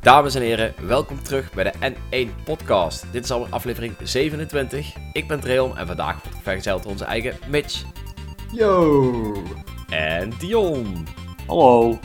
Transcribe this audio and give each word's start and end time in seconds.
Dames 0.00 0.34
en 0.34 0.42
heren, 0.42 0.74
welkom 0.86 1.22
terug 1.22 1.52
bij 1.52 1.64
de 1.64 1.72
N1 1.92 2.44
Podcast. 2.44 3.04
Dit 3.12 3.24
is 3.24 3.30
alweer 3.30 3.52
aflevering 3.52 3.94
27. 4.02 4.94
Ik 5.12 5.28
ben 5.28 5.40
Dreon 5.40 5.76
en 5.76 5.86
vandaag 5.86 6.22
wordt 6.22 6.38
vergezeld 6.42 6.82
door 6.82 6.92
onze 6.92 7.04
eigen 7.04 7.36
Mitch 7.48 7.82
Yo! 8.52 9.42
en 9.88 10.32
Dion. 10.38 11.06
Hallo. 11.46 11.98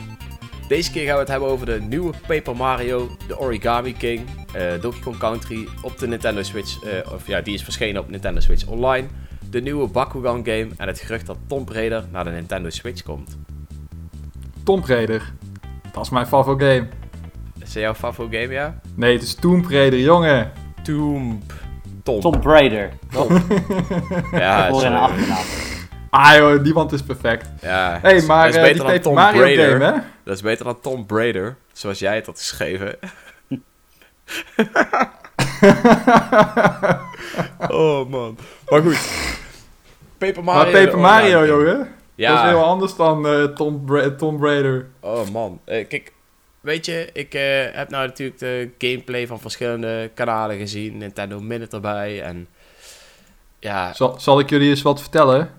Deze 0.68 0.90
keer 0.90 1.04
gaan 1.04 1.14
we 1.14 1.20
het 1.20 1.28
hebben 1.28 1.48
over 1.48 1.66
de 1.66 1.80
nieuwe 1.80 2.12
Paper 2.26 2.56
Mario, 2.56 3.16
de 3.26 3.38
Origami 3.38 3.92
King, 3.92 4.28
eh 4.52 4.80
Donkey 4.80 5.00
Kong 5.00 5.18
Country 5.18 5.68
op 5.82 5.98
de 5.98 6.06
Nintendo 6.06 6.42
Switch, 6.42 6.82
eh, 6.82 7.12
of 7.12 7.26
ja, 7.26 7.40
die 7.40 7.54
is 7.54 7.62
verschenen 7.62 8.02
op 8.02 8.10
Nintendo 8.10 8.40
Switch 8.40 8.66
Online, 8.66 9.08
de 9.52 9.60
nieuwe 9.60 9.88
Bakugan 9.88 10.44
game 10.44 10.68
en 10.76 10.86
het 10.86 11.00
gerucht 11.00 11.26
dat 11.26 11.36
Tomb 11.46 11.68
Raider 11.68 12.04
naar 12.10 12.24
de 12.24 12.30
Nintendo 12.30 12.70
Switch 12.70 13.02
komt. 13.02 13.36
Tomb 14.64 14.84
Raider. 14.84 15.32
Dat 15.92 16.04
is 16.04 16.10
mijn 16.10 16.26
favoriete 16.26 16.64
game. 16.64 16.88
Is 17.58 17.72
dat 17.72 17.82
jouw 17.82 17.94
favoriete 17.94 18.36
game, 18.36 18.52
ja? 18.52 18.80
Nee, 18.94 19.12
het 19.12 19.22
is 19.22 19.34
Tomb 19.34 19.66
Raider, 19.70 19.98
jongen. 19.98 20.52
Tomb. 20.82 21.52
Tom. 22.02 22.20
Tom 22.20 22.42
Raider. 22.42 22.90
Top. 23.10 23.30
Ja, 24.32 24.68
Voor 24.68 24.82
en 24.82 24.90
sorry. 24.90 24.94
achternaam. 24.96 25.44
Ah 26.10 26.34
joh, 26.36 26.62
niemand 26.62 26.92
is 26.92 27.02
perfect. 27.02 27.48
Ja, 27.60 27.98
hey, 28.02 28.22
maar 28.22 28.46
dat 28.46 28.54
is 28.54 28.60
eh, 28.60 28.62
beter 28.62 28.84
die 28.84 28.92
dan 28.92 29.00
Tomb 29.00 29.16
Mario 29.16 29.40
Raider. 29.40 29.70
game, 29.70 29.84
hè? 29.84 29.92
Dat 30.24 30.34
is 30.34 30.42
beter 30.42 30.64
dan 30.64 30.80
Tom 30.80 31.04
Raider, 31.08 31.56
zoals 31.72 31.98
jij 31.98 32.14
het 32.14 32.26
had 32.26 32.38
geschreven. 32.38 32.96
oh 37.68 38.08
man. 38.08 38.38
Maar 38.68 38.82
goed. 38.82 38.98
Paper 40.26 40.44
Mario. 40.44 40.72
maar 40.72 40.82
Paper 40.82 40.98
Mario, 40.98 41.46
jongen. 41.46 41.76
Dat 41.78 41.86
is 42.16 42.24
Ja. 42.24 42.46
heel 42.48 42.64
anders 42.64 42.96
dan 42.96 43.26
eh 43.26 43.44
Tomb, 43.44 43.90
Ra- 43.90 44.10
Tomb 44.10 44.42
Raider. 44.42 44.86
Oh 45.00 45.28
man. 45.32 45.60
Eh, 45.64 45.88
kijk, 45.88 46.12
weet 46.60 46.86
je, 46.86 47.08
ik 47.12 47.34
eh, 47.34 47.42
heb 47.72 47.90
nou 47.90 48.06
natuurlijk 48.06 48.38
de 48.38 48.70
gameplay 48.78 49.26
van 49.26 49.40
verschillende 49.40 50.10
kanalen 50.14 50.58
gezien. 50.58 50.96
Nintendo 50.98 51.40
Minute 51.40 51.76
erbij 51.76 52.22
en... 52.22 52.46
Ja, 53.58 53.92
Zal, 53.92 54.20
zal 54.20 54.38
ik 54.40 54.50
jullie 54.50 54.68
eens 54.70 54.82
wat 54.82 55.00
vertellen? 55.00 55.50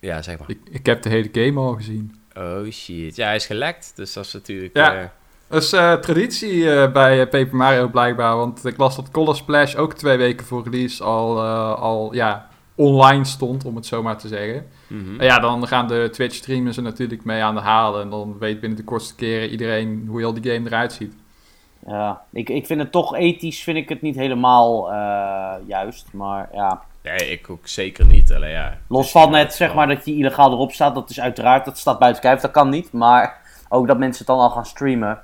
ja, 0.00 0.22
zeg 0.22 0.38
maar. 0.38 0.50
Ik, 0.50 0.58
ik 0.70 0.86
heb 0.86 1.02
de 1.02 1.08
hele 1.08 1.28
game 1.32 1.60
al 1.60 1.74
gezien. 1.74 2.20
Oh 2.38 2.70
shit. 2.70 3.16
Ja, 3.16 3.26
hij 3.26 3.36
is 3.36 3.46
gelekt, 3.46 3.92
dus 3.94 4.12
dat 4.12 4.24
is 4.24 4.32
natuurlijk... 4.32 4.76
Ja. 4.76 4.94
eh, 5.00 5.04
Dat 5.48 5.62
is 5.62 5.72
eh, 5.72 5.92
traditie 5.92 6.70
eh, 6.74 6.92
bij 6.92 7.28
Paper 7.28 7.56
Mario 7.56 7.88
blijkbaar. 7.88 8.36
Want 8.36 8.64
ik 8.64 8.76
las 8.76 8.96
dat 8.96 9.10
Color 9.10 9.36
Splash 9.36 9.74
ook 9.74 9.94
twee 9.94 10.16
weken 10.16 10.46
voor 10.46 10.64
release 10.64 11.04
al, 11.04 11.38
eh, 11.42 11.74
al 11.80 12.14
ja, 12.14 12.48
online 12.76 13.24
stond, 13.24 13.64
om 13.64 13.76
het 13.76 13.86
zo 13.86 14.02
maar 14.02 14.18
te 14.18 14.28
zeggen. 14.28 14.66
mhm. 14.86 15.22
Ja, 15.22 15.38
dan 15.38 15.66
gaan 15.66 15.88
de 15.88 16.08
Twitch 16.12 16.34
streamers 16.34 16.76
er 16.76 16.82
natuurlijk 16.82 17.24
mee 17.24 17.42
aan 17.42 17.54
de 17.54 17.60
halen. 17.60 18.02
En 18.02 18.10
dan 18.10 18.38
weet 18.38 18.60
binnen 18.60 18.78
de 18.78 18.84
kortste 18.84 19.14
keren 19.14 19.50
iedereen 19.50 20.04
hoe 20.08 20.18
heel 20.18 20.34
die 20.34 20.52
game 20.52 20.68
eruit 20.68 20.92
ziet. 20.92 21.14
Ja, 21.86 22.22
ik, 22.32 22.48
ik 22.48 22.66
vind 22.66 22.80
het 22.80 22.92
toch 22.92 23.14
ethisch 23.16 23.62
vind 23.62 23.76
ik 23.76 23.88
het 23.88 24.02
niet 24.02 24.16
helemaal 24.16 24.92
eh, 24.92 25.54
juist. 25.66 26.06
Maar 26.12 26.48
ja, 26.52 26.82
Nee, 27.06 27.30
ik 27.30 27.50
ook 27.50 27.66
zeker 27.66 28.06
niet. 28.06 28.32
Alleen 28.32 28.50
ja. 28.50 28.78
los 28.88 29.10
van 29.10 29.34
het 29.34 29.54
zeg 29.54 29.74
maar 29.74 29.86
dat 29.86 30.04
die 30.04 30.16
illegaal 30.16 30.52
erop 30.52 30.72
staat. 30.72 30.94
Dat 30.94 31.10
is 31.10 31.20
uiteraard, 31.20 31.64
dat 31.64 31.78
staat 31.78 31.98
buiten 31.98 32.22
kijf. 32.22 32.40
Dat 32.40 32.50
kan 32.50 32.68
niet. 32.68 32.92
Maar 32.92 33.40
ook 33.68 33.86
dat 33.86 33.98
mensen 33.98 34.18
het 34.18 34.26
dan 34.26 34.44
al 34.44 34.50
gaan 34.50 34.66
streamen. 34.66 35.18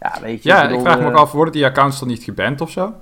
Ja, 0.00 0.14
weet 0.20 0.42
je. 0.42 0.48
Ja, 0.48 0.62
ik 0.62 0.68
bedoel, 0.68 0.84
vraag 0.84 0.98
me 0.98 1.06
ook 1.06 1.12
eh, 1.12 1.20
af, 1.20 1.32
worden 1.32 1.52
die 1.52 1.64
accounts 1.64 1.98
dan 1.98 2.08
niet 2.08 2.22
geband 2.22 2.60
of 2.60 2.70
zo? 2.70 2.94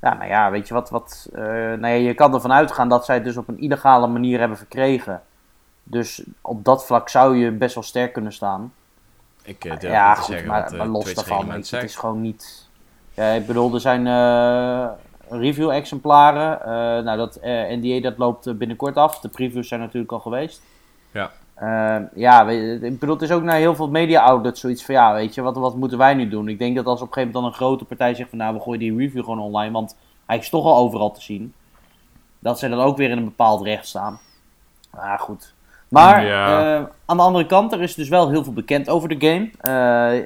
Ja, 0.00 0.14
nou 0.14 0.28
ja, 0.28 0.50
weet 0.50 0.68
je 0.68 0.74
wat. 0.74 0.90
wat 0.90 1.28
nou 1.32 1.86
ja, 1.86 1.88
je 1.88 2.14
kan 2.14 2.34
ervan 2.34 2.52
uitgaan 2.52 2.88
dat 2.88 3.04
zij 3.04 3.14
het 3.14 3.24
dus 3.24 3.36
op 3.36 3.48
een 3.48 3.60
illegale 3.60 4.06
manier 4.06 4.38
hebben 4.38 4.58
verkregen. 4.58 5.22
Dus 5.82 6.22
op 6.40 6.64
dat 6.64 6.86
vlak 6.86 7.08
zou 7.08 7.36
je 7.36 7.50
best 7.50 7.74
wel 7.74 7.84
sterk 7.84 8.12
kunnen 8.12 8.32
staan. 8.32 8.72
Ik 9.42 9.62
durf 9.62 9.82
ja, 9.82 10.06
niet 10.06 10.16
te 10.16 10.22
goed, 10.22 10.30
zeggen 10.30 10.48
maar, 10.48 10.72
eh, 10.72 10.78
maar 10.78 10.86
los 10.86 11.14
daarvan, 11.14 11.50
het 11.50 11.72
is 11.72 11.96
gewoon 11.96 12.20
niet... 12.20 12.66
Ja, 13.14 13.30
ik 13.30 13.46
bedoel, 13.46 13.74
er 13.74 13.80
zijn 13.80 14.06
review-exemplaren. 15.28 17.04
Nou, 17.04 17.16
dat 17.18 17.38
NDA 17.42 18.00
dat 18.00 18.18
loopt 18.18 18.58
binnenkort 18.58 18.96
af. 18.96 19.20
De 19.20 19.28
previews 19.28 19.68
zijn 19.68 19.80
natuurlijk 19.80 20.12
al 20.12 20.20
geweest. 20.20 20.62
Ja. 21.10 21.30
Eh, 21.60 21.96
ja, 22.14 22.44
weet 22.46 22.82
ik 22.82 22.98
bedoel, 22.98 23.14
het 23.14 23.24
is 23.24 23.30
ook 23.30 23.42
naar 23.42 23.56
heel 23.56 23.74
veel 23.74 23.88
media-outlets 23.88 24.60
zoiets 24.60 24.84
van... 24.84 24.94
Ja, 24.94 25.12
weet 25.14 25.34
je, 25.34 25.42
wat, 25.42 25.56
wat 25.56 25.76
moeten 25.76 25.98
wij 25.98 26.14
nu 26.14 26.28
doen? 26.28 26.48
Ik 26.48 26.58
denk 26.58 26.76
dat 26.76 26.86
als 26.86 27.00
op 27.00 27.06
een 27.06 27.12
gegeven 27.12 27.32
moment 27.34 27.52
dan 27.54 27.62
een 27.62 27.68
grote 27.68 27.84
partij 27.84 28.14
zegt 28.14 28.28
van... 28.28 28.38
Nou, 28.38 28.54
we 28.54 28.60
gooien 28.60 28.78
die 28.80 28.96
review 28.96 29.24
gewoon 29.24 29.38
online, 29.40 29.72
want 29.72 29.96
hij 30.26 30.38
is 30.38 30.48
toch 30.48 30.64
al 30.64 30.76
overal 30.76 31.10
te 31.12 31.20
zien. 31.22 31.52
Dat 32.38 32.58
zij 32.58 32.68
dan 32.68 32.80
ook 32.80 32.96
weer 32.96 33.10
in 33.10 33.16
een 33.18 33.24
bepaald 33.24 33.62
recht 33.62 33.86
staan. 33.86 34.18
Maar 34.90 35.18
goed. 35.18 35.54
Maar 35.88 36.24
Ja. 36.26 36.76
eh, 36.78 36.84
aan 37.06 37.16
de 37.16 37.22
andere 37.22 37.46
kant, 37.46 37.72
er 37.72 37.82
is 37.82 37.94
dus 37.94 38.08
wel 38.08 38.28
heel 38.30 38.44
veel 38.44 38.52
bekend 38.52 38.88
over 38.88 39.08
de 39.18 39.26
game. 39.26 39.50
Eh, 39.60 40.24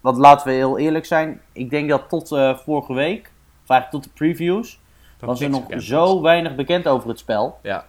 want 0.00 0.16
laten 0.16 0.46
we 0.46 0.52
heel 0.52 0.78
eerlijk 0.78 1.04
zijn. 1.06 1.40
Ik 1.52 1.70
denk 1.70 1.88
dat 1.88 2.08
tot 2.08 2.32
eh, 2.32 2.56
vorige 2.56 2.92
week, 2.94 3.30
of 3.62 3.68
eigenlijk 3.70 3.90
tot 3.90 4.04
de 4.04 4.10
previews, 4.24 4.80
Dat 5.18 5.28
was 5.28 5.40
er 5.40 5.50
nog 5.50 5.62
zo 5.78 6.12
was. 6.12 6.20
weinig 6.22 6.54
bekend 6.54 6.88
over 6.88 7.08
het 7.08 7.18
spel. 7.18 7.58
Ja. 7.62 7.84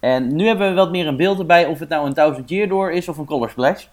En 0.00 0.36
nu 0.36 0.46
hebben 0.46 0.68
we 0.68 0.74
wat 0.74 0.90
meer 0.90 1.06
een 1.06 1.16
beeld 1.16 1.38
erbij 1.38 1.66
of 1.66 1.78
het 1.78 1.88
nou 1.88 2.06
een 2.06 2.14
Thousand 2.14 2.48
Year 2.48 2.68
Door 2.68 2.92
is 2.92 3.08
of 3.08 3.18
een 3.18 3.24
Color 3.24 3.50
Splash. 3.50 3.84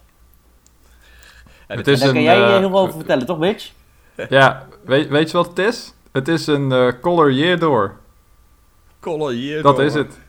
En 1.68 1.78
Het 1.78 1.86
het 1.86 1.88
is 1.88 2.00
Daar 2.00 2.08
een, 2.08 2.14
kan 2.14 2.24
jij 2.24 2.36
eh, 2.36 2.54
eh, 2.54 2.58
heel 2.58 2.70
veel 2.70 2.80
over 2.80 2.96
vertellen, 2.96 3.26
toch 3.26 3.40
Mitch? 3.40 3.72
Ja, 4.30 4.68
weet, 4.86 5.08
weet 5.08 5.32
je 5.32 5.38
wat 5.38 5.48
het 5.48 5.60
is? 5.60 5.94
Het 6.12 6.28
is 6.28 6.48
een 6.48 6.72
eh, 6.72 6.88
Color 7.02 7.32
Year 7.32 7.60
Door. 7.60 7.96
Color 9.00 9.32
hier. 9.32 9.62
Dat 9.62 9.80
is 9.80 9.94
het. 9.94 10.20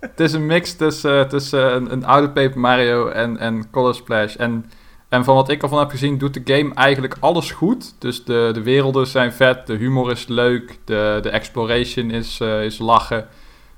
Het 0.00 0.20
is 0.20 0.32
een 0.32 0.46
mix 0.46 0.76
tussen, 0.76 1.28
tussen 1.28 1.74
een, 1.74 1.92
een 1.92 2.04
oude 2.04 2.30
Paper 2.30 2.58
Mario 2.58 3.08
en, 3.08 3.38
en 3.38 3.70
Color 3.70 3.94
Splash. 3.94 4.36
En, 4.36 4.70
en 5.08 5.24
van 5.24 5.34
wat 5.34 5.48
ik 5.48 5.62
ervan 5.62 5.78
heb 5.78 5.90
gezien, 5.90 6.18
doet 6.18 6.34
de 6.34 6.54
game 6.54 6.74
eigenlijk 6.74 7.16
alles 7.20 7.50
goed. 7.50 7.94
Dus 7.98 8.24
de, 8.24 8.50
de 8.52 8.62
werelden 8.62 9.06
zijn 9.06 9.32
vet, 9.32 9.66
de 9.66 9.74
humor 9.74 10.10
is 10.10 10.26
leuk, 10.26 10.78
de, 10.84 11.18
de 11.22 11.30
exploration 11.30 12.10
is, 12.10 12.40
eh, 12.40 12.64
is 12.64 12.78
lachen. 12.78 13.28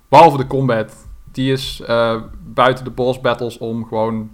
Behalve 0.08 0.36
de 0.36 0.46
combat. 0.46 1.05
Die 1.36 1.52
is 1.52 1.80
eh, 1.86 2.16
buiten 2.44 2.84
de 2.84 2.90
boss 2.90 3.20
battles 3.20 3.58
om 3.58 3.86
gewoon 3.86 4.30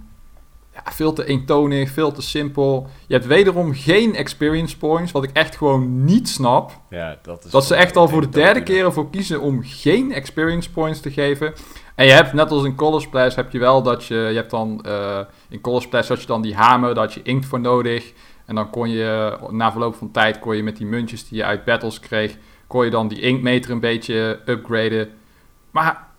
ja, 0.73 0.91
veel 0.91 1.13
te 1.13 1.25
eentonig, 1.25 1.91
veel 1.91 2.11
te 2.11 2.21
simpel. 2.21 2.87
Je 3.07 3.13
hebt 3.13 3.25
wederom 3.25 3.73
geen 3.73 4.15
experience 4.15 4.77
points, 4.77 5.11
wat 5.11 5.23
ik 5.23 5.29
echt 5.33 5.55
gewoon 5.55 6.03
niet 6.03 6.29
snap. 6.29 6.71
Ja, 6.89 7.17
dat 7.21 7.45
is. 7.45 7.51
Dat 7.51 7.65
ze 7.65 7.75
echt 7.75 7.95
al 7.95 8.07
voor 8.07 8.21
de 8.21 8.29
derde 8.29 8.63
keer 8.63 8.85
ervoor 8.85 9.09
kiezen 9.09 9.41
om 9.41 9.59
geen 9.63 10.13
experience 10.13 10.71
points 10.71 10.99
te 10.99 11.11
geven. 11.11 11.53
En 11.95 12.05
je 12.05 12.11
hebt, 12.11 12.33
net 12.33 12.51
als 12.51 12.63
in 12.63 12.75
Color 12.75 13.01
Splash, 13.01 13.35
heb 13.35 13.51
je 13.51 13.59
wel 13.59 13.81
dat 13.81 14.05
je... 14.05 14.15
Je 14.15 14.35
hebt 14.35 14.51
dan... 14.51 14.85
eh, 14.85 15.19
in 15.49 15.61
Color 15.61 15.81
Splash 15.81 16.07
had 16.07 16.21
je 16.21 16.27
dan 16.27 16.41
die 16.41 16.55
hamer, 16.55 16.93
daar 16.93 17.03
had 17.03 17.13
je 17.13 17.21
inkt 17.23 17.45
voor 17.45 17.59
nodig. 17.59 18.13
En 18.45 18.55
dan 18.55 18.69
kon 18.69 18.89
je, 18.89 19.37
na 19.49 19.71
verloop 19.71 19.95
van 19.95 20.11
tijd, 20.11 20.39
kon 20.39 20.55
je 20.55 20.63
met 20.63 20.77
die 20.77 20.87
muntjes 20.87 21.27
die 21.27 21.37
je 21.37 21.43
uit 21.43 21.65
battles 21.65 21.99
kreeg... 21.99 22.37
kon 22.67 22.85
je 22.85 22.91
dan 22.91 23.07
die 23.07 23.19
inktmeter 23.19 23.71
een 23.71 23.79
beetje 23.79 24.39
upgraden. 24.45 25.09
Maar... 25.71 26.11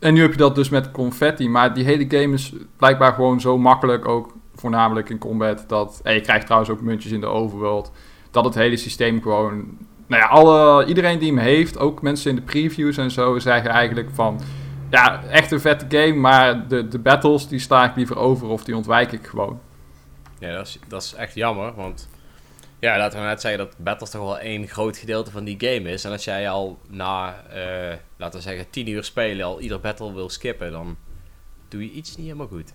En 0.00 0.14
nu 0.14 0.20
heb 0.20 0.30
je 0.30 0.36
dat 0.36 0.54
dus 0.54 0.68
met 0.68 0.90
confetti. 0.90 1.48
Maar 1.48 1.74
die 1.74 1.84
hele 1.84 2.04
game 2.08 2.34
is 2.34 2.52
blijkbaar 2.76 3.12
gewoon 3.12 3.40
zo 3.40 3.58
makkelijk, 3.58 4.08
ook 4.08 4.34
voornamelijk 4.54 5.10
in 5.10 5.18
combat... 5.18 5.64
dat... 5.68 6.00
Je 6.04 6.20
krijgt 6.20 6.44
trouwens 6.44 6.72
ook 6.72 6.80
muntjes 6.80 7.12
in 7.12 7.20
de 7.20 7.26
overworld... 7.26 7.92
dat 8.30 8.44
het 8.44 8.54
hele 8.54 8.76
systeem 8.76 9.22
gewoon 9.22 9.78
nou 10.06 10.22
ja, 10.22 10.28
alle, 10.28 10.84
iedereen 10.84 11.18
die 11.18 11.28
hem 11.28 11.38
heeft, 11.38 11.78
ook 11.78 12.02
mensen 12.02 12.30
in 12.30 12.36
de 12.36 12.42
previews 12.42 12.96
en 12.96 13.10
zo, 13.10 13.38
zeggen 13.38 13.70
eigenlijk 13.70 14.08
van... 14.12 14.40
Ja, 14.90 15.22
echt 15.24 15.50
een 15.50 15.60
vette 15.60 15.98
game, 15.98 16.14
maar 16.14 16.68
de, 16.68 16.88
de 16.88 16.98
battles 16.98 17.48
die 17.48 17.58
sla 17.58 17.84
ik 17.84 17.96
liever 17.96 18.18
over 18.18 18.48
of 18.48 18.64
die 18.64 18.76
ontwijk 18.76 19.12
ik 19.12 19.26
gewoon. 19.26 19.60
Ja, 20.38 20.52
dat 20.52 20.66
is, 20.66 20.78
dat 20.88 21.02
is 21.02 21.14
echt 21.14 21.34
jammer, 21.34 21.74
want. 21.74 22.08
Ja, 22.80 22.98
laten 22.98 23.20
we 23.20 23.26
net 23.26 23.40
zeggen 23.40 23.58
dat 23.66 23.76
Battles 23.78 24.10
toch 24.10 24.22
wel 24.22 24.38
één 24.38 24.68
groot 24.68 24.96
gedeelte 24.96 25.30
van 25.30 25.44
die 25.44 25.56
game 25.58 25.90
is. 25.90 26.04
En 26.04 26.10
als 26.12 26.24
jij 26.24 26.48
al 26.50 26.78
na, 26.88 27.44
eh, 27.50 27.96
laten 28.16 28.38
we 28.38 28.44
zeggen, 28.46 28.70
10 28.70 28.88
uur 28.88 29.04
spelen 29.04 29.46
al 29.46 29.60
ieder 29.60 29.80
battle 29.80 30.12
wil 30.14 30.28
skippen, 30.28 30.72
dan 30.72 30.96
doe 31.68 31.82
je 31.84 31.90
iets 31.90 32.16
niet 32.16 32.26
helemaal 32.26 32.46
goed. 32.46 32.72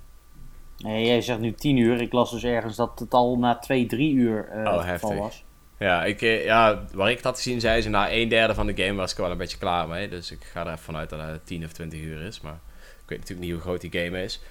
Nee, 0.77 1.06
jij 1.06 1.21
zegt 1.21 1.39
nu 1.39 1.51
10 1.51 1.77
uur. 1.77 2.01
Ik 2.01 2.13
las 2.13 2.31
dus 2.31 2.44
ergens 2.44 2.75
dat 2.75 3.00
het 3.00 3.13
al 3.13 3.38
na 3.38 3.56
2, 3.59 3.85
3 3.85 4.13
uur 4.13 4.47
eh 4.50 4.57
Oh, 4.59 4.63
het 4.63 4.65
geval 4.65 4.81
heftig. 4.85 5.18
was. 5.18 5.44
Ja, 5.79 6.03
ik, 6.03 6.21
eh, 6.21 6.44
ja, 6.45 6.85
waar 6.94 7.09
ik 7.09 7.15
het 7.15 7.25
had 7.25 7.35
gezien, 7.38 7.59
zei 7.59 7.81
ze 7.81 7.89
na 7.89 8.12
een 8.12 8.27
derde 8.29 8.53
van 8.53 8.65
de 8.68 8.83
game 8.83 8.94
was 8.97 9.12
ik 9.12 9.18
wel 9.18 9.31
een 9.31 9.38
beetje 9.38 9.57
klaar 9.57 9.88
mee. 9.88 10.09
Dus 10.09 10.31
ik 10.31 10.44
ga 10.44 10.59
er 10.62 10.68
even 10.68 10.79
vanuit 10.79 11.09
dat 11.09 11.19
het 11.19 11.45
10 11.45 11.63
of 11.63 11.71
20 11.71 12.00
uur 12.01 12.21
is. 12.21 12.41
Maar 12.41 12.59
ik 13.03 13.09
weet 13.09 13.19
natuurlijk 13.19 13.47
niet 13.47 13.51
hoe 13.56 13.62
groot 13.65 13.81
die 13.81 14.01
game 14.01 14.24
is. 14.24 14.41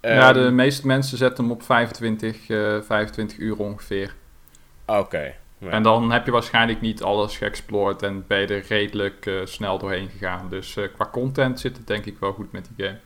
ja, 0.00 0.08
Ehm, 0.30 0.42
de 0.44 0.50
meeste 0.50 0.86
mensen 0.86 1.18
zetten 1.18 1.44
hem 1.44 1.52
op 1.52 1.62
25, 1.62 2.48
eh 2.48 2.80
25 2.80 3.38
uur 3.38 3.56
ongeveer. 3.58 4.14
Oké. 4.96 5.34
Ja. 5.58 5.70
En 5.70 5.82
dan 5.82 6.10
heb 6.12 6.24
je 6.24 6.30
waarschijnlijk 6.30 6.80
niet 6.80 7.02
alles 7.02 7.36
geëxplored 7.36 8.02
en 8.02 8.26
ben 8.26 8.40
je 8.40 8.46
er 8.46 8.64
redelijk 8.68 9.26
eh, 9.26 9.34
snel 9.44 9.78
doorheen 9.78 10.08
gegaan. 10.08 10.48
Dus 10.48 10.76
eh, 10.76 10.84
qua 10.94 11.08
content 11.12 11.60
zit 11.60 11.76
het 11.76 11.86
denk 11.86 12.04
ik 12.04 12.18
wel 12.18 12.32
goed 12.32 12.52
met 12.52 12.68
die 12.74 12.86
game. 12.86 12.98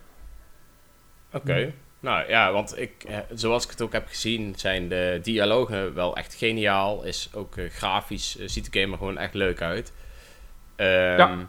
Oké. 1.33 1.73
Nou 2.01 2.29
ja, 2.29 2.53
want 2.53 2.79
ik, 2.79 3.05
eh, 3.05 3.19
zoals 3.35 3.65
ik 3.65 3.71
het 3.71 3.83
ook 3.83 3.93
heb 3.93 4.09
gezien, 4.09 4.55
zijn 4.57 4.89
de 4.89 5.19
dialogen 5.23 5.95
wel 5.95 6.17
echt 6.17 6.35
geniaal. 6.35 7.03
Is 7.05 7.31
ook 7.35 7.55
grafisch, 7.71 8.37
ziet 8.45 8.73
de 8.73 8.81
game 8.81 8.93
er 8.93 8.99
gewoon 8.99 9.19
echt 9.19 9.35
leuk 9.35 9.61
uit. 9.61 9.93
Ehm, 10.77 11.19
Ja. 11.19 11.49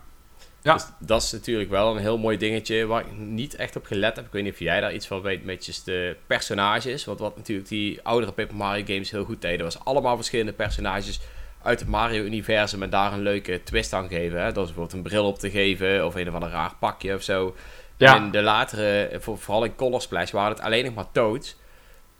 Ja. 0.63 0.74
Dus 0.74 0.86
dat 1.00 1.21
is 1.24 1.31
natuurlijk 1.31 1.69
wel 1.69 1.95
een 1.95 2.01
heel 2.01 2.18
mooi 2.18 2.38
dingetje 2.38 2.86
waar 2.86 3.01
ik 3.01 3.12
niet 3.18 3.56
echt 3.56 3.75
op 3.75 3.86
gelet 3.86 4.15
heb. 4.15 4.25
Ik 4.25 4.31
weet 4.31 4.44
niet 4.44 4.54
of 4.54 4.60
jij 4.60 4.80
daar 4.81 4.94
iets 4.94 5.07
van 5.07 5.21
weet 5.21 5.45
met 5.45 5.81
de 5.86 6.15
personages. 6.27 7.06
Want 7.06 7.19
wat 7.19 7.36
natuurlijk 7.38 7.68
die 7.68 8.00
oudere 8.04 8.31
Paper 8.31 8.56
Mario 8.56 8.83
games 8.86 9.12
heel 9.12 9.24
goed 9.25 9.42
deden, 9.42 9.65
was 9.65 9.80
allemaal 9.86 10.15
verschillende 10.15 10.54
personages 10.54 11.19
uit 11.62 11.80
het 11.80 11.89
Mario-universum 11.89 12.83
en 12.83 12.89
daar 12.89 13.13
een 13.13 13.21
leuke 13.21 13.63
twist 13.63 13.94
aan 13.94 14.07
geven. 14.07 14.39
Hè? 14.39 14.45
Dat 14.51 14.57
is 14.68 14.74
bijvoorbeeld 14.74 14.94
een 14.94 15.01
bril 15.10 15.25
op 15.25 15.39
te 15.39 15.50
geven 15.50 16.06
of 16.06 16.15
een 16.15 16.27
of 16.27 16.33
ander 16.33 16.50
raar 16.50 16.74
pakje 16.80 17.15
of 17.15 17.21
zo. 17.24 17.56
Ja. 17.98 18.15
En 18.15 18.24
in 18.24 18.31
de 18.31 18.42
latere, 18.42 19.18
voor- 19.19 19.38
vooral 19.38 19.63
in 19.63 19.75
Color 19.75 20.01
Splash, 20.01 20.31
waren 20.31 20.51
het 20.56 20.62
alleen 20.62 20.86
nog 20.86 20.94
maar 20.94 21.12
Toads. 21.12 21.56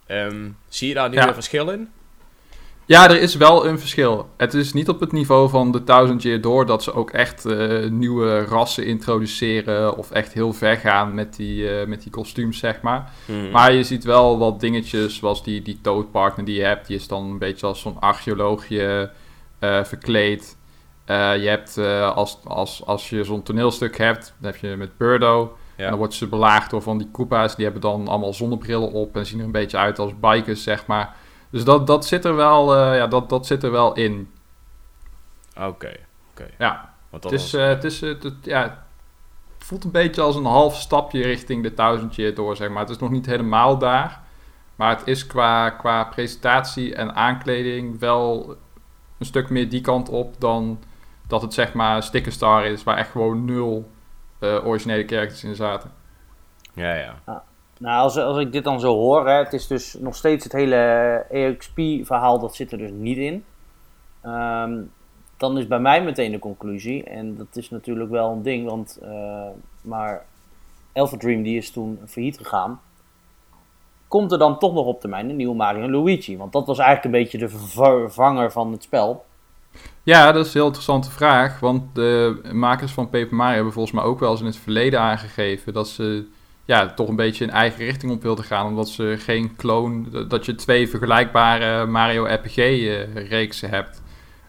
Ehm, 0.06 0.50
zie 0.68 0.88
je 0.88 0.94
daar 0.94 1.10
nu 1.10 1.16
Ja. 1.16 1.28
een 1.28 1.34
verschil 1.34 1.69
in? 1.69 1.92
Ja, 2.85 3.09
er 3.09 3.21
is 3.21 3.35
wel 3.35 3.68
een 3.68 3.80
verschil. 3.80 4.30
Het 4.38 4.53
is 4.53 4.74
niet 4.74 4.89
op 4.89 5.00
het 5.00 5.12
niveau 5.12 5.50
van 5.50 5.71
de 5.71 5.83
Thousand 5.83 6.21
Year 6.21 6.41
Door 6.41 6.65
dat 6.65 6.83
ze 6.83 6.94
ook 6.94 7.12
echt 7.12 7.45
eh, 7.45 7.89
nieuwe 7.89 8.45
rassen 8.45 8.85
introduceren 8.85 9.97
of 9.97 10.12
echt 10.12 10.33
heel 10.33 10.53
ver 10.53 10.77
gaan 10.77 11.13
met 11.13 11.35
die, 11.35 11.69
eh, 11.69 11.88
met 11.88 12.01
die 12.01 12.12
kostuums, 12.12 12.57
zeg 12.59 12.81
maar. 12.81 13.12
Maar 13.51 13.74
je 13.74 13.83
ziet 13.83 14.03
wel 14.03 14.38
wat 14.38 14.59
dingetjes, 14.59 15.15
zoals 15.15 15.44
die, 15.44 15.62
die 15.62 15.80
toadpartner 15.81 16.45
die 16.45 16.56
je 16.56 16.63
hebt. 16.63 16.88
Die 16.88 16.95
is 16.95 17.07
dan 17.07 17.24
een 17.24 17.38
beetje 17.38 17.68
als 17.68 17.80
zo'n 17.80 18.00
archeoloogje 18.00 19.12
eh, 19.59 19.83
verkleed. 19.83 20.57
Je 21.06 21.47
hebt, 21.47 21.77
als, 22.15 22.38
als, 22.44 22.85
als 22.85 23.09
je 23.09 23.24
zo'n 23.24 23.44
toneelstuk 23.44 23.97
hebt, 23.97 24.33
dan 24.39 24.51
heb 24.51 24.62
je 24.62 24.75
met 24.77 24.97
Birdo. 24.97 25.57
Ja. 25.75 25.83
En 25.83 25.89
dan 25.89 25.97
wordt 25.97 26.13
ze 26.13 26.27
belaagd 26.27 26.69
door 26.69 26.81
van 26.81 26.97
die 26.97 27.09
Koopa's. 27.12 27.56
Die 27.56 27.63
hebben 27.63 27.81
dan 27.81 28.07
allemaal 28.07 28.33
zonnebrillen 28.33 28.91
op 28.91 29.18
en 29.18 29.25
zien 29.25 29.39
er 29.39 29.45
een 29.45 29.51
beetje 29.51 29.77
uit 29.77 30.00
als 30.00 30.12
bikers, 30.19 30.63
zeg 30.63 30.85
maar. 30.85 31.15
Dus 31.54 31.64
dat, 31.64 31.88
dat, 31.88 32.06
zit, 32.06 32.26
er 32.26 32.36
wel, 32.36 32.76
eh, 32.76 32.96
ja, 32.98 33.08
dat, 33.08 33.30
dat 33.30 33.46
zit 33.48 33.64
er 33.64 33.72
wel 33.72 33.94
in. 33.94 34.32
Oké, 35.60 35.92
oké. 36.32 36.48
Ja, 36.58 36.94
Want 37.10 37.24
dat 37.24 37.32
het, 37.32 37.42
is, 37.42 37.52
was- 37.52 37.62
eh, 37.62 37.68
het, 37.68 37.84
is, 37.84 38.02
eh, 38.02 38.10
het, 38.10 38.34
ja, 38.42 38.62
het 39.58 39.68
voelt 39.68 39.84
een 39.84 39.92
beetje 39.92 40.22
als 40.22 40.36
een 40.36 40.46
half 40.46 40.76
stapje 40.76 41.22
richting 41.24 41.64
de 41.64 41.74
Thousand 41.74 42.16
Year 42.16 42.34
Door, 42.34 42.56
zeg 42.56 42.70
maar. 42.70 42.80
Het 42.80 42.90
is 42.90 42.98
nog 42.98 43.10
niet 43.10 43.26
helemaal 43.26 43.78
daar. 43.78 44.22
Maar 44.76 44.98
het 44.98 45.08
is 45.08 45.28
qua, 45.28 45.70
qua 45.70 46.04
presentatie 46.04 46.96
en 46.96 47.16
aankleding 47.16 48.00
wel 48.00 48.56
een 49.20 49.26
stuk 49.26 49.50
meer 49.50 49.70
die 49.70 49.82
kant 49.82 50.10
op 50.10 50.36
dan 50.40 50.80
dat 51.28 51.42
het 51.42 51.54
zeg 51.54 51.74
maar 51.74 52.04
Sticker 52.04 52.32
Star 52.32 52.66
is, 52.66 52.84
waar 52.84 52.98
echt 52.98 53.12
gewoon 53.12 53.46
nul 53.46 53.92
eh, 54.40 54.66
originele 54.66 55.08
characters 55.08 55.44
in 55.44 55.56
zaten. 55.56 55.92
ja, 56.74 56.94
ja. 56.94 57.44
Nou, 57.83 58.01
als, 58.03 58.18
als 58.18 58.38
ik 58.38 58.51
dit 58.51 58.63
dan 58.63 58.80
zo 58.80 58.95
hoor, 58.95 59.27
hè, 59.27 59.33
het 59.33 59.53
is 59.53 59.68
dus 59.68 59.97
nog 60.00 60.15
steeds 60.15 60.44
het 60.44 60.53
hele 60.53 60.75
EXP-verhaal, 61.30 62.39
dat 62.39 62.56
zit 62.56 62.71
er 62.71 62.77
dus 62.77 62.91
niet 62.94 63.18
in. 63.18 63.45
Ehm, 64.21 64.81
dan 65.38 65.57
is 65.57 65.68
bij 65.68 65.80
mij 65.80 66.03
meteen 66.03 66.31
de 66.31 66.39
conclusie, 66.39 67.03
en 67.03 67.38
dat 67.38 67.47
is 67.53 67.69
natuurlijk 67.69 68.09
wel 68.09 68.31
een 68.31 68.41
ding, 68.41 68.69
want 68.69 69.00
eh, 69.01 69.47
maar 69.81 70.25
Alpha 70.94 71.18
Dream 71.18 71.44
die 71.44 71.57
is 71.57 71.71
toen 71.71 72.00
failliet 72.06 72.38
gegaan. 72.38 72.81
Komt 74.07 74.31
er 74.31 74.38
dan 74.38 74.59
toch 74.59 74.74
nog 74.74 74.85
op 74.85 75.00
termijn 75.00 75.30
een 75.30 75.35
nieuwe 75.35 75.56
Mario 75.56 75.83
en 75.83 75.91
Luigi? 75.91 76.38
Want 76.38 76.51
dat 76.51 76.68
was 76.68 76.77
eigenlijk 76.77 77.06
een 77.06 77.21
beetje 77.21 77.38
de 77.38 77.50
vervanger 77.50 78.51
van 78.51 78.71
het 78.71 78.83
spel. 78.83 79.25
Ja, 80.03 80.31
dat 80.31 80.41
is 80.41 80.47
een 80.47 80.59
heel 80.59 80.65
interessante 80.65 81.12
vraag. 81.12 81.59
Want 81.59 81.95
de 81.95 82.41
makers 82.51 82.91
van 82.91 83.09
Paper 83.09 83.35
Mario 83.35 83.56
hebben 83.56 83.74
volgens 83.74 83.95
mij 83.95 84.03
ook 84.03 84.19
wel 84.19 84.31
eens 84.31 84.39
in 84.39 84.45
het 84.45 84.57
verleden 84.57 85.00
aangegeven 85.00 85.74
dat 85.74 85.88
ze 85.88 86.27
ja, 86.65 86.94
toch 86.94 87.07
een 87.07 87.15
beetje 87.15 87.44
een 87.44 87.50
eigen 87.50 87.86
richting 87.86 88.12
op 88.12 88.21
wilden 88.21 88.45
gaan. 88.45 88.65
Omdat 88.65 88.89
ze 88.89 89.15
geen 89.19 89.56
clone, 89.56 90.27
dat 90.27 90.45
je 90.45 90.56
twee 90.56 90.89
vergelijkbare 90.89 91.86
Mario 91.86 92.25
RPG-reeksen 92.25 93.69
hebt. 93.69 94.01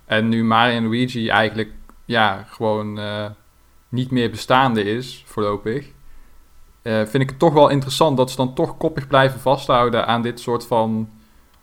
En 0.05 0.29
nu 0.29 0.45
Mario 0.45 0.77
en 0.77 0.83
Luigi 0.89 1.29
eigenlijk 1.29 1.71
ja, 2.05 2.45
gewoon 2.49 2.99
eh, 2.99 3.27
niet 3.89 4.11
meer 4.11 4.31
bestaande 4.31 4.83
is, 4.83 5.23
voorlopig. 5.27 5.87
eh, 6.83 6.95
vind 6.95 7.23
ik 7.23 7.29
het 7.31 7.39
toch 7.39 7.53
wel 7.53 7.69
interessant 7.69 8.17
dat 8.17 8.31
ze 8.31 8.37
dan 8.37 8.55
toch 8.55 8.77
koppig 8.77 9.07
blijven 9.07 9.41
vasthouden 9.41 10.07
aan 10.07 10.23
dit 10.23 10.41
soort 10.41 10.67
van 10.67 11.11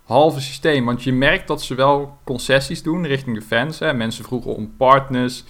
halve 0.03 0.39
systeem. 0.41 0.85
Want 0.85 1.03
je 1.03 1.13
merkt 1.13 1.47
dat 1.47 1.61
ze 1.61 1.75
wel 1.75 2.17
concessies 2.23 2.83
doen 2.83 3.05
richting 3.05 3.35
de 3.35 3.45
fans. 3.45 3.79
Hè. 3.79 3.93
Mensen 3.93 4.23
vroegen 4.23 4.55
om 4.55 4.75
partners, 4.77 5.43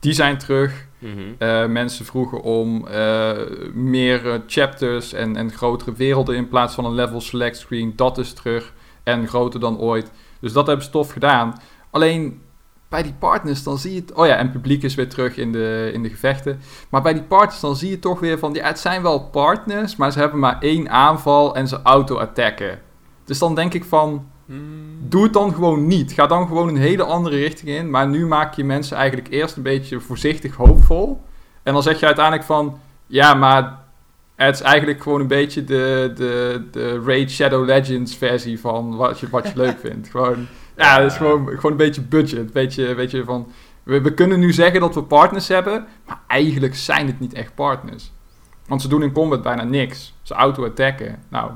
die 0.00 0.12
zijn 0.12 0.38
terug. 0.38 0.87
Mhm. 0.98 1.32
Eh, 1.38 1.66
mensen 1.66 2.04
vroegen 2.04 2.40
om 2.40 2.86
eh, 2.86 3.30
meer 3.72 4.30
eh, 4.32 4.40
chapters 4.46 5.12
en, 5.12 5.36
en 5.36 5.52
grotere 5.52 5.92
werelden 5.92 6.36
in 6.36 6.48
plaats 6.48 6.74
van 6.74 6.84
een 6.84 6.94
level 6.94 7.20
select 7.20 7.56
screen. 7.56 7.92
Dat 7.96 8.18
is 8.18 8.32
terug 8.32 8.74
en 9.02 9.28
groter 9.28 9.60
dan 9.60 9.78
ooit. 9.78 10.10
Dus 10.40 10.52
dat 10.52 10.66
hebben 10.66 10.84
ze 10.84 10.90
tof 10.90 11.10
gedaan. 11.10 11.60
Alleen 11.90 12.40
bij 12.88 13.02
die 13.02 13.14
partners 13.18 13.62
dan 13.62 13.78
zie 13.78 13.94
je 13.94 14.00
het... 14.00 14.12
Oh 14.12 14.26
ja, 14.26 14.36
en 14.36 14.50
publiek 14.50 14.82
is 14.82 14.94
weer 14.94 15.08
terug 15.08 15.36
in 15.36 15.52
de, 15.52 15.90
in 15.92 16.02
de 16.02 16.08
gevechten. 16.08 16.60
Maar 16.90 17.02
bij 17.02 17.12
die 17.12 17.22
partners 17.22 17.60
dan 17.60 17.76
zie 17.76 17.90
je 17.90 17.98
toch 17.98 18.20
weer 18.20 18.38
van... 18.38 18.54
Ja, 18.54 18.66
het 18.66 18.78
zijn 18.78 19.02
wel 19.02 19.20
partners, 19.20 19.96
maar 19.96 20.12
ze 20.12 20.18
hebben 20.18 20.38
maar 20.38 20.58
één 20.60 20.90
aanval 20.90 21.54
en 21.54 21.68
ze 21.68 21.82
auto-attacken. 21.82 22.80
Dus 23.24 23.38
dan 23.38 23.54
denk 23.54 23.74
ik 23.74 23.84
van... 23.84 24.26
Doe 25.08 25.22
het 25.22 25.32
dan 25.32 25.54
gewoon 25.54 25.86
niet. 25.86 26.12
Ga 26.12 26.26
dan 26.26 26.46
gewoon 26.46 26.68
een 26.68 26.76
hele 26.76 27.02
andere 27.02 27.36
richting 27.36 27.68
in. 27.68 27.90
Maar 27.90 28.08
nu 28.08 28.26
maak 28.26 28.54
je 28.54 28.64
mensen 28.64 28.96
eigenlijk 28.96 29.28
eerst 29.28 29.56
een 29.56 29.62
beetje 29.62 30.00
voorzichtig 30.00 30.54
hoopvol. 30.54 31.22
En 31.62 31.72
dan 31.72 31.82
zeg 31.82 32.00
je 32.00 32.06
uiteindelijk 32.06 32.44
van... 32.44 32.78
Ja, 33.06 33.34
maar 33.34 33.78
het 34.34 34.54
is 34.54 34.60
eigenlijk 34.60 35.02
gewoon 35.02 35.20
een 35.20 35.26
beetje 35.26 35.64
de, 35.64 36.12
de, 36.14 36.62
de 36.70 37.02
Raid 37.04 37.30
Shadow 37.30 37.64
Legends 37.66 38.16
versie 38.16 38.60
van 38.60 38.96
wat 38.96 39.20
je, 39.20 39.28
wat 39.30 39.46
je 39.46 39.52
leuk 39.54 39.78
vindt. 39.86 40.08
Gewoon, 40.08 40.46
ja, 40.76 41.02
het 41.02 41.10
is 41.12 41.16
gewoon, 41.16 41.46
gewoon 41.46 41.70
een 41.70 41.76
beetje 41.76 42.02
budget. 42.02 42.38
Een 42.38 42.50
beetje, 42.52 42.94
weet 42.94 43.10
je, 43.10 43.24
van... 43.24 43.52
We, 43.82 44.00
we 44.00 44.14
kunnen 44.14 44.40
nu 44.40 44.52
zeggen 44.52 44.80
dat 44.80 44.94
we 44.94 45.02
partners 45.02 45.48
hebben. 45.48 45.86
Maar 46.06 46.20
eigenlijk 46.26 46.74
zijn 46.74 47.06
het 47.06 47.20
niet 47.20 47.34
echt 47.34 47.54
partners. 47.54 48.12
Want 48.66 48.82
ze 48.82 48.88
doen 48.88 49.02
in 49.02 49.12
combat 49.12 49.42
bijna 49.42 49.62
niks. 49.62 50.14
Ze 50.22 50.34
auto-attacken. 50.34 51.22
Nou, 51.28 51.50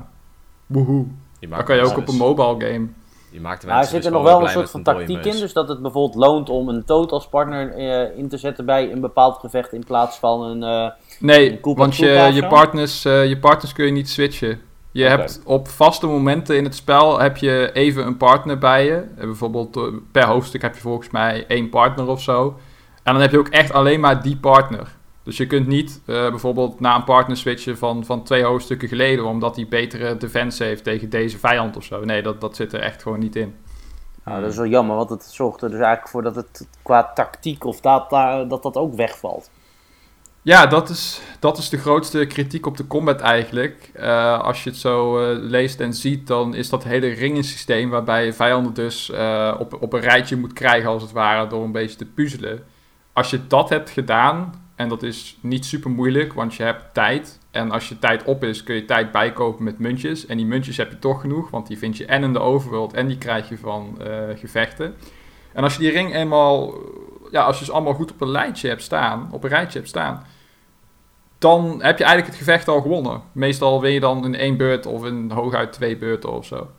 woehoe. 0.65 1.05
Maakt 1.47 1.63
kan 1.63 1.75
je 1.75 1.81
ook 1.81 1.97
op 1.97 2.07
een 2.07 2.17
mobile 2.17 2.55
game. 2.59 2.87
Je 3.33 3.41
maakt 3.41 3.65
Maar 3.65 3.79
er 3.79 3.85
zit 3.85 4.05
er 4.05 4.11
nog 4.11 4.23
wel 4.23 4.41
een 4.41 4.49
soort 4.49 4.69
van 4.69 4.83
tactiek 4.83 5.25
in, 5.25 5.39
dus 5.39 5.53
dat 5.53 5.67
het 5.67 5.81
bijvoorbeeld 5.81 6.15
loont 6.15 6.49
om 6.49 6.69
een 6.69 6.85
toad 6.85 7.11
als 7.11 7.27
partner 7.27 7.73
eh, 7.73 8.17
in 8.17 8.29
te 8.29 8.37
zetten 8.37 8.65
bij 8.65 8.91
een 8.91 9.01
bepaald 9.01 9.37
gevecht 9.37 9.73
in 9.73 9.83
plaats 9.83 10.17
van 10.17 10.41
een... 10.41 10.63
eh, 10.63 10.91
Nee, 11.19 11.51
Een 11.51 11.59
Koopa 11.59 11.79
want 11.79 11.95
je, 11.95 12.29
je, 12.33 12.47
partners, 12.47 13.05
eh, 13.05 13.27
je 13.27 13.39
partners 13.39 13.73
kun 13.73 13.85
je 13.85 13.91
niet 13.91 14.09
switchen. 14.09 14.61
Je 14.91 15.03
hebt 15.03 15.41
op 15.45 15.67
vaste 15.67 16.07
momenten 16.07 16.57
in 16.57 16.63
het 16.63 16.75
spel 16.75 17.19
heb 17.19 17.37
je 17.37 17.69
even 17.73 18.05
een 18.05 18.17
partner 18.17 18.57
bij 18.57 18.85
je. 18.85 19.03
Bijvoorbeeld 19.15 19.79
per 20.11 20.25
hoofdstuk 20.25 20.61
heb 20.61 20.75
je 20.75 20.81
volgens 20.81 21.09
mij 21.09 21.45
één 21.47 21.69
partner 21.69 22.07
of 22.07 22.21
zo. 22.21 22.55
En 23.03 23.13
dan 23.13 23.21
heb 23.21 23.31
je 23.31 23.39
ook 23.39 23.47
echt 23.47 23.73
alleen 23.73 23.99
maar 23.99 24.21
die 24.21 24.37
partner. 24.37 24.87
Dus 25.23 25.37
je 25.37 25.47
kunt 25.47 25.67
niet 25.67 26.01
eh, 26.05 26.29
bijvoorbeeld 26.29 26.79
naar 26.79 26.95
een 26.95 27.03
partner 27.03 27.37
switchen 27.37 27.77
van, 27.77 28.05
van 28.05 28.23
twee 28.23 28.43
hoofdstukken 28.43 28.87
geleden... 28.87 29.25
omdat 29.25 29.55
die 29.55 29.67
betere 29.67 30.17
defense 30.17 30.63
heeft 30.63 30.83
tegen 30.83 31.09
deze 31.09 31.37
vijand 31.37 31.77
of 31.77 31.83
zo. 31.83 32.05
Nee, 32.05 32.21
dat, 32.21 32.41
dat 32.41 32.55
zit 32.55 32.73
er 32.73 32.79
echt 32.79 33.01
gewoon 33.01 33.19
niet 33.19 33.35
in. 33.35 33.55
Nou, 34.25 34.41
dat 34.41 34.51
is 34.51 34.57
wel 34.57 34.67
jammer, 34.67 34.95
want 34.95 35.09
het 35.09 35.23
zorgt 35.23 35.61
er 35.61 35.69
dus 35.69 35.79
eigenlijk 35.79 36.09
voor 36.09 36.23
dat 36.23 36.35
het 36.35 36.67
qua 36.81 37.11
tactiek 37.13 37.63
of 37.63 37.79
data, 37.79 38.43
dat 38.43 38.63
dat 38.63 38.75
ook 38.75 38.95
wegvalt. 38.95 39.49
Ja, 40.41 40.65
dat 40.65 40.89
is, 40.89 41.21
dat 41.39 41.57
is 41.57 41.69
de 41.69 41.77
grootste 41.77 42.25
kritiek 42.25 42.65
op 42.65 42.77
de 42.77 42.87
combat 42.87 43.21
eigenlijk. 43.21 43.89
Eh, 43.93 44.39
als 44.39 44.63
je 44.63 44.69
het 44.69 44.79
zo 44.79 45.19
eh, 45.19 45.37
leest 45.39 45.79
en 45.79 45.93
ziet, 45.93 46.27
dan 46.27 46.55
is 46.55 46.69
dat 46.69 46.83
hele 46.83 47.07
ringensysteem 47.07 47.89
waarbij 47.89 48.25
je 48.25 48.33
vijanden 48.33 48.73
dus 48.73 49.11
eh, 49.11 49.55
op, 49.59 49.81
op 49.81 49.93
een 49.93 49.99
rijtje 49.99 50.35
moet 50.35 50.53
krijgen 50.53 50.89
als 50.89 51.01
het 51.01 51.11
ware 51.11 51.47
door 51.47 51.63
een 51.63 51.71
beetje 51.71 51.97
te 51.97 52.05
puzzelen. 52.05 52.63
Als 53.13 53.29
je 53.29 53.47
dat 53.47 53.69
hebt 53.69 53.89
gedaan, 53.89 54.62
en 54.83 54.89
dat 54.89 55.03
is 55.03 55.37
niet 55.41 55.65
super 55.65 55.89
moeilijk, 55.91 56.33
want 56.33 56.55
je 56.55 56.63
hebt 56.63 56.93
tijd. 56.93 57.39
En 57.51 57.71
als 57.71 57.89
je 57.89 57.99
tijd 57.99 58.23
op 58.23 58.43
is, 58.43 58.63
kun 58.63 58.75
je 58.75 58.85
tijd 58.85 59.11
bijkopen 59.11 59.63
met 59.63 59.79
muntjes. 59.79 60.25
En 60.25 60.37
die 60.37 60.45
muntjes 60.45 60.77
heb 60.77 60.91
je 60.91 60.99
toch 60.99 61.21
genoeg, 61.21 61.49
want 61.49 61.67
die 61.67 61.77
vind 61.77 61.97
je 61.97 62.05
en 62.05 62.23
in 62.23 62.33
de 62.33 62.39
overworld 62.39 62.93
en 62.93 63.07
die 63.07 63.17
krijg 63.17 63.49
je 63.49 63.57
van 63.57 64.01
eh, 64.01 64.23
gevechten. 64.35 64.95
En 65.53 65.63
als 65.63 65.73
je 65.73 65.79
die 65.79 65.91
ring 65.91 66.13
eenmaal, 66.15 66.73
ja, 67.31 67.43
als 67.43 67.59
je 67.59 67.65
ze 67.65 67.71
allemaal 67.71 67.93
goed 67.93 68.11
op 68.11 68.21
een 68.21 68.29
lijntje 68.31 68.67
hebt 68.67 68.81
staan, 68.81 69.27
op 69.31 69.43
een 69.43 69.49
rijtje 69.49 69.77
hebt 69.77 69.89
staan, 69.89 70.25
dan 71.37 71.63
heb 71.83 71.97
je 71.97 72.03
eigenlijk 72.03 72.25
het 72.27 72.35
gevecht 72.35 72.67
al 72.67 72.81
gewonnen. 72.81 73.21
Meestal 73.31 73.81
win 73.81 73.91
je 73.91 73.99
dan 73.99 74.25
in 74.25 74.35
één 74.35 74.57
beurt 74.57 74.85
of 74.85 75.05
in 75.05 75.31
hooguit 75.31 75.73
twee 75.73 75.97
beurten 75.97 76.31
of 76.31 76.45
zo. 76.45 76.71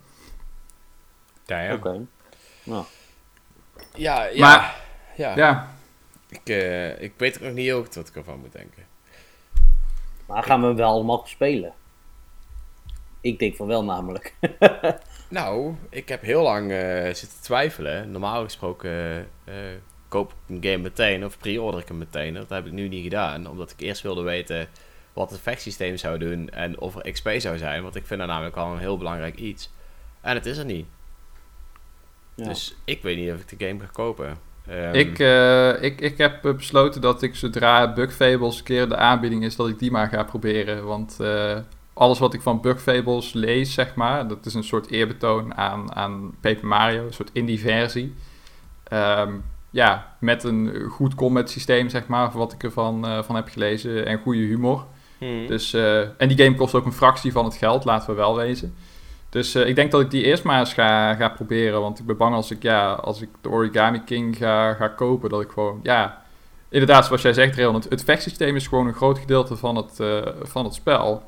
Ja, 1.45 1.59
ja. 1.61 1.73
Oké. 1.73 1.99
Ja, 3.93 4.23
ja. 4.23 4.39
Maar- 4.39 4.75
ja. 5.15 5.35
Ja, 5.35 5.74
Ik, 6.29 6.49
eh, 6.49 7.01
ik 7.01 7.13
weet 7.17 7.35
ook 7.35 7.43
nog 7.43 7.53
niet 7.53 7.65
heel 7.65 7.83
goed 7.83 7.95
wat 7.95 8.07
ik 8.07 8.15
ervan 8.15 8.39
moet 8.39 8.51
denken. 8.51 8.83
Maar 10.25 10.43
gaan 10.43 10.61
we 10.61 10.67
hem 10.67 10.75
wel 10.75 10.89
allemaal 10.89 11.23
spelen? 11.25 11.73
Ik 13.21 13.39
denk 13.39 13.55
van 13.55 13.67
wel 13.67 13.83
namelijk. 13.83 14.33
Nou, 15.27 15.75
ik 15.89 16.09
heb 16.09 16.21
heel 16.21 16.41
lang 16.41 16.71
eh, 16.71 17.13
zitten 17.13 17.41
twijfelen. 17.41 18.11
Normaal 18.11 18.43
gesproken 18.43 19.27
eh, 19.43 19.55
koop 20.07 20.31
ik 20.31 20.55
een 20.55 20.71
game 20.71 20.77
meteen 20.83 21.25
of 21.25 21.37
pre-order 21.37 21.81
ik 21.81 21.87
hem 21.87 21.97
meteen. 21.97 22.33
Dat 22.33 22.49
heb 22.49 22.65
ik 22.65 22.71
nu 22.71 22.87
niet 22.87 23.03
gedaan, 23.03 23.49
omdat 23.49 23.71
ik 23.71 23.79
eerst 23.79 24.01
wilde 24.01 24.21
weten 24.21 24.67
wat 25.13 25.31
het 25.31 25.39
vechtsysteem 25.39 25.97
zou 25.97 26.17
doen 26.17 26.49
en 26.49 26.79
of 26.79 26.95
er 26.95 27.11
XP 27.11 27.29
zou 27.37 27.57
zijn. 27.57 27.83
Want 27.83 27.95
ik 27.95 28.05
vind 28.05 28.19
dat 28.19 28.29
namelijk 28.29 28.55
al 28.55 28.71
een 28.71 28.79
heel 28.79 28.97
belangrijk 28.97 29.35
iets. 29.35 29.71
En 30.21 30.35
het 30.35 30.45
is 30.45 30.57
er 30.57 30.65
niet. 30.65 30.85
Ja. 32.35 32.43
Dus 32.43 32.75
ik 32.85 33.01
weet 33.01 33.17
niet 33.17 33.31
of 33.31 33.39
ik 33.39 33.59
de 33.59 33.67
game 33.67 33.79
ga 33.79 33.89
kopen. 33.91 34.37
Ehm, 34.67 34.93
Ik, 34.93 35.19
eh, 35.19 35.83
ik, 35.83 36.01
ik 36.01 36.17
heb 36.17 36.39
besloten 36.41 37.01
dat 37.01 37.21
ik 37.21 37.35
zodra 37.35 37.93
Bugfables 37.93 38.57
een 38.57 38.63
keer 38.63 38.89
de 38.89 38.97
aanbieding 38.97 39.43
is, 39.43 39.55
dat 39.55 39.67
ik 39.67 39.79
die 39.79 39.91
maar 39.91 40.07
ga 40.07 40.23
proberen. 40.23 40.85
Want 40.85 41.17
eh, 41.19 41.57
alles 41.93 42.19
wat 42.19 42.33
ik 42.33 42.41
van 42.41 42.61
Bugfables 42.61 43.33
lees, 43.33 43.73
zeg 43.73 43.95
maar, 43.95 44.27
dat 44.27 44.45
is 44.45 44.53
een 44.53 44.63
soort 44.63 44.89
eerbetoon 44.89 45.55
aan, 45.55 45.95
aan 45.95 46.35
Paper 46.41 46.67
Mario, 46.67 47.05
een 47.05 47.13
soort 47.13 47.29
indie 47.33 47.59
versie. 47.59 48.13
Ehm, 48.83 49.31
ja, 49.69 50.15
met 50.19 50.43
een 50.43 50.87
goed 50.89 51.15
combat 51.15 51.49
systeem, 51.49 51.89
zeg 51.89 52.07
maar, 52.07 52.31
wat 52.31 52.53
ik 52.53 52.63
ervan 52.63 53.05
eh, 53.07 53.23
van 53.23 53.35
heb 53.35 53.47
gelezen, 53.47 54.05
en 54.05 54.19
goede 54.19 54.39
humor. 54.39 54.85
hmm. 55.17 55.47
Dus, 55.47 55.73
eh, 55.73 55.99
en 55.99 56.27
die 56.27 56.37
game 56.37 56.55
kost 56.55 56.75
ook 56.75 56.85
een 56.85 56.91
fractie 56.93 57.31
van 57.31 57.45
het 57.45 57.55
geld, 57.55 57.85
laten 57.85 58.09
we 58.09 58.15
wel 58.15 58.35
wezen. 58.35 58.75
Dus 59.35 59.55
eh, 59.55 59.67
ik 59.67 59.75
denk 59.75 59.91
dat 59.91 60.01
ik 60.01 60.11
die 60.11 60.23
eerst 60.23 60.43
maar 60.43 60.59
eens 60.59 60.73
ga, 60.73 61.13
ga 61.13 61.29
proberen. 61.29 61.81
Want 61.81 61.99
ik 61.99 62.05
ben 62.05 62.17
bang 62.17 62.35
als 62.35 62.51
ik, 62.51 62.63
ja, 62.63 62.93
als 62.93 63.21
ik 63.21 63.29
de 63.41 63.49
Origami 63.49 64.03
King 64.03 64.37
ga, 64.37 64.73
ga 64.73 64.87
kopen, 64.87 65.29
dat 65.29 65.41
ik 65.41 65.49
gewoon, 65.49 65.79
ja... 65.83 66.23
Inderdaad, 66.69 67.05
zoals 67.05 67.21
jij 67.21 67.33
zegt, 67.33 67.55
Reon, 67.55 67.73
het, 67.73 67.89
het 67.89 68.03
vechtsysteem 68.03 68.55
is 68.55 68.67
gewoon 68.67 68.87
een 68.87 68.93
groot 68.93 69.19
gedeelte 69.19 69.55
van 69.55 69.75
het, 69.75 69.99
eh, 69.99 70.21
van 70.41 70.65
het 70.65 70.73
spel. 70.73 71.23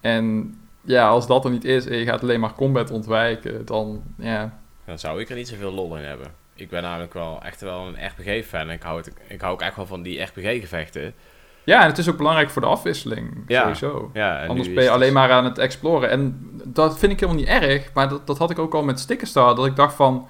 En 0.00 0.54
ja, 0.80 1.08
als 1.08 1.26
dat 1.26 1.44
er 1.44 1.50
niet 1.50 1.64
is 1.64 1.86
en 1.86 1.96
je 1.96 2.04
gaat 2.04 2.22
alleen 2.22 2.40
maar 2.40 2.54
combat 2.54 2.90
ontwijken, 2.90 3.66
dan, 3.66 4.02
ja... 4.16 4.58
Dan 4.84 4.98
zou 4.98 5.20
ik 5.20 5.28
er 5.28 5.36
niet 5.36 5.48
zoveel 5.48 5.72
lol 5.72 5.96
in 5.96 6.04
hebben. 6.04 6.34
Ik 6.54 6.68
ben 6.68 6.82
namelijk 6.82 7.12
wel 7.12 7.42
echt 7.42 7.60
wel 7.60 7.86
een 7.86 8.06
RPG-fan. 8.06 8.70
Ik 8.70 8.82
hou, 8.82 9.02
ik 9.28 9.40
hou 9.40 9.52
ook 9.52 9.62
echt 9.62 9.76
wel 9.76 9.86
van 9.86 10.02
die 10.02 10.22
RPG-gevechten. 10.22 11.14
Ja, 11.68 11.80
en 11.82 11.86
het 11.88 11.98
is 11.98 12.08
ook 12.08 12.16
belangrijk 12.16 12.50
voor 12.50 12.62
de 12.62 12.68
afwisseling, 12.68 13.44
Ja. 13.46 13.60
sowieso. 13.60 14.10
Ja, 14.12 14.46
Anders 14.46 14.72
ben 14.72 14.82
je 14.82 14.90
alleen 14.90 15.12
maar 15.12 15.30
aan 15.30 15.44
het 15.44 15.58
exploren. 15.58 16.10
En 16.10 16.50
dat 16.64 16.98
vind 16.98 17.12
ik 17.12 17.20
helemaal 17.20 17.40
niet 17.40 17.50
erg. 17.50 17.92
Maar 17.94 18.08
dat, 18.08 18.26
dat 18.26 18.38
had 18.38 18.50
ik 18.50 18.58
ook 18.58 18.74
al 18.74 18.82
met 18.82 19.00
Stickerstar. 19.00 19.54
Dat 19.54 19.66
ik 19.66 19.76
dacht 19.76 19.94
van... 19.94 20.28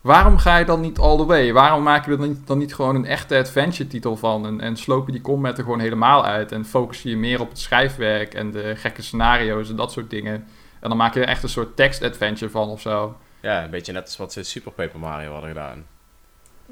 Waarom 0.00 0.38
ga 0.38 0.56
je 0.56 0.64
dan 0.64 0.80
niet 0.80 0.98
all 0.98 1.16
the 1.16 1.24
way? 1.26 1.52
Waarom 1.52 1.82
maak 1.82 2.04
je 2.04 2.10
er 2.10 2.18
dan 2.18 2.28
niet, 2.28 2.46
dan 2.46 2.58
niet 2.58 2.74
gewoon 2.74 2.94
een 2.94 3.04
echte 3.06 3.36
adventure 3.38 3.88
titel 3.88 4.16
van? 4.16 4.46
En, 4.46 4.60
en 4.60 4.76
sloop 4.76 5.06
je 5.06 5.12
die 5.12 5.20
combat 5.20 5.58
er 5.58 5.64
gewoon 5.64 5.80
helemaal 5.80 6.24
uit? 6.24 6.52
En 6.52 6.64
focus 6.64 7.02
je 7.02 7.16
meer 7.16 7.40
op 7.40 7.48
het 7.48 7.58
schrijfwerk 7.58 8.34
en 8.34 8.50
de 8.50 8.76
gekke 8.76 9.02
scenario's 9.02 9.70
en 9.70 9.76
dat 9.76 9.92
soort 9.92 10.10
dingen. 10.10 10.34
En 10.80 10.88
dan 10.88 10.96
maak 10.96 11.14
je 11.14 11.20
er 11.20 11.28
echt 11.28 11.42
een 11.42 11.48
soort 11.48 11.76
text-adventure 11.76 12.50
van 12.50 12.68
of 12.68 12.80
zo. 12.80 13.16
Ja, 13.40 13.64
een 13.64 13.70
beetje 13.70 13.92
net 13.92 14.02
als 14.02 14.16
wat 14.16 14.32
ze 14.32 14.42
Super 14.42 14.72
Paper 14.72 14.98
Mario 15.00 15.32
hadden 15.32 15.48
gedaan. 15.50 15.84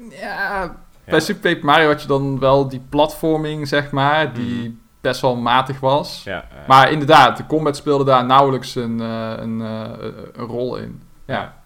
Ja. 0.09 0.75
Bij 1.09 1.19
Super 1.19 1.51
Paper 1.51 1.65
Mario 1.65 1.87
had 1.87 2.01
je 2.01 2.07
dan 2.07 2.39
wel 2.39 2.67
die 2.69 2.81
platforming, 2.89 3.67
zeg 3.67 3.91
maar. 3.91 4.33
Die 4.33 4.59
Mhm. 4.63 4.71
best 5.01 5.21
wel 5.21 5.35
matig 5.35 5.79
was. 5.79 6.21
Ja, 6.23 6.41
eh, 6.43 6.67
Maar 6.67 6.91
inderdaad, 6.91 7.37
de 7.37 7.45
combat 7.45 7.75
speelde 7.75 8.03
daar 8.03 8.25
nauwelijks 8.25 8.75
een, 8.75 8.99
eh, 9.01 9.33
een, 9.37 9.61
eh, 9.61 10.07
een 10.33 10.45
rol 10.45 10.75
in. 10.77 11.01
Ja. 11.25 11.57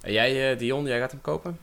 En 0.00 0.12
jij, 0.12 0.56
Dion, 0.56 0.84
jij 0.84 0.98
gaat 0.98 1.10
hem 1.10 1.20
kopen? 1.20 1.58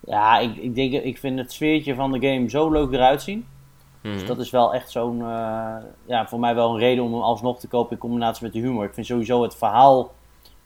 Ja, 0.00 0.38
ik, 0.38 0.56
ik, 0.56 0.74
denk, 0.74 0.92
ik 0.92 1.18
vind 1.18 1.38
het 1.38 1.52
sfeertje 1.52 1.94
van 1.94 2.12
de 2.12 2.28
game 2.28 2.48
zo 2.50 2.70
leuk 2.70 2.92
eruit 2.92 3.22
zien. 3.22 3.46
Mhm. 4.02 4.12
Dus 4.12 4.26
dat 4.26 4.38
is 4.38 4.50
wel 4.50 4.74
echt 4.74 4.90
zo'n, 4.90 5.20
eh, 5.20 5.74
ja, 6.06 6.26
voor 6.26 6.40
mij 6.40 6.54
wel 6.54 6.70
een 6.72 6.78
reden 6.78 7.04
om 7.04 7.12
hem 7.12 7.22
alsnog 7.22 7.58
te 7.58 7.68
kopen 7.68 7.92
in 7.92 7.98
combinatie 7.98 8.44
met 8.44 8.52
de 8.52 8.58
humor. 8.58 8.84
Ik 8.84 8.94
vind 8.94 9.06
sowieso 9.06 9.42
het 9.42 9.56
verhaal 9.56 10.12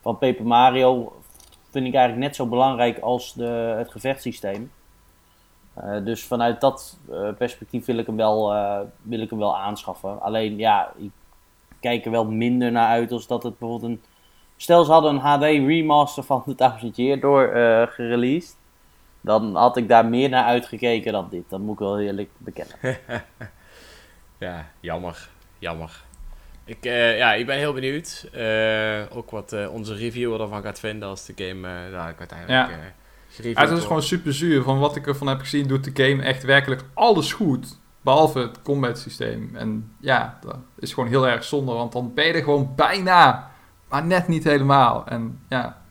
van 0.03 0.19
Paper 0.19 0.47
Mario, 0.47 1.13
vind 1.71 1.87
ik 1.87 1.95
eigenlijk 1.95 2.27
net 2.27 2.37
zo 2.37 2.47
belangrijk 2.47 2.99
als 2.99 3.33
de, 3.35 3.75
het 3.79 3.91
gevechtssysteem. 3.91 4.71
Eh, 5.75 6.05
dus 6.05 6.25
vanuit 6.25 6.61
dat 6.61 6.99
eh, 7.11 7.29
perspectief 7.39 7.85
wil 7.85 7.99
ik, 7.99 8.07
hem 8.07 8.17
wel, 8.17 8.55
eh, 8.55 8.81
wil 9.03 9.21
ik 9.21 9.31
hem 9.31 9.39
wel 9.39 9.57
aanschaffen. 9.59 10.21
Alleen 10.21 10.57
ja, 10.59 10.93
ik 10.97 11.11
kijk 11.81 12.05
er 12.05 12.11
wel 12.11 12.25
minder 12.25 12.73
naar 12.73 12.89
uit 12.89 13.13
als 13.13 13.27
dat 13.27 13.43
het 13.43 13.59
bijvoorbeeld 13.59 13.91
een... 13.93 14.03
Stel 14.57 14.85
ze 14.85 14.93
hadden 14.93 15.15
een 15.15 15.21
HD 15.21 15.43
remaster 15.43 16.23
van 16.23 16.45
The 16.45 16.55
Thousand 16.55 16.97
Year 16.97 17.21
door 17.21 17.49
eh 17.49 17.87
gereleased. 17.87 18.57
Dan 19.21 19.57
had 19.57 19.77
ik 19.77 19.89
daar 19.89 20.07
meer 20.07 20.29
naar 20.29 20.45
uitgekeken 20.45 21.13
dan 21.13 21.27
dit. 21.31 21.45
Dat 21.49 21.61
moet 21.61 21.73
ik 21.73 21.79
wel 21.79 22.01
eerlijk 22.01 22.31
bekennen. 22.39 22.77
Ja, 24.39 24.67
jammer. 24.81 25.29
Jammer. 25.59 26.03
Ik, 26.65 26.85
eh, 26.85 27.17
ja, 27.19 27.35
ik 27.35 27.47
ben 27.47 27.57
heel 27.57 27.73
benieuwd. 27.73 28.29
eh, 28.33 29.17
ook 29.17 29.31
wat 29.31 29.53
eh, 29.53 29.73
onze 29.73 29.95
reviewer 29.95 30.41
ervan 30.41 30.63
gaat 30.63 30.81
vinden 30.81 31.09
als 31.09 31.27
de 31.27 31.33
game 31.37 31.69
eh 31.69 31.93
daar 31.93 32.15
uiteindelijk 32.19 32.71
Ja. 32.71 32.93
Ja, 33.43 33.61
het 33.61 33.71
is 33.71 33.83
gewoon 33.83 34.03
super 34.03 34.35
zuur. 34.35 34.63
Van 34.63 34.79
wat 34.79 34.97
ik 34.97 35.07
ervan 35.07 35.27
heb 35.27 35.41
gezien, 35.41 35.67
doet 35.67 35.97
de 35.97 36.05
game 36.05 36.23
echt 36.23 36.43
werkelijk 36.43 36.83
alles 36.95 37.33
goed. 37.33 37.79
Behalve 38.01 38.39
het 38.39 38.63
combat 38.63 38.99
systeem. 38.99 39.51
En 39.55 39.95
ja, 40.01 40.39
dat 40.41 40.57
is 40.79 40.93
gewoon 40.93 41.09
heel 41.09 41.29
erg 41.29 41.45
zonde. 41.45 41.73
Want 41.73 41.93
dan 41.93 42.15
ben 42.15 42.27
je 42.27 42.33
er 42.33 42.43
gewoon 42.43 42.73
bijna, 42.77 43.51
maar 43.89 44.05
net 44.05 44.29
niet 44.29 44.45
helemaal. 44.45 45.07
En 45.07 45.41
ja, 45.49 45.83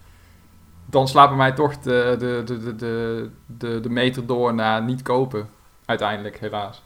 dan 0.85 1.09
bij 1.13 1.35
mij 1.35 1.51
toch 1.51 1.77
de, 1.77 2.15
de, 2.19 2.41
de, 2.45 2.57
de, 2.63 2.75
de, 2.75 3.29
de, 3.45 3.79
de 3.79 3.89
meter 3.89 4.25
door 4.25 4.53
naar 4.53 4.83
niet 4.83 5.01
kopen. 5.01 5.49
Uiteindelijk, 5.85 6.39
helaas. 6.39 6.83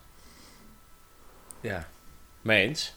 Ja, 1.62 1.88
mee 2.42 2.68
eens. 2.68 2.97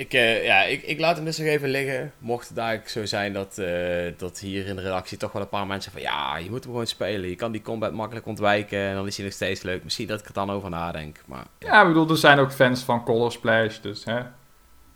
Ik, 0.00 0.12
eh, 0.12 0.44
ja, 0.44 0.62
ik, 0.62 0.82
ik 0.82 1.00
laat 1.00 1.16
hem 1.16 1.24
dus 1.24 1.38
nog 1.38 1.46
even 1.46 1.68
liggen. 1.68 2.12
Mocht 2.18 2.48
het 2.48 2.58
eigenlijk 2.58 2.88
zo 2.88 3.06
zijn 3.06 3.32
dat, 3.32 3.58
eh, 3.58 4.12
dat 4.16 4.38
hier 4.38 4.66
in 4.66 4.76
de 4.76 4.82
redactie 4.82 5.18
toch 5.18 5.32
wel 5.32 5.42
een 5.42 5.48
paar 5.48 5.66
mensen 5.66 5.92
van... 5.92 6.00
Ja, 6.00 6.36
je 6.36 6.50
moet 6.50 6.62
hem 6.62 6.72
gewoon 6.72 6.86
spelen. 6.86 7.28
Je 7.28 7.36
kan 7.36 7.52
die 7.52 7.62
combat 7.62 7.92
makkelijk 7.92 8.26
ontwijken 8.26 8.78
en 8.78 8.94
dan 8.94 9.06
is 9.06 9.16
hij 9.16 9.24
nog 9.24 9.34
steeds 9.34 9.62
leuk. 9.62 9.84
Misschien 9.84 10.06
dat 10.06 10.20
ik 10.20 10.26
er 10.26 10.32
dan 10.32 10.50
over 10.50 10.70
nadenk. 10.70 11.20
Maar 11.26 11.44
ja, 11.58 11.66
Ja, 11.66 11.80
ik 11.80 11.86
bedoel, 11.86 12.10
er 12.10 12.16
zijn 12.16 12.38
ook 12.38 12.52
fans 12.52 12.82
van 12.82 13.04
Color 13.04 13.32
Splash, 13.32 13.78
dus 13.78 14.04
hè. 14.04 14.20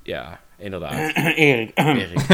ja 0.03 0.41
inderdaad. 0.57 1.13
Erik. 1.37 1.71
Erik. 1.79 2.21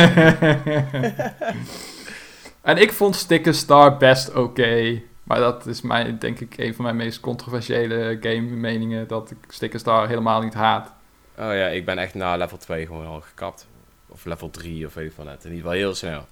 En 2.63 2.77
ik 2.77 2.93
vond 2.93 3.17
Sticker 3.17 3.55
Star 3.55 3.97
best 3.97 4.35
oké. 4.35 5.03
Maar 5.23 5.39
dat 5.39 5.67
is 5.67 5.81
mijn, 5.81 6.19
denk 6.19 6.41
ik 6.41 6.55
een 6.57 6.75
van 6.75 6.85
mijn 6.85 6.97
meest 6.97 7.21
controversiële 7.21 8.19
game 8.21 8.41
meningen. 8.41 9.09
Dat 9.09 9.31
ik 9.31 9.39
Sticker 9.49 9.79
Star 9.79 10.09
helemaal 10.09 10.43
niet 10.43 10.55
haat. 10.55 10.93
Oh 11.41 11.55
ja, 11.55 11.67
ik 11.67 11.85
ben 11.85 11.99
echt 11.99 12.15
na 12.15 12.37
level 12.37 12.57
2 12.59 12.87
gewoon 12.87 13.07
al 13.07 13.21
gekapt. 13.21 13.67
Of 14.09 14.25
level 14.25 14.51
3 14.51 14.87
of 14.87 14.95
weet 14.95 15.07
ik 15.07 15.13
van 15.13 15.25
net. 15.25 15.45
In 15.45 15.51
ieder 15.51 15.57
geval 15.65 15.79
heel 15.79 15.95
snel. 15.95 16.27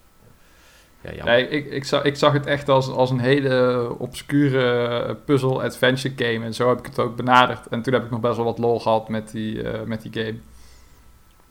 Ja, 1.00 1.11
jammer. 1.12 1.35
Nee, 1.35 1.49
ik, 1.49 1.67
ik, 1.71 1.85
zag, 1.85 2.03
ik 2.03 2.17
zag 2.17 2.33
het 2.33 2.47
echt 2.47 2.69
als, 2.69 2.88
als 2.88 3.11
een 3.11 3.19
hele 3.21 3.95
obscure 3.99 5.15
puzzle-adventure 5.15 6.15
game. 6.17 6.45
En 6.45 6.55
zo 6.55 6.69
heb 6.69 6.79
ik 6.79 6.87
het 6.87 6.99
ook 6.99 7.17
benaderd. 7.17 7.67
En 7.69 7.83
toen 7.83 7.93
heb 7.93 8.05
ik 8.05 8.11
nog 8.11 8.21
best 8.21 8.37
wel 8.37 8.45
wat 8.45 8.59
lol 8.59 8.81
gehad 8.81 9.09
met 9.09 9.31
die, 9.31 9.62
eh, 9.71 9.83
met 9.83 10.03
die 10.03 10.12
game. 10.12 10.38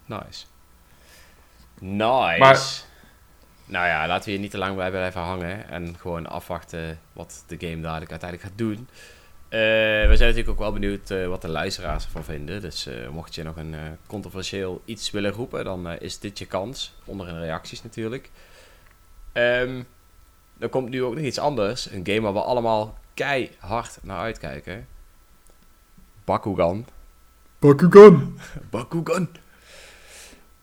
Nice. 0.06 0.46
Nice. 1.80 2.40
Maar- 2.40 2.86
Nou 3.66 3.88
ja, 3.88 4.08
laten 4.08 4.26
we 4.26 4.32
hier 4.32 4.40
niet 4.40 4.52
te 4.52 4.58
lang 4.58 4.76
bij 4.76 4.90
blijven 4.90 5.22
hangen. 5.22 5.70
En 5.70 5.96
gewoon 6.00 6.28
afwachten 6.28 7.00
wat 7.14 7.44
de 7.48 7.56
game 7.60 7.82
dadelijk 7.82 8.12
uiteindelijk 8.12 8.50
gaat 8.50 8.58
doen. 8.58 8.88
Eh, 9.50 9.60
we 9.60 10.14
zijn 10.16 10.20
natuurlijk 10.30 10.50
ook 10.50 10.60
wel 10.60 10.72
benieuwd 10.74 11.10
eh, 11.12 11.28
wat 11.28 11.42
de 11.42 11.48
luisteraars 11.50 12.04
ervan 12.06 12.24
vinden. 12.24 12.62
Dus 12.62 12.86
eh, 12.88 12.94
mocht 13.10 13.36
je 13.36 13.44
nog 13.44 13.56
een 13.58 13.74
eh, 13.74 13.80
controversieel 14.08 14.82
iets 14.86 15.12
willen 15.12 15.32
roepen, 15.32 15.64
dan 15.64 15.88
eh, 15.88 16.02
is 16.02 16.20
dit 16.20 16.38
je 16.40 16.46
kans. 16.46 16.94
Onder 17.06 17.28
in 17.28 17.34
de 17.34 17.40
reacties 17.40 17.84
natuurlijk. 17.84 18.30
Ehm 19.32 19.82
er 20.60 20.70
komt 20.70 20.90
nu 20.90 21.04
ook 21.04 21.16
nog 21.16 21.24
iets 21.24 21.40
anders. 21.40 21.92
Een 21.92 22.06
game 22.08 22.22
waar 22.22 22.34
we 22.34 22.42
allemaal 22.42 22.98
keihard 23.14 23.98
naar 24.02 24.20
uitkijken. 24.20 24.88
Bakugan. 26.26 26.86
Bakugan! 27.60 28.38
Bakugan. 28.72 29.30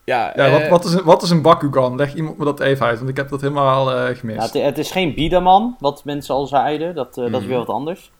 Ja, 0.04 0.32
Ja, 0.36 0.50
wat, 0.50 0.68
wat, 0.68 0.84
is 0.84 0.92
een, 0.92 1.04
wat 1.04 1.22
is 1.22 1.30
een 1.30 1.42
Bakugan? 1.42 1.96
Leg 1.96 2.14
iemand 2.14 2.38
me 2.38 2.44
dat 2.44 2.60
even 2.60 2.86
uit, 2.86 2.98
want 2.98 3.10
ik 3.10 3.16
heb 3.16 3.28
dat 3.28 3.40
helemaal 3.40 3.90
eh, 3.92 4.08
Ja, 4.08 4.14
gemist. 4.14 4.52
het, 4.52 4.62
het 4.62 4.78
is 4.78 4.90
geen 4.90 5.14
biederman, 5.14 5.76
wat 5.78 6.04
mensen 6.04 6.34
al 6.34 6.46
zeiden. 6.46 6.94
Dat, 6.94 7.08
eh, 7.18 7.24
dat 7.24 7.32
is 7.32 7.38
Mhm. 7.38 7.46
weer 7.48 7.58
wat 7.58 7.68
anders. 7.68 8.10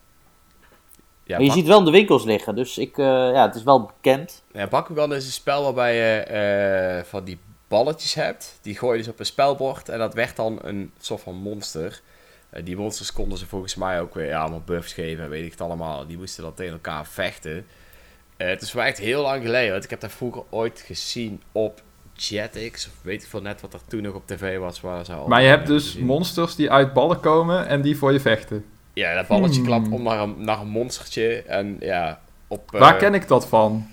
Ja, 1.25 1.31
maar 1.35 1.41
je 1.41 1.47
Bak- 1.47 1.57
ziet 1.57 1.67
wel 1.67 1.79
in 1.79 1.85
de 1.85 1.91
winkels 1.91 2.23
liggen, 2.23 2.55
dus 2.55 2.77
ik, 2.77 2.97
eh, 2.97 3.05
ja, 3.05 3.45
het 3.45 3.55
is 3.55 3.63
wel 3.63 3.81
bekend. 3.85 4.43
Ja, 4.51 4.67
Bakugan 4.67 5.13
is 5.13 5.25
een 5.25 5.31
spel 5.31 5.63
waarbij 5.63 5.95
je 5.95 6.19
eh, 6.19 7.03
van 7.09 7.23
die 7.23 7.37
balletjes 7.67 8.13
hebt. 8.13 8.59
Die 8.61 8.77
gooi 8.77 8.97
je 8.97 9.03
dus 9.03 9.11
op 9.13 9.19
een 9.19 9.25
spelbord 9.25 9.89
en 9.89 9.99
dat 9.99 10.13
werd 10.13 10.35
dan 10.35 10.59
een 10.61 10.91
soort 10.99 11.21
van 11.21 11.35
monster. 11.35 12.01
Eh, 12.49 12.65
die 12.65 12.77
monsters 12.77 13.13
konden 13.13 13.37
ze 13.37 13.45
volgens 13.45 13.75
mij 13.75 14.01
ook 14.01 14.13
weer 14.13 14.27
ja, 14.27 14.39
allemaal 14.41 14.61
buffs 14.65 14.93
geven 14.93 15.23
en 15.23 15.29
weet 15.29 15.45
ik 15.45 15.51
het 15.51 15.61
allemaal. 15.61 16.07
Die 16.07 16.17
moesten 16.17 16.43
dan 16.43 16.53
tegen 16.53 16.73
elkaar 16.73 17.05
vechten. 17.05 17.65
Eh, 18.37 18.47
het 18.47 18.61
is 18.61 18.71
voor 18.71 18.79
mij 18.79 18.89
echt 18.89 18.97
heel 18.99 19.21
lang 19.21 19.43
geleden, 19.43 19.71
want 19.71 19.83
ik 19.83 19.89
heb 19.89 19.99
dat 19.99 20.11
vroeger 20.11 20.43
ooit 20.49 20.83
gezien 20.85 21.41
op 21.51 21.81
Jetix. 22.13 22.85
Of 22.87 22.93
weet 23.01 23.21
ik 23.23 23.29
veel 23.29 23.41
net 23.41 23.61
wat 23.61 23.73
er 23.73 23.79
toen 23.87 24.01
nog 24.01 24.13
op 24.13 24.27
tv 24.27 24.57
was. 24.57 24.81
Waar 24.81 25.05
ze 25.05 25.13
al 25.13 25.27
Maar 25.27 25.41
je 25.41 25.47
hebt 25.47 25.67
dus 25.67 25.85
gezien. 25.85 26.05
monsters 26.05 26.55
die 26.55 26.71
uit 26.71 26.93
ballen 26.93 27.19
komen 27.19 27.67
en 27.67 27.81
die 27.81 27.97
voor 27.97 28.11
je 28.13 28.19
vechten. 28.19 28.65
Ja, 28.95 29.15
dat 29.15 29.27
balletje 29.27 29.55
Hmm. 29.59 29.65
klapt 29.69 29.89
om 29.89 30.03
naar 30.03 30.19
een, 30.19 30.35
naar 30.37 30.59
een 30.59 30.67
monstertje. 30.67 31.43
En 31.43 31.77
ja, 31.79 32.21
op... 32.47 32.73
eh, 32.73 32.79
Waar 32.79 32.97
ken 32.97 33.13
ik 33.13 33.27
dat 33.27 33.47
van? 33.47 33.87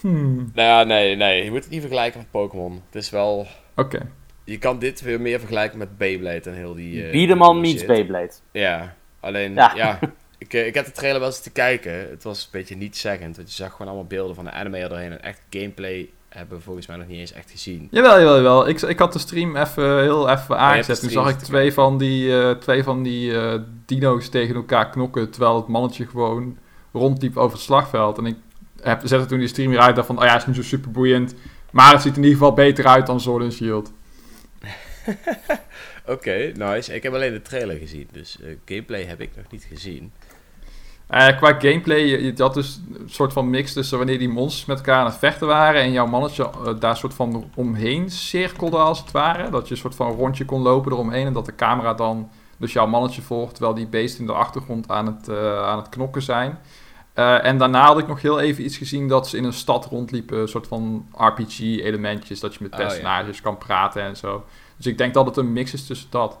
Hmm, 0.00 0.50
Nou 0.54 0.68
ja, 0.68 0.82
nee, 0.84 1.16
nee. 1.16 1.44
Je 1.44 1.50
moet 1.50 1.62
het 1.62 1.70
niet 1.70 1.80
vergelijken 1.80 2.18
met 2.20 2.30
Pokémon. 2.30 2.82
Het 2.86 2.94
is 3.02 3.10
wel... 3.10 3.46
oké. 3.76 4.08
Je 4.44 4.58
kan 4.58 4.78
dit 4.78 5.00
weer 5.00 5.20
meer 5.20 5.38
vergelijken 5.38 5.78
met 5.78 5.98
Beyblade 5.98 6.50
en 6.50 6.54
heel 6.54 6.74
die... 6.74 7.04
eh, 7.04 7.10
Biederman 7.12 7.60
meets 7.60 7.78
shit. 7.78 7.86
Beyblade. 7.86 8.32
Ja, 8.52 8.94
alleen... 9.20 9.54
Ja. 9.54 9.72
Ja. 9.76 9.98
Ik, 10.38 10.54
eh, 10.54 10.66
ik 10.66 10.74
heb 10.74 10.84
de 10.84 10.92
trailer 10.92 11.20
wel 11.20 11.28
eens 11.28 11.40
te 11.40 11.50
kijken. 11.52 11.92
Het 12.10 12.22
was 12.22 12.42
een 12.42 12.48
beetje 12.52 12.76
niet 12.76 12.96
zeggend. 12.96 13.36
Want 13.36 13.48
je 13.48 13.54
zag 13.54 13.70
gewoon 13.70 13.86
allemaal 13.86 14.06
beelden 14.06 14.34
van 14.34 14.44
de 14.44 14.50
anime 14.50 14.78
erdoorheen. 14.78 15.10
En 15.10 15.22
echt 15.22 15.40
gameplay 15.50 16.08
hebben 16.34 16.58
we 16.58 16.64
volgens 16.64 16.86
mij 16.86 16.96
nog 16.96 17.06
niet 17.06 17.18
eens 17.18 17.32
echt 17.32 17.50
gezien. 17.50 17.88
Jawel, 17.90 18.18
jawel, 18.18 18.36
jawel. 18.36 18.68
Ik, 18.68 18.80
ik 18.80 18.98
had 18.98 19.12
de 19.12 19.18
stream 19.18 19.56
even 19.56 20.00
heel 20.00 20.28
even 20.28 20.58
aangezet. 20.58 20.96
de 20.96 21.02
Toen 21.02 21.10
zag 21.10 21.24
ik 21.24 21.30
zitten 21.30 21.48
twee 21.48 21.72
van 21.72 21.98
die, 21.98 22.40
eh, 22.40 22.50
twee 22.50 22.82
van 22.82 23.02
die 23.02 23.38
eh, 23.38 23.60
dino's 23.86 24.28
tegen 24.28 24.54
elkaar 24.54 24.90
knokken. 24.90 25.30
Terwijl 25.30 25.56
het 25.56 25.66
mannetje 25.66 26.06
gewoon 26.06 26.58
rondliep 26.92 27.36
over 27.36 27.52
het 27.52 27.66
slagveld. 27.66 28.18
En 28.18 28.26
ik 28.26 28.36
heb, 28.80 29.00
zette 29.04 29.26
toen 29.26 29.38
die 29.38 29.48
stream 29.48 29.70
weer 29.70 29.80
uit. 29.80 29.96
dacht 29.96 30.06
van, 30.06 30.18
oh 30.18 30.24
ja, 30.24 30.32
het 30.32 30.40
is 30.40 30.46
niet 30.46 30.56
zo 30.56 30.62
super 30.62 30.90
boeiend. 30.90 31.34
Maar 31.70 31.92
het 31.92 32.02
ziet 32.02 32.16
in 32.16 32.22
ieder 32.22 32.38
geval 32.38 32.52
beter 32.52 32.86
uit 32.86 33.06
dan 33.06 33.20
Sword 33.20 33.42
and 33.42 33.52
Shield. 33.52 33.92
Oké, 36.06 36.52
nice. 36.54 36.94
Ik 36.94 37.02
heb 37.02 37.14
alleen 37.14 37.32
de 37.32 37.42
trailer 37.42 37.76
gezien. 37.76 38.08
Dus 38.12 38.40
eh, 38.40 38.56
gameplay 38.64 39.02
heb 39.02 39.20
ik 39.20 39.30
nog 39.36 39.50
niet 39.50 39.66
gezien. 39.68 40.12
Eh, 41.06 41.36
qua 41.36 41.52
gameplay, 41.52 41.98
je, 41.98 42.22
je 42.22 42.42
had 42.42 42.54
dus 42.54 42.80
een 42.92 43.10
soort 43.10 43.32
van 43.32 43.50
mix 43.50 43.72
tussen 43.72 43.98
wanneer 43.98 44.18
die 44.18 44.28
monsters 44.28 44.64
met 44.64 44.76
elkaar 44.76 44.98
aan 44.98 45.06
het 45.06 45.18
vechten 45.18 45.46
waren 45.46 45.80
en 45.80 45.92
jouw 45.92 46.06
mannetje 46.06 46.42
eh, 46.42 46.72
daar 46.78 46.96
soort 46.96 47.14
van 47.14 47.50
omheen 47.54 48.10
cirkelde 48.10 48.76
als 48.76 49.00
het 49.00 49.10
ware. 49.10 49.50
Dat 49.50 49.68
je 49.68 49.74
een 49.74 49.80
soort 49.80 49.94
van 49.94 50.12
rondje 50.12 50.44
kon 50.44 50.62
lopen 50.62 50.92
eromheen 50.92 51.26
en 51.26 51.32
dat 51.32 51.46
de 51.46 51.54
camera 51.54 51.94
dan 51.94 52.30
dus 52.56 52.72
jouw 52.72 52.86
mannetje 52.86 53.22
volgt 53.22 53.54
terwijl 53.54 53.74
die 53.74 53.86
beesten 53.86 54.20
in 54.20 54.26
de 54.26 54.32
achtergrond 54.32 54.88
aan 54.88 55.06
het, 55.06 55.28
eh, 55.28 55.66
aan 55.66 55.78
het 55.78 55.88
knokken 55.88 56.22
zijn. 56.22 56.58
En 57.14 57.58
daarna 57.58 57.86
had 57.86 57.98
ik 57.98 58.06
nog 58.06 58.22
heel 58.22 58.40
even 58.40 58.64
iets 58.64 58.76
gezien 58.76 59.08
dat 59.08 59.28
ze 59.28 59.36
in 59.36 59.44
een 59.44 59.52
stad 59.52 59.86
rondliepen, 59.86 60.38
een 60.38 60.48
soort 60.48 60.66
van 60.66 61.08
RPG-elementjes, 61.12 62.40
dat 62.40 62.54
je 62.54 62.58
met 62.62 62.72
Oh, 62.72 62.78
ja. 62.78 62.84
personages 62.86 63.40
kan 63.40 63.58
praten 63.58 64.02
en 64.02 64.16
zo. 64.16 64.44
Dus 64.76 64.86
ik 64.86 64.98
denk 64.98 65.14
dat 65.14 65.26
het 65.26 65.36
een 65.36 65.52
mix 65.52 65.72
is 65.72 65.86
tussen 65.86 66.08
dat. 66.10 66.38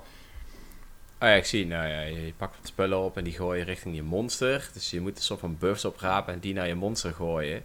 Oh 1.24 1.30
ja, 1.30 1.36
ik 1.36 1.44
zie. 1.44 1.66
Nou 1.66 1.88
ja, 1.88 2.00
je 2.00 2.32
pakt 2.36 2.56
wat 2.56 2.66
spullen 2.66 2.98
op 2.98 3.16
en 3.16 3.24
die 3.24 3.32
gooi 3.32 3.58
je 3.58 3.64
richting 3.64 3.94
je 3.94 4.02
monster. 4.02 4.70
Dus 4.72 4.90
je 4.90 5.00
moet 5.00 5.16
een 5.16 5.22
soort 5.22 5.40
van 5.40 5.56
buffs 5.58 5.84
oprapen 5.84 6.32
en 6.34 6.40
die 6.40 6.54
naar 6.54 6.66
je 6.66 6.74
monster 6.74 7.12
gooien. 7.12 7.62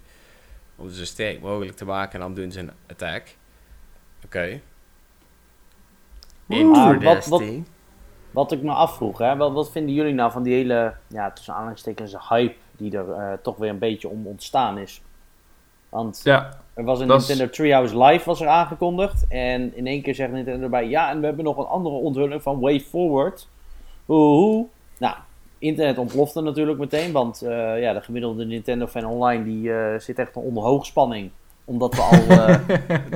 Om 0.75 0.89
ze 0.89 0.96
zo 0.96 1.06
sterk 1.06 1.42
mogelijk 1.42 1.78
te 1.78 1.86
maken 1.86 2.13
en 2.13 2.20
dan 2.20 2.34
doen 2.34 2.51
ze 2.51 2.60
een 2.60 2.72
attack. 2.89 3.36
Oké. 4.25 4.60
Ah, 6.50 6.86
wat- 6.86 6.94
Interesting. 6.94 7.66
Wat 8.32 8.51
ik 8.51 8.62
me 8.62 8.72
afvroeg, 8.72 9.18
hè, 9.18 9.36
wat, 9.36 9.51
wat 9.51 9.72
vinden 9.72 9.94
jullie 9.96 10.13
nou 10.13 10.32
van 10.32 10.44
die 10.44 10.54
hele, 10.54 10.96
ja, 11.08 11.32
tussen 11.32 11.54
aanhalingstekens, 11.54 12.16
hype 12.30 12.56
die 12.78 12.98
er 12.98 13.12
eh, 13.12 13.34
toch 13.42 13.58
weer 13.58 13.70
een 13.70 13.80
beetje 13.80 14.08
om 14.08 14.28
ontstaan 14.28 14.78
is? 14.78 15.01
Want 15.89 16.22
Ja, 16.24 16.58
er 16.74 16.84
was 16.84 17.00
een 17.00 17.08
dat 17.08 17.22
is- 17.22 17.27
Nintendo 17.27 17.51
Treehouse 17.53 17.98
Live 18.03 18.25
was 18.25 18.41
er 18.41 18.48
aangekondigd. 18.48 19.25
En 19.29 19.75
in 19.77 19.88
één 19.88 20.01
keer 20.01 20.15
zegt 20.15 20.31
Nintendo 20.31 20.63
erbij, 20.63 20.88
ja, 20.88 21.10
en 21.10 21.19
we 21.19 21.25
hebben 21.25 21.43
nog 21.46 21.58
een 21.58 21.65
andere 21.65 21.96
onthulling 21.96 22.41
van 22.41 22.60
Way 22.60 22.79
Forward. 22.79 23.48
Oeh, 24.08 24.65
Nou, 24.98 25.15
internet 25.58 25.98
ontplofte 25.98 26.41
natuurlijk 26.41 26.79
meteen, 26.79 27.12
want 27.12 27.41
eh, 27.41 27.81
ja, 27.81 27.93
de 27.93 28.01
gemiddelde 28.01 28.46
Nintendo-fan 28.46 29.05
online 29.05 29.43
die 29.43 29.74
eh, 29.74 30.00
zit 30.00 30.19
echt 30.19 30.36
onder 30.36 30.63
hoogspanning. 30.63 31.29
Omdat 31.65 31.96
we 31.96 32.01
al 32.01 32.38
eh, 32.48 32.55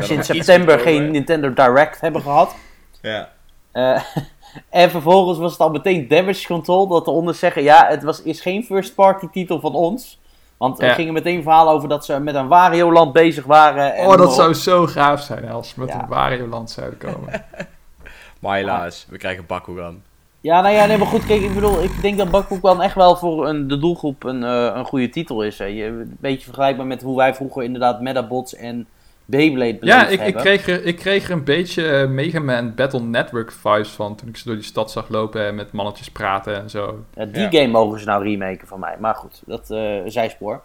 sinds 0.03 0.29
er 0.29 0.35
september 0.35 0.79
geen 0.79 1.11
Nintendo 1.11 1.53
Direct 1.53 2.01
hebben 2.01 2.21
gehad. 2.21 2.55
Ja. 3.01 3.29
Eh, 3.71 4.03
en 4.69 4.89
vervolgens 4.89 5.37
was 5.37 5.51
het 5.51 5.61
al 5.61 5.69
meteen 5.71 6.07
damage 6.07 6.47
control. 6.47 6.87
Dat 6.87 7.07
eronder 7.07 7.33
zeggen, 7.35 7.63
ja, 7.63 7.87
het 7.87 8.03
was, 8.03 8.21
is 8.21 8.41
geen 8.41 8.63
first 8.63 8.95
party 8.95 9.27
titel 9.31 9.59
van 9.59 9.75
ons. 9.75 10.19
Want 10.63 10.81
er 10.81 10.87
Ja. 10.87 10.93
gingen 10.93 11.13
meteen 11.13 11.43
verhalen 11.43 11.73
over 11.73 11.89
dat 11.89 12.05
ze 12.05 12.19
met 12.19 12.35
een 12.35 12.47
Wario-land 12.47 13.13
bezig 13.13 13.45
waren. 13.45 13.95
En 13.95 14.07
oh, 14.07 14.17
dat 14.17 14.33
zou 14.33 14.53
zo 14.53 14.85
gaaf 14.87 15.21
zijn 15.21 15.49
als 15.49 15.69
ze 15.69 15.79
met 15.79 15.89
Ja. 15.89 16.01
een 16.01 16.07
Wario-land 16.07 16.71
zouden 16.71 16.97
komen. 16.97 17.45
Maar 18.39 18.55
helaas, 18.57 19.05
we 19.09 19.17
krijgen 19.17 19.45
Bakugan. 19.45 20.01
Ja, 20.41 20.61
nou 20.61 20.73
ja, 20.73 20.85
nee, 20.85 20.97
maar 20.97 21.07
goed, 21.07 21.25
kijk, 21.25 21.41
ik 21.41 21.53
bedoel, 21.53 21.83
ik 21.83 22.01
denk 22.01 22.17
dat 22.17 22.29
Bakugan 22.31 22.81
echt 22.81 22.95
wel 22.95 23.15
voor 23.15 23.47
een, 23.47 23.67
de 23.67 23.77
doelgroep 23.79 24.23
een, 24.23 24.43
eh, 24.43 24.71
een 24.75 24.85
goede 24.85 25.09
titel 25.09 25.41
is. 25.43 25.57
Hè. 25.57 25.65
Je, 25.65 25.83
een 25.85 26.17
beetje 26.19 26.43
vergelijkbaar 26.45 26.85
met 26.85 27.01
hoe 27.01 27.17
wij 27.17 27.33
vroeger 27.35 27.63
inderdaad 27.63 28.01
Metabots 28.01 28.55
en 28.55 28.87
Beyblade 29.25 29.75
beleefd 29.77 29.83
Ja, 29.85 30.07
ik, 30.07 30.21
ik, 30.21 30.35
kreeg 30.35 30.67
er, 30.67 30.83
ik 30.83 30.95
kreeg 30.95 31.25
er 31.25 31.31
een 31.31 31.43
beetje 31.43 31.87
eh, 31.87 32.07
Mega 32.07 32.39
Man 32.39 32.75
Battle 32.75 32.99
Network 33.01 33.51
vibes 33.51 33.89
van 33.89 34.15
toen 34.15 34.29
ik 34.29 34.37
ze 34.37 34.45
door 34.45 34.55
die 34.55 34.63
stad 34.63 34.91
zag 34.91 35.09
lopen 35.09 35.45
en 35.45 35.55
met 35.55 35.71
mannetjes 35.71 36.09
praten 36.11 36.55
en 36.61 36.69
zo. 36.69 37.03
Ja, 37.15 37.25
die 37.25 37.41
Ja. 37.41 37.49
game 37.49 37.67
mogen 37.67 37.99
ze 37.99 38.05
nou 38.05 38.23
remaken 38.23 38.67
van 38.67 38.79
mij. 38.79 38.95
Maar 38.99 39.15
goed, 39.15 39.41
dat 39.45 39.71
eh 39.71 39.99
zijspoor. 40.05 40.61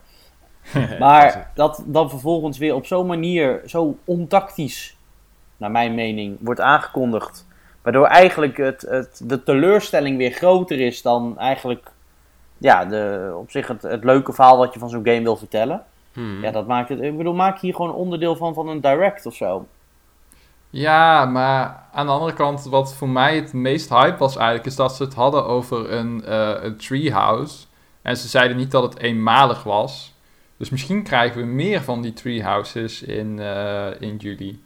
Maar 0.99 1.50
dat 1.55 1.83
dan 1.87 2.11
vervolgens 2.11 2.59
weer 2.59 2.75
op 2.75 2.87
zo'n 2.87 3.07
manier, 3.07 3.61
zo 3.67 3.99
ontactisch, 4.05 4.97
naar 5.57 5.71
mijn 5.71 5.95
mening, 5.95 6.37
wordt 6.41 6.61
aangekondigd. 6.61 7.47
Waardoor 7.83 8.07
eigenlijk 8.07 8.57
het, 8.57 8.81
het, 8.88 9.21
de 9.25 9.42
teleurstelling 9.42 10.16
weer 10.16 10.31
groter 10.31 10.81
is 10.81 11.03
dan 11.03 11.38
eigenlijk 11.38 11.90
ja, 12.59 12.85
de, 12.85 13.33
op 13.38 13.51
zich 13.51 13.68
het, 13.68 13.83
het 13.83 14.05
leuke 14.05 14.33
verhaal 14.33 14.57
wat 14.59 14.73
je 14.73 14.79
van 14.79 14.90
zo'n 14.90 15.07
game 15.07 15.23
wil 15.23 15.37
vertellen. 15.37 15.83
Hmm. 16.18 16.42
Ja, 16.42 16.50
dat 16.50 16.66
maakt 16.66 16.88
het. 16.88 17.00
Ik 17.00 17.16
bedoel, 17.16 17.35
maak 17.35 17.59
hier 17.61 17.74
gewoon 17.74 17.94
onderdeel 17.94 18.37
van 18.37 18.54
van 18.54 18.68
een 18.68 18.81
direct 18.81 19.26
of 19.26 19.35
zo. 19.35 19.66
Ja, 20.70 21.24
maar 21.24 21.83
aan 21.92 22.07
de 22.07 22.12
andere 22.12 22.33
kant, 22.33 22.64
wat 22.64 22.94
voor 22.94 23.09
mij 23.09 23.37
het 23.37 23.52
meest 23.52 23.88
hype 23.88 24.16
was 24.16 24.37
eigenlijk, 24.37 24.66
is 24.66 24.76
dat 24.76 24.94
ze 24.96 25.02
het 25.02 25.14
hadden 25.14 25.44
over 25.46 25.92
een, 25.92 26.24
eh 26.24 26.52
een 26.61 26.76
treehouse. 26.76 27.66
En 28.02 28.16
ze 28.16 28.28
zeiden 28.28 28.57
niet 28.57 28.70
dat 28.70 28.83
het 28.83 28.98
eenmalig 28.98 29.62
was. 29.62 30.14
Dus 30.57 30.70
misschien 30.70 31.02
krijgen 31.02 31.40
we 31.40 31.46
meer 31.46 31.83
van 31.83 32.02
die 32.02 32.12
treehouses 32.12 33.02
in, 33.02 33.38
eh, 33.38 34.00
in 34.00 34.16
juli. 34.16 34.62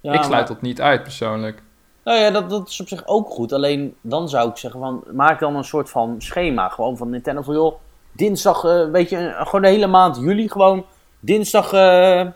Ja, 0.00 0.12
ik 0.12 0.22
sluit 0.22 0.30
maar- 0.30 0.46
dat 0.46 0.62
niet 0.62 0.80
uit 0.80 1.02
persoonlijk. 1.02 1.62
Nou 2.04 2.18
ja, 2.18 2.30
dat, 2.30 2.50
dat 2.50 2.68
is 2.68 2.80
op 2.80 2.88
zich 2.88 3.06
ook 3.06 3.30
goed. 3.30 3.52
Alleen 3.52 3.94
dan 4.00 4.28
zou 4.28 4.48
ik 4.50 4.56
zeggen 4.56 4.80
van, 4.80 5.04
maak 5.12 5.40
dan 5.40 5.56
een 5.56 5.64
soort 5.64 5.90
van 5.90 6.14
schema. 6.18 6.68
Gewoon 6.68 6.96
van 6.96 7.10
Nintendo 7.10 7.42
van, 7.42 7.54
joh, 7.54 7.74
dinsdag, 8.18 8.64
eh, 8.64 8.90
weet 8.90 9.10
je, 9.10 9.34
gewoon 9.38 9.62
de 9.62 9.68
hele 9.68 9.86
maand 9.86 10.16
juli 10.16 10.48
gewoon. 10.48 10.84
Dinsdag 11.20 11.72
eh 11.72 12.26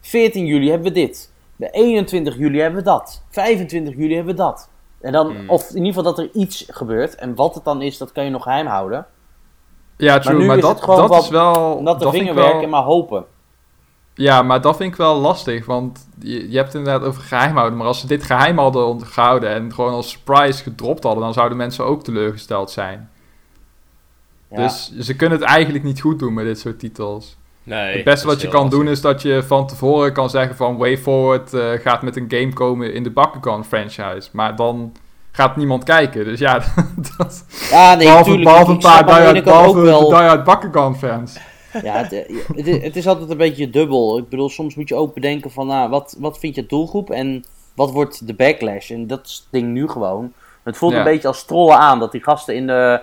14 0.00 0.46
juli 0.46 0.70
hebben 0.70 0.88
we 0.92 0.94
dit. 0.94 1.32
De 1.56 1.70
21 1.70 2.36
juli 2.36 2.60
hebben 2.60 2.78
we 2.78 2.84
dat. 2.84 3.22
25 3.30 3.96
juli 3.96 4.14
hebben 4.14 4.34
we 4.34 4.40
dat. 4.40 4.68
En 5.00 5.12
dan, 5.12 5.26
Hmm. 5.30 5.50
of 5.50 5.68
in 5.70 5.76
ieder 5.76 5.88
geval 5.88 6.02
dat 6.02 6.18
er 6.18 6.30
iets 6.32 6.64
gebeurt. 6.68 7.14
En 7.14 7.34
wat 7.34 7.54
het 7.54 7.64
dan 7.64 7.82
is, 7.82 7.98
dat 7.98 8.12
kan 8.12 8.24
je 8.24 8.30
nog 8.30 8.42
geheim 8.42 8.66
houden. 8.66 9.06
Ja, 9.96 10.18
true, 10.18 10.38
nu 10.38 10.46
maar, 10.46 10.56
is 10.56 10.62
dat, 10.62 10.70
het 10.74 10.84
gewoon 10.84 11.00
dat 11.00 11.08
wat 11.08 11.22
is 11.22 11.28
wel... 11.28 11.78
De 11.78 11.84
dat 11.84 12.00
vind 12.00 12.14
ik 12.14 12.18
vingerwerken 12.18 12.60
wel- 12.60 12.68
maar 12.68 12.82
hopen. 12.82 13.24
Ja, 14.14 14.42
maar 14.42 14.60
dat 14.60 14.76
vind 14.76 14.90
ik 14.92 14.98
wel 14.98 15.14
lastig, 15.16 15.66
want 15.66 16.08
je, 16.20 16.50
je 16.50 16.56
hebt 16.56 16.72
het 16.72 16.82
inderdaad 16.82 17.08
over 17.08 17.22
geheim 17.22 17.56
houden. 17.56 17.78
Maar 17.78 17.86
als 17.86 18.00
ze 18.00 18.06
dit 18.06 18.22
geheim 18.22 18.58
hadden 18.58 18.86
ontgehouden 18.86 19.50
en 19.50 19.74
gewoon 19.74 19.92
als 19.92 20.10
surprise 20.10 20.62
gedropt 20.62 21.02
hadden, 21.02 21.22
dan 21.22 21.32
zouden 21.32 21.56
mensen 21.56 21.84
ook 21.84 22.02
teleurgesteld 22.04 22.70
zijn. 22.70 23.10
Ja. 24.50 24.56
Dus 24.56 24.92
ze 25.00 25.16
kunnen 25.16 25.38
het 25.38 25.48
eigenlijk 25.48 25.84
niet 25.84 26.00
goed 26.00 26.18
doen 26.18 26.34
met 26.34 26.44
dit 26.44 26.58
soort 26.58 26.78
titels. 26.78 27.36
Nee, 27.62 27.94
het 27.94 28.04
beste 28.04 28.26
wat 28.26 28.40
je 28.40 28.48
kan 28.48 28.68
doen 28.70 28.88
is 28.88 29.00
dat 29.00 29.22
je 29.22 29.42
van 29.46 29.66
tevoren 29.66 30.12
kan 30.12 30.30
zeggen 30.30 30.56
van 30.56 30.76
Way 30.76 30.98
Forward 30.98 31.54
eh, 31.54 31.70
gaat 31.72 32.02
met 32.02 32.16
een 32.16 32.24
game 32.28 32.52
komen 32.52 32.94
in 32.94 33.02
de 33.02 33.10
Bakugan 33.10 33.64
franchise. 33.64 34.28
Maar 34.32 34.56
dan 34.56 34.92
gaat 35.32 35.56
niemand 35.56 35.84
kijken. 35.84 36.24
Dus 36.24 36.38
ja, 36.38 36.58
dat, 37.18 37.44
ja, 37.70 37.94
nee, 37.94 38.04
behalve, 38.06 38.24
tuurlijk. 38.24 38.44
behalve 38.44 38.70
ik 38.72 38.76
een 38.76 38.82
paar 38.82 39.04
die-hard- 39.04 39.44
wel- 39.44 40.42
Bakugan 40.42 40.96
fans. 40.98 41.36
Ja, 41.82 41.94
het, 41.96 42.10
het, 42.56 42.66
is- 42.66 42.82
het 42.82 42.96
is 42.96 43.06
altijd 43.06 43.30
een 43.30 43.36
beetje 43.36 43.70
dubbel. 43.70 44.18
Ik 44.18 44.28
bedoel, 44.28 44.48
soms 44.48 44.74
moet 44.74 44.88
je 44.88 44.94
ook 44.94 45.14
bedenken 45.14 45.50
van, 45.50 45.66
nou, 45.66 45.90
wat, 45.90 46.16
wat 46.18 46.38
vind 46.38 46.54
je 46.54 46.66
doelgroep 46.66 47.10
en 47.10 47.44
wat 47.74 47.90
wordt 47.90 48.26
de 48.26 48.34
backlash? 48.34 48.90
En 48.90 49.06
dat 49.06 49.26
is 49.26 49.34
het 49.34 49.46
ding 49.50 49.72
nu 49.72 49.88
gewoon. 49.88 50.32
Het 50.64 50.76
voelt 50.76 50.92
Ja. 50.92 50.98
een 50.98 51.04
beetje 51.04 51.28
als 51.28 51.44
trollen 51.44 51.78
aan, 51.78 51.98
dat 51.98 52.12
die 52.12 52.22
gasten 52.22 52.54
in 52.54 52.66
de, 52.66 53.00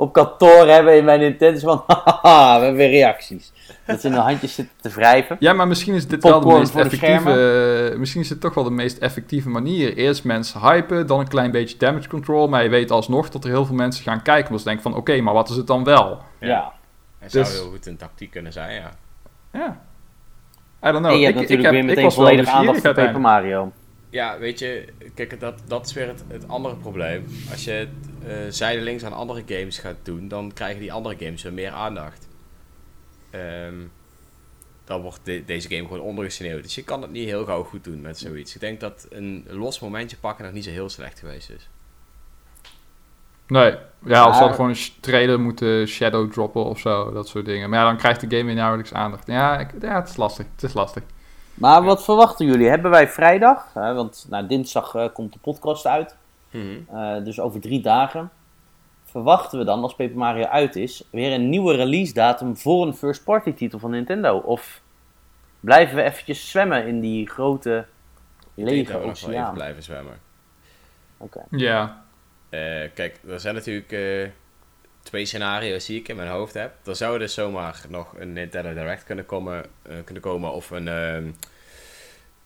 op 0.00 0.12
kantoor 0.12 0.66
hebben 0.68 0.96
in 0.96 1.04
mijn 1.04 1.20
Nintendo 1.20 1.58
van, 1.58 1.82
haha, 2.22 2.58
we 2.58 2.64
hebben 2.64 2.74
weer 2.76 2.90
reacties. 2.90 3.52
Dat 3.86 4.00
ze 4.00 4.06
in 4.06 4.12
de 4.12 4.18
handjes 4.18 4.54
zitten 4.54 4.74
te 4.80 4.88
wrijven. 4.88 5.36
Ja, 5.40 5.52
maar 5.52 5.66
misschien 5.68 5.94
is 5.94 6.06
dit 6.06 6.22
wel 6.22 6.40
de 6.40 6.46
meest 6.46 6.72
de 6.72 6.80
effectieve. 6.80 7.94
misschien 7.98 8.20
is 8.20 8.28
dit 8.28 8.40
toch 8.40 8.54
wel 8.54 8.64
de 8.64 8.70
meest 8.70 8.98
effectieve 8.98 9.48
manier. 9.48 9.96
Eerst 9.96 10.24
mensen 10.24 10.60
hypen, 10.60 11.06
dan 11.06 11.20
een 11.20 11.28
klein 11.28 11.50
beetje 11.50 11.76
damage 11.78 12.08
control. 12.08 12.48
Maar 12.48 12.62
je 12.62 12.68
weet 12.68 12.90
alsnog 12.90 13.28
dat 13.28 13.44
er 13.44 13.50
heel 13.50 13.64
veel 13.66 13.74
mensen 13.74 14.02
gaan 14.04 14.22
kijken. 14.22 14.44
Omdat 14.46 14.60
ze 14.60 14.66
denken 14.66 14.82
van 14.82 14.94
oké, 14.94 15.20
maar 15.20 15.34
wat 15.34 15.48
is 15.48 15.56
het 15.56 15.66
dan 15.66 15.84
wel? 15.84 16.18
Ja. 16.40 16.72
Het 17.18 17.30
zou 17.32 17.44
Dus- 17.44 17.52
heel 17.52 17.70
goed 17.70 17.86
een 17.86 17.96
tactiek 17.96 18.30
kunnen 18.30 18.52
zijn, 18.52 18.74
ja. 18.74 18.90
Ja. 19.52 19.80
I 20.88 20.92
don't 20.92 20.98
know. 20.98 21.12
en 21.12 21.18
je 21.18 21.24
hebt 21.24 21.40
Ik- 21.40 21.42
ik 21.48 21.48
natuurlijk 21.48 21.62
heb- 21.62 21.70
weer 21.72 21.80
ik 21.80 21.86
meteen 21.86 22.12
volledig 22.12 22.48
aandacht 22.48 22.80
voor 22.80 22.94
Paper. 22.94 23.20
Mario. 23.20 23.72
Ja, 24.10 24.38
weet 24.38 24.58
je, 24.58 24.84
kijk, 25.14 25.40
dat, 25.40 25.62
dat 25.66 25.86
is 25.86 25.92
weer 25.92 26.06
het, 26.08 26.24
het 26.28 26.48
andere 26.48 26.76
probleem. 26.76 27.26
Als 27.50 27.64
je 27.64 27.70
het 27.70 27.88
eh, 28.26 28.36
zijdelings 28.48 29.04
aan 29.04 29.12
andere 29.12 29.42
games 29.46 29.78
gaat 29.78 29.96
doen, 30.02 30.28
dan 30.28 30.52
krijgen 30.52 30.80
die 30.80 30.92
andere 30.92 31.16
games 31.24 31.42
weer 31.42 31.52
meer 31.52 31.70
aandacht. 31.70 32.28
Ehm, 33.30 33.74
dan 34.84 35.00
wordt 35.02 35.20
de- 35.22 35.42
deze 35.46 35.68
game 35.68 35.82
gewoon 35.86 36.00
ondergesneeuwd. 36.00 36.62
Dus 36.62 36.74
je 36.74 36.84
kan 36.84 37.02
het 37.02 37.10
niet 37.10 37.28
heel 37.28 37.44
gauw 37.44 37.62
goed 37.64 37.84
doen 37.84 38.00
met 38.00 38.18
zoiets. 38.18 38.54
Ik 38.54 38.60
denk 38.60 38.80
dat 38.80 39.06
een 39.10 39.46
los 39.50 39.80
momentje 39.80 40.16
pakken 40.16 40.44
nog 40.44 40.54
niet 40.54 40.64
zo 40.64 40.70
heel 40.70 40.88
slecht 40.88 41.18
geweest 41.18 41.50
is. 41.50 41.68
Nee, 43.46 43.74
ja, 44.04 44.20
als 44.22 44.32
ze 44.34 44.40
hadden 44.40 44.54
gewoon 44.54 44.70
een 44.70 45.00
trailer 45.00 45.40
moeten 45.40 45.86
shadow 45.88 46.32
droppen 46.32 46.64
of 46.64 46.78
zo. 46.78 47.12
Dat 47.12 47.28
soort 47.28 47.44
dingen. 47.44 47.70
Maar 47.70 47.78
ja, 47.78 47.84
dan 47.84 47.96
krijgt 47.96 48.20
de 48.20 48.26
game 48.36 48.44
weer 48.44 48.54
nauwelijks 48.54 48.92
aandacht. 48.92 49.26
Ja, 49.26 49.58
ik, 49.58 49.70
ja 49.80 50.00
het 50.00 50.08
is 50.08 50.16
lastig. 50.16 50.46
Het 50.54 50.62
is 50.62 50.72
lastig. 50.72 51.02
Maar 51.60 51.82
wat 51.82 52.04
verwachten 52.04 52.46
jullie? 52.46 52.68
Hebben 52.68 52.90
wij 52.90 53.08
vrijdag, 53.08 53.70
hè, 53.74 53.94
want 53.94 54.26
nou, 54.30 54.46
dinsdag 54.46 54.94
eh, 54.94 55.08
komt 55.12 55.32
de 55.32 55.38
podcast 55.38 55.86
uit. 55.86 56.16
Mhm. 56.50 56.96
Eh, 56.96 57.24
dus 57.24 57.40
over 57.40 57.60
drie 57.60 57.80
dagen. 57.80 58.30
verwachten 59.04 59.58
we 59.58 59.64
dan, 59.64 59.82
als 59.82 59.94
Paper 59.94 60.16
Mario 60.16 60.44
uit 60.44 60.76
is, 60.76 61.04
weer 61.10 61.32
een 61.32 61.48
nieuwe 61.48 61.74
release 61.74 62.12
datum 62.12 62.56
voor 62.56 62.86
een 62.86 62.94
first 62.94 63.24
party 63.24 63.52
titel 63.52 63.78
van 63.78 63.90
Nintendo? 63.90 64.36
Of 64.38 64.80
blijven 65.60 65.96
we 65.96 66.02
eventjes 66.02 66.50
zwemmen 66.50 66.86
in 66.86 67.00
die 67.00 67.28
grote 67.28 67.86
Ik 68.54 68.64
denk 68.64 68.68
dat 68.68 68.76
lege 68.76 68.92
we 68.92 68.92
nog 68.92 69.02
wel 69.02 69.10
even 69.10 69.28
oceaan? 69.28 69.54
blijven 69.54 69.82
zwemmen. 69.82 70.18
Oké. 71.16 71.40
Ja, 71.50 72.02
Eh, 72.48 72.60
kijk, 72.94 73.20
er 73.28 73.40
zijn 73.40 73.54
natuurlijk 73.54 73.92
eh, 73.92 74.28
twee 75.02 75.24
scenario's 75.24 75.86
die 75.86 75.98
ik 75.98 76.08
in 76.08 76.16
mijn 76.16 76.28
hoofd 76.28 76.54
heb. 76.54 76.72
Er 76.86 76.96
zou 76.96 77.18
dus 77.18 77.34
zomaar 77.34 77.80
nog 77.88 78.14
een 78.18 78.32
Nintendo 78.32 78.74
Direct 78.74 79.04
kunnen 79.04 79.26
komen, 79.26 79.64
eh, 79.82 79.94
kunnen 80.04 80.22
komen 80.22 80.52
of 80.52 80.70
een... 80.70 80.88
ehm, 80.88 81.30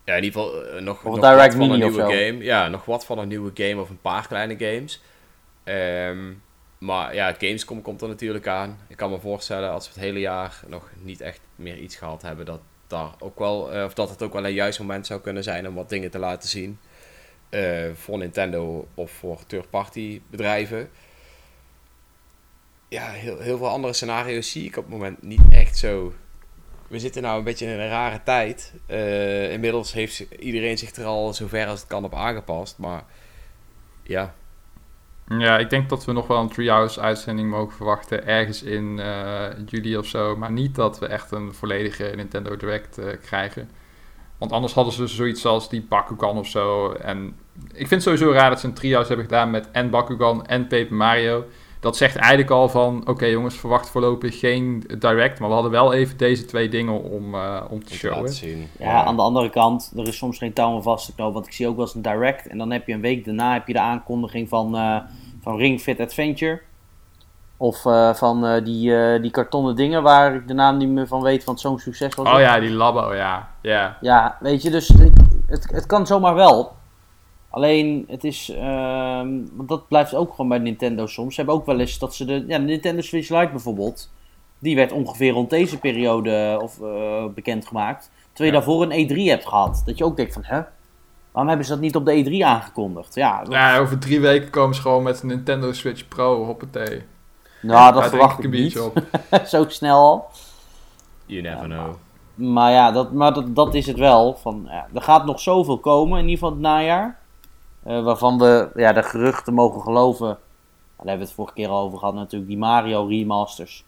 ja, 0.05 0.15
in 0.15 0.25
ieder 0.25 0.41
geval 0.41 0.65
eh, 0.67 0.73
nog, 0.83 1.05
nog 1.05 1.21
wat 1.21 1.55
van 1.55 1.71
een 1.71 1.79
nieuwe 1.79 2.01
game. 2.01 2.37
Ja, 2.39 2.69
nog 2.69 2.85
wat 2.85 3.07
van 3.07 3.19
een 3.19 3.29
nieuwe 3.29 3.51
game 3.55 3.81
of 3.81 3.91
een 3.91 4.01
paar 4.01 4.27
kleine 4.27 4.57
games. 4.59 5.01
Ehm, 5.65 6.33
maar 6.79 7.15
ja, 7.15 7.35
Gamescom 7.39 7.83
komt 7.83 8.03
er 8.03 8.09
natuurlijk 8.09 8.47
aan. 8.47 8.79
Ik 8.89 8.97
kan 8.97 9.11
me 9.11 9.19
voorstellen 9.19 9.71
als 9.71 9.87
we 9.87 9.93
het 9.95 10.03
hele 10.03 10.21
jaar 10.21 10.61
nog 10.67 10.91
niet 11.03 11.21
echt 11.21 11.41
meer 11.57 11.79
iets 11.79 11.97
gehad 11.97 12.23
hebben, 12.23 12.47
dat, 12.47 12.61
daar 12.87 13.11
ook 13.19 13.39
wel, 13.39 13.73
eh, 13.73 13.85
of 13.85 13.95
dat 13.95 14.11
het 14.11 14.23
ook 14.23 14.33
wel 14.33 14.45
een 14.45 14.53
juist 14.53 14.79
moment 14.79 15.07
zou 15.07 15.21
kunnen 15.21 15.43
zijn 15.43 15.69
om 15.69 15.75
wat 15.75 15.89
dingen 15.89 16.11
te 16.11 16.19
laten 16.19 16.49
zien. 16.49 16.79
voor 17.95 18.19
Nintendo 18.19 18.89
of 18.95 19.11
voor 19.11 19.47
third-party 19.47 20.21
bedrijven. 20.31 20.91
Ja, 22.95 23.11
heel, 23.11 23.39
heel 23.39 23.59
veel 23.59 23.69
andere 23.69 23.93
scenario's 23.93 24.51
zie 24.51 24.65
ik 24.65 24.77
op 24.77 24.85
het 24.85 24.93
moment 24.93 25.23
niet 25.23 25.43
echt 25.51 25.79
zo. 25.79 26.13
We 26.89 26.99
zitten 26.99 27.23
nou 27.23 27.39
een 27.39 27.45
beetje 27.45 27.67
in 27.67 27.81
een 27.81 27.89
rare 27.89 28.23
tijd. 28.23 28.75
Eh, 28.87 29.53
inmiddels 29.53 29.93
heeft 29.93 30.21
iedereen 30.39 30.79
zich 30.79 30.91
er 30.95 31.05
al 31.05 31.33
zover 31.33 31.67
als 31.67 31.81
het 31.81 31.89
kan 31.89 32.05
op 32.05 32.15
aangepast. 32.15 32.79
Maar 32.79 33.05
ja, 34.03 34.35
Ja, 35.29 35.59
ik 35.59 35.71
denk 35.71 35.89
dat 35.89 36.05
we 36.05 36.13
nog 36.13 36.27
wel 36.27 36.41
een 36.41 36.49
Treehouse 36.49 37.01
uitzending 37.01 37.51
mogen 37.51 37.77
verwachten. 37.77 38.27
Ergens 38.27 38.63
in 38.63 38.99
eh, 38.99 39.47
juli 39.67 39.97
of 39.97 40.07
zo. 40.07 40.37
Maar 40.37 40.53
niet 40.53 40.75
dat 40.75 40.99
we 40.99 41.07
echt 41.07 41.31
een 41.31 41.55
volledige 41.55 42.13
Nintendo 42.17 42.57
Direct 42.57 42.99
eh, 42.99 43.07
krijgen. 43.23 43.71
Want 44.39 44.53
anders 44.53 44.73
hadden 44.73 44.93
ze 44.93 45.07
zoiets 45.07 45.47
als 45.47 45.69
die 45.69 45.87
Bakugan 45.89 46.39
of 46.39 46.47
zo. 46.47 46.93
En 46.93 47.37
ik 47.69 47.89
vind 47.89 47.91
het 47.91 48.03
sowieso 48.03 48.33
raar 48.33 48.51
dat 48.51 48.61
ze 48.61 48.67
een 48.67 48.75
Treehouse 48.75 49.09
hebben 49.09 49.27
gedaan 49.27 49.51
met 49.51 49.71
en 49.71 49.91
Bakugan 49.91 50.47
en 50.47 50.67
Paper 50.67 50.95
Mario. 50.95 51.45
Dat 51.85 51.97
zegt 51.97 52.17
eigenlijk 52.17 52.51
al 52.51 52.69
van, 52.69 53.03
oké 53.09 53.27
jongens, 53.27 53.55
verwacht 53.55 53.89
voorlopig 53.91 54.39
geen 54.39 54.85
Direct. 54.99 55.39
Maar 55.39 55.49
we 55.49 55.55
hadden 55.55 55.73
wel 55.73 55.93
even 55.93 56.17
deze 56.17 56.45
twee 56.45 56.69
dingen 56.69 57.03
om, 57.03 57.35
eh, 57.35 57.63
om 57.71 57.85
te 57.85 57.95
showen. 57.95 58.33
zien. 58.33 58.69
Ja, 58.79 59.05
aan 59.05 59.17
de 59.17 59.23
andere 59.23 59.51
kant, 59.51 59.93
er 59.97 60.07
is 60.09 60.17
soms 60.17 60.39
geen 60.39 60.53
touw 60.53 60.75
aan 60.75 60.83
vast 60.83 61.07
te 61.07 61.15
knopen. 61.15 61.35
Want 61.35 61.47
ik 61.47 61.53
zie 61.53 61.69
ook 61.69 61.77
wel 61.77 61.85
eens 61.85 61.95
een 61.95 62.03
direct. 62.03 62.47
En 62.47 62.59
dan 62.59 62.71
heb 62.73 62.87
je 62.87 62.93
een 62.93 63.01
week 63.01 63.25
daarna 63.25 63.53
heb 63.53 63.67
je 63.67 63.73
de 63.73 63.81
aankondiging 63.81 64.49
van, 64.49 64.77
eh, 64.77 64.97
van 65.43 65.57
Ring 65.57 65.81
Fit 65.81 66.01
Adventure. 66.01 66.61
Of 67.57 67.87
eh, 67.87 68.15
van 68.15 68.47
eh, 68.47 68.65
die, 68.65 68.97
eh, 68.97 69.23
die 69.23 69.31
kartonnen 69.31 69.77
dingen 69.77 70.03
waar 70.03 70.35
ik 70.35 70.49
de 70.49 70.55
naam 70.55 70.77
niet 70.77 70.89
meer 70.89 71.07
van 71.07 71.23
weet, 71.23 71.45
want 71.45 71.61
zo'n 71.61 71.79
succes 71.79 72.15
was. 72.15 72.33
Oh 72.33 72.41
ja, 72.41 72.61
die 72.61 72.71
Labo, 72.71 73.15
ja. 73.15 73.49
ja. 73.63 73.97
Ja, 74.01 74.37
weet 74.41 74.63
je, 74.63 74.71
dus 74.71 74.91
ik- 74.91 75.13
het, 75.47 75.67
het 75.73 75.87
kan 75.87 76.07
zomaar 76.07 76.35
wel. 76.35 76.73
Alleen, 77.55 78.05
het 78.09 78.25
is, 78.25 78.49
ehm, 78.51 79.29
want 79.53 79.69
dat 79.69 79.89
blijft 79.89 80.15
ook 80.15 80.31
gewoon 80.31 80.49
bij 80.49 80.59
Nintendo 80.59 81.07
soms. 81.07 81.35
Ze 81.35 81.41
hebben 81.41 81.59
ook 81.61 81.67
wel 81.67 81.79
eens 81.81 81.99
dat 81.99 82.15
ze 82.15 82.25
de, 82.25 82.45
ja, 82.49 82.59
de 82.59 82.65
Nintendo 82.65 83.01
Switch 83.03 83.29
Lite 83.29 83.51
bijvoorbeeld, 83.51 84.11
die 84.59 84.77
werd 84.77 84.93
ongeveer 84.93 85.33
rond 85.33 85.51
deze 85.51 85.79
periode 85.79 86.59
of, 86.63 86.81
eh, 86.81 87.25
bekendgemaakt. 87.35 88.11
Terwijl 88.33 88.51
je 88.55 88.59
Ja. 88.61 88.65
daarvoor 88.65 88.83
een 88.83 88.93
E3 89.09 89.29
hebt 89.31 89.47
gehad. 89.49 89.83
Dat 89.87 89.99
je 89.99 90.05
ook 90.05 90.17
denkt 90.17 90.33
van, 90.33 90.43
hè? 90.45 90.61
Waarom 91.31 91.49
hebben 91.49 91.67
ze 91.67 91.73
dat 91.73 91.81
niet 91.83 91.97
op 91.97 92.05
de 92.05 92.13
E3 92.13 92.45
aangekondigd? 92.45 93.15
Ja, 93.15 93.39
dat- 93.45 93.53
Ja, 93.53 93.79
over 93.79 93.99
drie 93.99 94.21
weken 94.21 94.51
komen 94.51 94.75
ze 94.75 94.81
gewoon 94.81 95.03
met 95.03 95.23
een 95.23 95.29
Nintendo 95.29 95.73
Switch 95.73 96.09
Pro, 96.09 96.45
hoppatee. 96.45 97.03
nou, 97.63 97.93
dat 97.93 98.01
Daar 98.01 98.11
verwacht 98.11 98.39
ik 98.39 98.45
een 98.45 98.51
niet. 98.51 98.81
op. 98.81 99.03
Zo 99.47 99.65
snel 99.69 99.97
al. 99.99 100.25
You 101.27 101.43
never 101.43 101.69
Ja, 101.69 101.75
know. 101.83 101.95
Maar 102.53 102.71
ja, 102.73 102.91
dat, 102.93 103.13
maar 103.13 103.33
dat, 103.35 103.55
dat 103.55 103.75
is 103.75 103.87
het 103.87 103.99
wel. 103.99 104.35
Van, 104.43 104.67
ja, 104.71 104.87
er 104.95 105.03
gaat 105.03 105.25
nog 105.27 105.41
zoveel 105.41 105.79
komen, 105.79 106.19
in 106.19 106.25
ieder 106.29 106.39
geval 106.39 106.51
het 106.51 106.61
najaar. 106.61 107.23
Eh, 107.85 108.05
waarvan 108.05 108.39
we 108.39 108.71
ja, 108.75 108.93
de 108.93 109.03
geruchten 109.03 109.55
mogen 109.55 109.81
geloven. 109.81 110.39
Daar 110.97 111.07
hebben 111.13 111.17
we 111.17 111.25
het 111.25 111.33
vorige 111.33 111.55
keer 111.55 111.69
al 111.69 111.85
over 111.85 111.99
gehad, 111.99 112.15
natuurlijk. 112.15 112.51
Die 112.51 112.59
Mario 112.59 113.07
remasters. 113.07 113.85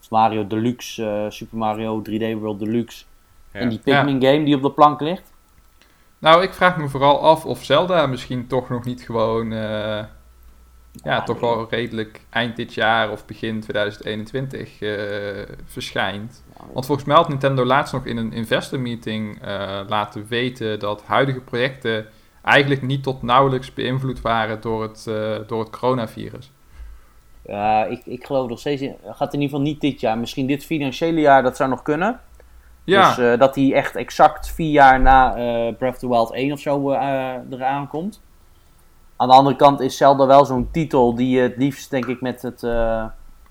Of 0.00 0.10
Mario 0.10 0.46
Deluxe, 0.46 1.04
eh, 1.04 1.30
Super 1.30 1.58
Mario 1.58 2.02
3D 2.02 2.40
World 2.40 2.58
Deluxe. 2.58 3.04
Ja. 3.52 3.60
En 3.60 3.68
die 3.68 3.78
Pikmin 3.78 4.22
game 4.22 4.44
die 4.44 4.54
op 4.54 4.62
de 4.62 4.70
plank 4.70 5.00
ligt. 5.00 5.32
Nou, 6.18 6.42
ik 6.42 6.54
vraag 6.54 6.76
me 6.76 6.88
vooral 6.88 7.20
af 7.20 7.44
of 7.44 7.64
Zelda 7.64 8.06
misschien 8.06 8.46
toch 8.46 8.68
nog 8.68 8.84
niet 8.84 9.02
gewoon... 9.02 9.52
eh, 9.52 10.04
ja, 11.02 11.22
toch 11.22 11.40
nee. 11.40 11.50
wel 11.50 11.66
redelijk 11.70 12.20
eind 12.30 12.56
dit 12.56 12.74
jaar 12.74 13.10
of 13.10 13.26
begin 13.26 13.60
2021 13.60 14.80
eh, 14.80 15.54
verschijnt. 15.66 16.44
Want 16.72 16.86
volgens 16.86 17.06
mij 17.06 17.16
had 17.16 17.28
Nintendo 17.28 17.64
laatst 17.64 17.92
nog 17.92 18.06
in 18.06 18.16
een 18.16 18.32
investor 18.32 18.80
meeting 18.80 19.38
laten 19.88 20.26
weten 20.28 20.78
dat 20.78 21.02
huidige 21.02 21.40
projecten 21.40 22.06
eigenlijk 22.48 22.82
niet 22.82 23.02
tot 23.02 23.22
nauwelijks 23.22 23.74
beïnvloed 23.74 24.20
waren 24.20 24.60
door 24.60 24.82
het, 24.82 25.06
eh, 25.06 25.36
door 25.46 25.60
het 25.60 25.70
coronavirus. 25.70 26.50
Ja, 27.46 27.84
ik, 27.84 28.06
ik 28.06 28.26
geloof 28.26 28.48
nog 28.48 28.58
steeds 28.58 28.82
in. 28.82 28.96
Gaat 29.04 29.34
in 29.34 29.40
ieder 29.40 29.56
geval 29.56 29.72
niet 29.72 29.80
dit 29.80 30.00
jaar. 30.00 30.18
Misschien 30.18 30.46
dit 30.46 30.64
financiële 30.64 31.20
jaar, 31.20 31.42
dat 31.42 31.56
zou 31.56 31.70
nog 31.70 31.82
kunnen. 31.82 32.20
Ja, 32.84 33.08
Dus 33.14 33.18
eh, 33.32 33.38
dat 33.38 33.54
die 33.54 33.74
echt 33.74 33.96
exact 33.96 34.50
vier 34.50 34.70
jaar 34.70 35.00
na 35.00 35.30
eh, 35.36 35.74
Breath 35.76 35.92
of 35.94 35.98
the 35.98 36.08
Wild 36.08 36.32
1 36.32 36.52
of 36.52 36.60
zo 36.60 36.90
eh, 36.90 37.34
eraan 37.50 37.88
komt. 37.88 38.20
Aan 39.16 39.28
de 39.28 39.34
andere 39.34 39.56
kant 39.56 39.80
is 39.80 39.96
Zelda 39.96 40.26
wel 40.26 40.44
zo'n 40.44 40.70
titel 40.70 41.14
die 41.14 41.28
je 41.36 41.40
het 41.40 41.56
liefst, 41.56 41.90
denk 41.90 42.06
ik, 42.06 42.20
met 42.20 42.42
het 42.42 42.62
eh, 42.62 43.04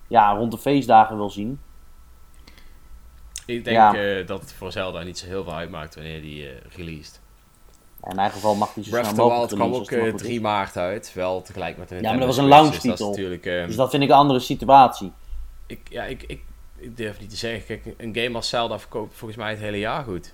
ja, 0.08 0.32
rond 0.32 0.52
de 0.52 0.58
feestdagen 0.58 1.18
wil 1.18 1.30
zien. 1.30 1.60
Ik 3.46 3.64
denk 3.64 3.76
Ja. 3.78 3.94
eh, 3.96 4.28
dat 4.28 4.42
het 4.42 4.54
voor 4.54 4.72
Zelda 4.72 5.02
niet 5.04 5.18
zo 5.18 5.26
heel 5.28 5.44
veel 5.44 5.54
uitmaakt 5.54 5.96
wanneer 5.96 6.22
die 6.22 6.48
eh 6.50 6.56
released. 6.76 7.22
En 8.08 8.14
in 8.14 8.20
mijn 8.20 8.32
geval 8.32 8.56
mag 8.56 8.74
die 8.74 8.84
zo 8.84 8.90
Breath 8.90 9.06
of 9.06 9.12
snel 9.14 9.48
the 9.48 9.56
mogelijk 9.56 9.60
Wild 9.60 9.62
kwam 9.62 9.74
ook 9.74 9.80
als 9.80 9.90
eh, 9.90 10.02
het 10.04 10.12
maar 10.12 10.22
3 10.22 10.34
goed 10.34 10.42
maart 10.42 10.78
uit. 10.78 11.12
Wel 11.14 11.42
tegelijk 11.42 11.78
met 11.78 11.90
de 11.90 11.94
maar 11.94 12.04
Nintendo 12.04 12.26
dat 12.26 12.36
was 12.36 12.46
een 12.46 12.52
Switch, 12.52 12.62
launchtitel. 12.62 12.90
Dus 12.92 13.00
dat 13.00 13.10
is 13.10 13.16
natuurlijk... 13.16 13.46
eh, 13.46 13.62
is. 13.62 13.68
Dus 13.68 13.76
dat 13.76 13.90
vind 13.90 14.04
ik 14.04 14.10
een 14.10 14.16
andere 14.16 14.40
situatie. 14.40 15.12
ik, 15.66 15.80
ja, 15.90 16.04
ik, 16.04 16.24
ik, 16.28 16.42
ik 16.78 16.98
durf 16.98 17.20
niet 17.20 17.30
te 17.30 17.36
zeggen. 17.36 17.66
Kijk, 17.66 17.96
een 17.98 18.16
game 18.16 18.36
als 18.36 18.50
Zelda 18.50 18.80
verkoopt 18.80 19.16
volgens 19.16 19.40
mij 19.40 19.50
het 19.50 19.60
hele 19.60 19.80
jaar 19.80 20.04
goed. 20.04 20.34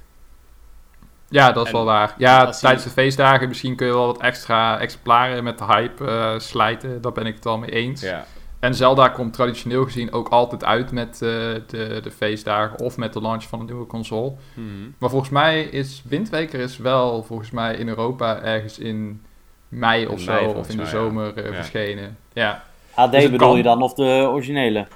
ja, 1.30 1.52
dat 1.52 1.66
is 1.66 1.72
en 1.72 1.78
wel 1.78 1.86
waar. 1.86 2.16
Ja, 2.18 2.50
tijdens 2.50 2.84
de 2.84 2.90
feestdagen 2.90 3.48
misschien 3.48 3.76
kun 3.76 3.88
je 3.88 3.94
wel 3.94 4.06
wat 4.06 4.22
extra 4.22 4.80
exemplaren 4.80 5.44
met 5.44 5.58
de 5.58 5.66
hype 5.66 6.06
eh, 6.06 6.40
slijten. 6.40 7.02
Daar 7.02 7.12
ben 7.12 7.26
ik 7.26 7.36
het 7.36 7.44
wel 7.44 7.58
mee 7.58 7.72
eens. 7.72 8.02
Ja. 8.02 8.26
En 8.64 8.76
Zelda 8.76 9.08
komt 9.10 9.34
traditioneel 9.34 9.84
gezien 9.84 10.12
ook 10.12 10.28
altijd 10.30 10.64
uit 10.64 10.92
met 10.92 11.14
eh, 11.14 11.20
de, 11.68 12.00
de 12.04 12.12
feestdagen 12.16 12.80
of 12.80 12.98
met 12.98 13.14
de 13.14 13.22
launch 13.22 13.44
van 13.44 13.60
een 13.60 13.66
nieuwe 13.66 13.86
console. 13.86 14.32
Mhm. 14.54 14.68
Maar 14.98 15.10
volgens 15.10 15.30
mij 15.32 15.62
is 15.64 16.02
Windweker 16.08 16.60
is 16.60 16.78
wel 16.78 17.24
volgens 17.24 17.52
mij 17.52 17.76
in 17.76 17.88
Europa 17.88 18.42
ergens 18.42 18.80
in 18.80 19.22
mei 19.68 20.06
of 20.06 20.12
In 20.14 20.20
zo, 20.20 20.32
mei 20.34 20.46
of 20.54 20.70
in 20.70 20.78
de 20.78 20.84
ja. 20.84 20.90
zomer 20.90 21.38
eh, 21.38 21.46
Ja. 21.46 21.54
verschenen. 21.54 22.18
Ja, 22.34 22.64
HD 22.92 23.12
Dus 23.12 23.24
bedoel 23.24 23.48
kan. 23.48 23.58
je 23.58 23.64
dan, 23.64 23.82
of 23.82 23.94
de 23.94 24.04
originele? 24.32 24.88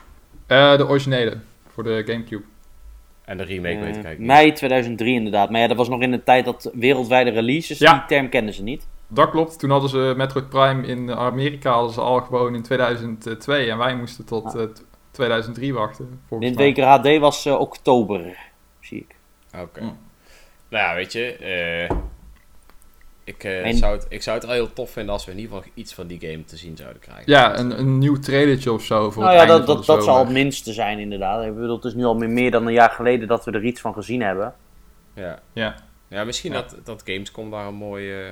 Eh, 0.48 0.78
de 0.78 0.88
originele 0.88 1.38
voor 1.74 1.84
de 1.84 2.04
Gamecube. 2.06 2.44
En 3.26 3.38
de 3.38 3.44
remake 3.44 3.74
weet 3.76 3.80
ik 3.80 3.84
eigenlijk 3.84 4.18
niet. 4.20 4.28
mei 4.28 4.52
2003 4.54 5.14
inderdaad. 5.14 5.50
Maar 5.50 5.62
ja, 5.62 5.68
dat 5.68 5.78
was 5.78 5.90
nog 5.90 6.02
in 6.02 6.12
de 6.12 6.24
tijd 6.24 6.46
dat 6.46 6.72
wereldwijde 6.74 7.30
releases, 7.30 7.78
Ja. 7.78 7.94
die 7.94 8.02
term 8.08 8.30
kenden 8.30 8.54
ze 8.54 8.64
niet. 8.64 8.88
Dat 9.08 9.30
klopt. 9.30 9.60
Toen 9.60 9.70
hadden 9.70 9.90
ze 9.90 10.14
Metroid 10.18 10.50
Prime 10.50 10.88
in 10.88 11.12
Amerika 11.12 11.72
hadden 11.72 11.94
ze 11.94 12.02
al 12.02 12.22
gewoon 12.22 12.56
in 12.56 12.62
2002 12.62 13.70
en 13.72 13.78
wij 13.78 13.96
moesten 13.96 14.26
tot 14.26 14.46
Ah. 14.56 14.62
eh, 14.62 14.70
t- 14.70 14.86
2003 15.12 15.74
wachten. 15.74 16.20
Mij. 16.30 16.40
Windweker 16.40 16.86
HD 16.86 17.18
was 17.20 17.46
eh, 17.46 17.60
oktober, 17.60 18.38
zie 18.80 18.98
ik. 19.10 19.16
Oké. 19.62 19.82
Mm. 19.82 19.98
Nou 20.70 20.84
ja, 20.90 20.96
weet 20.96 21.12
je. 21.12 21.34
eh, 21.36 21.96
ik, 23.24 23.44
En- 23.44 23.78
zou 23.78 23.94
het, 23.96 24.06
ik 24.10 24.22
zou 24.24 24.38
het 24.38 24.46
wel 24.46 24.56
heel 24.56 24.74
tof 24.74 24.92
vinden 24.92 25.14
als 25.14 25.26
we 25.26 25.32
in 25.32 25.40
ieder 25.40 25.56
geval 25.56 25.72
iets 25.76 25.94
van 25.94 26.08
die 26.08 26.20
game 26.20 26.44
te 26.44 26.58
zien 26.58 26.78
zouden 26.78 27.02
krijgen. 27.02 27.24
Ja, 27.32 27.58
een, 27.60 27.80
een 27.80 27.98
nieuw 27.98 28.20
trailertje 28.20 28.72
of 28.72 28.84
zo 28.84 29.12
voor 29.12 29.24
Nou 29.24 29.36
het 29.36 29.44
ja, 29.44 29.50
einde 29.50 29.66
dat, 29.66 29.66
van 29.66 29.76
dat, 29.76 29.86
de 29.86 29.92
dat 29.92 30.04
zal 30.04 30.14
zomer. 30.14 30.34
het 30.34 30.44
minste 30.44 30.74
zijn 30.74 31.00
inderdaad. 31.00 31.46
Ik 31.46 31.56
bedoel, 31.56 31.76
het 31.76 31.86
is 31.86 31.94
nu 31.94 32.04
al 32.04 32.16
meer- 32.16 32.30
meer 32.30 32.52
dan 32.52 32.68
een 32.68 32.74
jaar 32.74 32.90
geleden 32.90 33.28
dat 33.28 33.46
we 33.46 33.52
er 33.52 33.64
iets 33.66 33.82
van 33.82 33.94
gezien 33.94 34.22
hebben. 34.22 34.54
Ja, 35.14 35.40
Ja. 35.54 35.76
ja 36.08 36.24
misschien 36.24 36.52
Ja. 36.52 36.62
Dat, 36.62 36.76
dat 36.84 37.02
Gamescom 37.06 37.52
daar 37.52 37.68
een 37.68 37.74
mooi, 37.74 38.22
eh, 38.22 38.32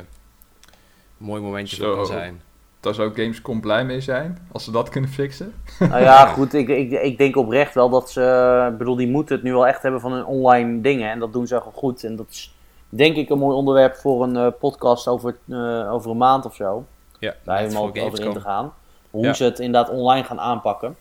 mooi 1.17 1.41
momentje 1.41 1.75
Zo. 1.75 1.85
voor 1.85 1.95
kan 1.95 2.05
zijn. 2.05 2.41
Daar 2.79 2.93
zou 2.93 3.13
Gamescom 3.15 3.61
blij 3.61 3.85
mee 3.85 4.01
zijn, 4.01 4.47
als 4.51 4.63
ze 4.63 4.71
dat 4.71 4.89
kunnen 4.89 5.09
fixen. 5.09 5.53
Nou 5.79 6.01
ja, 6.01 6.25
goed, 6.25 6.53
ik, 6.53 6.67
ik, 6.67 6.91
ik 6.91 7.17
denk 7.17 7.37
oprecht 7.37 7.73
wel 7.73 7.89
dat 7.89 8.11
ze... 8.11 8.67
Ik 8.71 8.77
bedoel, 8.77 8.95
die 8.95 9.07
moeten 9.07 9.35
het 9.35 9.43
nu 9.43 9.51
wel 9.53 9.67
echt 9.67 9.81
hebben 9.81 10.01
van 10.01 10.11
hun 10.11 10.25
online 10.25 10.81
dingen. 10.81 11.09
En 11.09 11.19
dat 11.19 11.33
doen 11.33 11.47
ze 11.47 11.57
gewoon 11.57 11.73
goed. 11.73 12.03
En 12.03 12.15
dat 12.15 12.25
is 12.29 12.55
denk 12.89 13.15
ik 13.15 13.29
een 13.29 13.37
mooi 13.37 13.55
onderwerp 13.55 13.95
voor 13.95 14.23
een 14.23 14.35
eh, 14.35 14.47
podcast 14.59 15.07
over, 15.07 15.37
eh, 15.49 15.93
over 15.93 16.11
een 16.11 16.17
maand 16.17 16.45
of 16.45 16.55
zo. 16.55 16.85
Ja, 17.19 17.33
Daar 17.43 17.57
helemaal 17.59 17.83
over 17.83 18.21
in 18.25 18.33
te 18.33 18.39
gaan. 18.41 18.73
Hoe 19.11 19.23
Ja. 19.25 19.33
ze 19.33 19.43
het 19.43 19.59
inderdaad 19.59 19.89
online 19.95 20.23
gaan 20.23 20.39
aanpakken. 20.39 20.95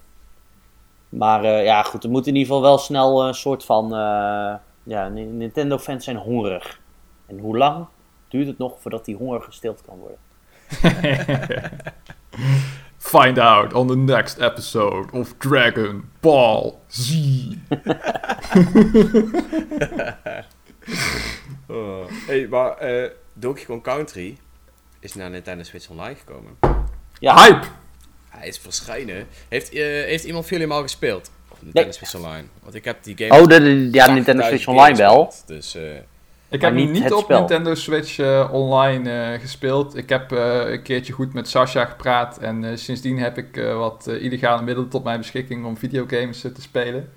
Maar 1.08 1.44
eh, 1.44 1.64
ja, 1.64 1.82
goed, 1.82 2.04
er 2.04 2.10
moet 2.10 2.26
in 2.26 2.34
ieder 2.36 2.46
geval 2.48 2.62
wel 2.62 2.78
snel 2.78 3.26
een 3.26 3.34
soort 3.34 3.64
van... 3.64 3.84
eh, 3.94 4.54
ja, 4.82 5.08
Ni- 5.08 5.24
Nintendo-fans 5.24 6.04
zijn 6.04 6.16
hongerig. 6.16 6.80
En 7.26 7.38
hoe 7.38 7.56
lang 7.56 7.86
duurt 8.34 8.46
het 8.46 8.58
nog 8.58 8.80
voordat 8.80 9.04
die 9.04 9.16
honger 9.16 9.40
gestild 9.42 9.80
kan 9.86 9.98
worden? 9.98 10.18
Find 12.98 13.38
out 13.38 13.72
on 13.72 13.86
the 13.86 13.96
next 13.96 14.38
episode 14.38 15.12
of 15.12 15.34
Dragon 15.38 16.04
Ball 16.20 16.72
Z. 16.88 17.14
Oh. 21.68 22.04
Hey, 22.26 22.46
maar 22.48 22.76
eh, 22.78 23.10
Donkey 23.32 23.64
Kong 23.64 23.82
Country 23.82 24.38
is 25.00 25.14
naar 25.14 25.30
Nintendo 25.30 25.62
Switch 25.62 25.88
Online 25.90 26.14
gekomen. 26.14 26.56
Ja, 27.18 27.44
Hype! 27.44 27.66
Hij 28.28 28.48
is 28.48 28.58
verschijnen. 28.58 29.26
Heeft, 29.48 29.70
eh, 29.72 29.80
heeft 29.82 30.24
iemand 30.24 30.44
van 30.46 30.56
jullie 30.56 30.72
hem 30.72 30.76
al 30.76 30.82
gespeeld? 30.82 31.30
Of 31.48 31.62
Nintendo 31.62 31.88
Nee. 31.88 31.92
Switch 31.98 32.14
Online? 32.14 32.46
Want 32.62 32.74
ik 32.74 32.84
heb 32.84 33.02
die 33.04 33.16
game... 33.16 33.40
Oh, 33.42 33.46
de, 33.48 33.58
de- 33.58 33.88
ja, 33.92 34.12
Nintendo 34.12 34.42
80.000 34.42 34.48
Switch 34.48 34.66
Online 34.68 34.96
wel. 34.96 35.24
gespeeld. 35.24 35.46
Dus 35.46 35.74
eh, 35.74 35.82
Ik 36.54 36.60
Maar 36.60 36.70
heb 36.70 36.78
hem 36.78 36.92
niet 36.92 37.02
niet 37.02 37.12
op 37.12 37.22
spel. 37.22 37.38
Nintendo 37.38 37.74
Switch 37.74 38.18
eh, 38.18 38.48
online 38.52 39.32
eh, 39.32 39.40
gespeeld. 39.40 39.96
Ik 39.96 40.08
heb 40.08 40.32
eh, 40.32 40.70
een 40.70 40.82
keertje 40.82 41.12
goed 41.12 41.32
met 41.34 41.48
Sasha 41.48 41.84
gepraat. 41.84 42.38
En 42.38 42.64
eh, 42.64 42.76
sindsdien 42.76 43.18
heb 43.18 43.38
ik 43.38 43.56
eh, 43.56 43.76
wat 43.76 44.06
illegale 44.06 44.62
middelen 44.62 44.90
tot 44.90 45.04
mijn 45.04 45.18
beschikking 45.18 45.64
om 45.64 45.76
videogames 45.76 46.40
te 46.40 46.52
spelen. 46.62 47.12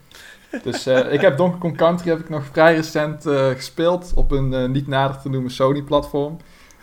Dus 0.63 0.85
eh, 0.85 1.13
ik 1.13 1.21
heb 1.21 1.37
Donkey 1.37 1.59
Kong 1.59 1.77
Country 1.77 2.09
heb 2.09 2.19
ik 2.19 2.29
nog 2.29 2.43
vrij 2.51 2.75
recent 2.75 3.25
eh, 3.25 3.49
gespeeld 3.49 4.11
op 4.15 4.31
een 4.31 4.53
eh, 4.53 4.65
niet 4.65 4.87
nader 4.87 5.21
te 5.21 5.29
noemen 5.29 5.51
Sony-platform. 5.51 6.37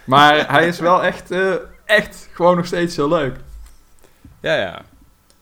Maar 0.05 0.47
hij 0.55 0.67
is 0.67 0.79
wel 0.79 1.03
echt, 1.03 1.31
eh, 1.31 1.55
echt 1.85 2.29
gewoon 2.33 2.57
nog 2.57 2.67
steeds 2.67 2.97
heel 2.97 3.09
leuk. 3.09 3.37
ja, 4.41 4.55
ja. 4.55 4.83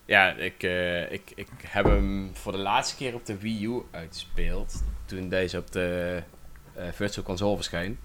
Ja, 0.05 0.31
ik, 0.31 0.63
eh, 0.63 1.11
ik, 1.11 1.31
ik 1.35 1.47
heb 1.67 1.85
hem 1.85 2.31
voor 2.33 2.51
de 2.51 2.57
laatste 2.57 2.95
keer 2.95 3.13
op 3.13 3.25
de 3.25 3.37
Wii 3.37 3.65
U 3.65 3.81
uitgespeeld. 3.91 4.83
Toen 5.05 5.29
deze 5.29 5.57
op 5.57 5.71
de 5.71 6.19
Virtual 6.91 7.25
Console 7.25 7.55
verscheen. 7.55 7.99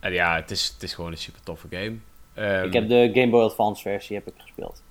En 0.00 0.12
ja, 0.12 0.34
het 0.34 0.50
is, 0.50 0.70
het 0.74 0.82
is 0.82 0.94
gewoon 0.94 1.10
een 1.10 1.18
super 1.18 1.40
toffe 1.42 1.66
game. 1.70 1.96
Ehm, 2.34 2.64
Ik 2.66 2.72
heb 2.72 2.88
de 2.88 3.10
Game 3.14 3.30
Boy 3.30 3.42
Advance 3.44 3.82
versie 3.82 4.16
heb 4.16 4.26
ik 4.26 4.34
gespeeld. 4.36 4.82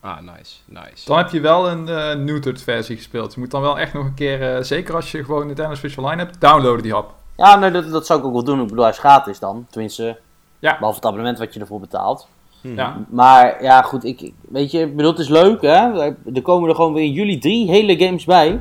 Ah, 0.00 0.20
nice, 0.20 0.56
nice. 0.66 1.04
Dan 1.06 1.16
heb 1.18 1.30
je 1.30 1.40
wel 1.40 1.68
een 1.68 1.88
eh 1.88 2.14
neutered 2.14 2.62
versie 2.62 2.96
gespeeld. 2.96 3.34
Je 3.34 3.40
moet 3.40 3.50
dan 3.50 3.60
wel 3.62 3.78
echt 3.78 3.92
nog 3.92 4.04
een 4.04 4.14
keer, 4.14 4.54
eh, 4.56 4.62
zeker 4.62 4.94
als 4.94 5.10
je 5.10 5.24
gewoon 5.24 5.46
Nintendo 5.46 5.74
Switch 5.74 5.98
Online 5.98 6.22
hebt, 6.22 6.40
downloaden 6.40 6.82
die 6.82 6.94
app. 6.94 7.14
Ja, 7.36 7.56
nee, 7.56 7.70
dat, 7.70 7.90
dat 7.90 8.06
zou 8.06 8.18
ik 8.20 8.24
ook 8.26 8.32
wel 8.32 8.44
doen. 8.44 8.60
Ik 8.60 8.66
bedoel, 8.68 8.82
hij 8.82 8.92
is 8.92 8.98
gratis 8.98 9.38
dan. 9.38 9.66
Tenminste, 9.70 10.18
Ja. 10.58 10.72
behalve 10.74 10.96
het 10.96 11.04
abonnement 11.06 11.38
wat 11.38 11.54
je 11.54 11.60
ervoor 11.60 11.80
betaalt. 11.80 12.28
Mhm. 12.60 12.74
Ja. 12.74 13.04
Maar 13.08 13.62
ja, 13.62 13.82
goed, 13.82 14.04
ik, 14.04 14.20
ik- 14.20 14.34
weet 14.48 14.70
je, 14.70 14.80
ik 14.80 14.96
bedoel, 14.96 15.10
het 15.10 15.20
is 15.20 15.28
leuk, 15.28 15.62
hè. 15.62 16.04
Er 16.34 16.42
komen 16.42 16.68
er 16.68 16.74
gewoon 16.74 16.92
weer 16.92 17.04
in 17.04 17.12
juli 17.12 17.38
drie 17.38 17.70
hele 17.70 17.98
games 18.04 18.24
bij. 18.24 18.60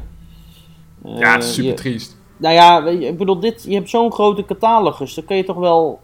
Ja, 1.04 1.32
het 1.34 1.43
is 1.43 1.50
Eh, 1.50 1.56
super 1.56 1.69
je- 1.69 1.74
triest. 1.76 2.17
Nou 2.39 2.54
ja, 2.56 2.86
ik 2.86 3.17
bedoel, 3.17 3.39
dit, 3.39 3.63
je 3.63 3.73
hebt 3.75 3.89
zo'n 3.89 4.12
grote 4.12 4.45
catalogus. 4.45 5.13
Dan 5.13 5.25
kun 5.25 5.36
je 5.36 5.43
toch 5.43 5.58
wel 5.58 6.02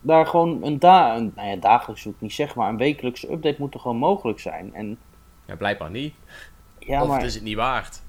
daar 0.00 0.26
gewoon 0.26 0.58
een, 0.62 0.78
da 0.78 1.16
een 1.16 1.32
nou 1.36 1.48
ja, 1.48 1.56
dagelijks 1.56 2.02
zou 2.02 2.14
ik 2.14 2.20
niet 2.20 2.32
zeggen, 2.32 2.58
maar 2.60 2.68
een 2.68 2.76
wekelijkse 2.76 3.32
update 3.32 3.56
moet 3.58 3.74
er 3.74 3.80
gewoon 3.80 3.96
mogelijk 3.96 4.40
zijn. 4.40 4.70
En 4.74 4.98
Ja, 5.46 5.54
blijkbaar 5.56 5.90
niet. 5.90 6.14
ja, 6.78 7.02
of 7.02 7.08
maar 7.08 7.16
het 7.18 7.26
is 7.26 7.34
het 7.34 7.42
niet 7.42 7.56
waard. 7.56 8.00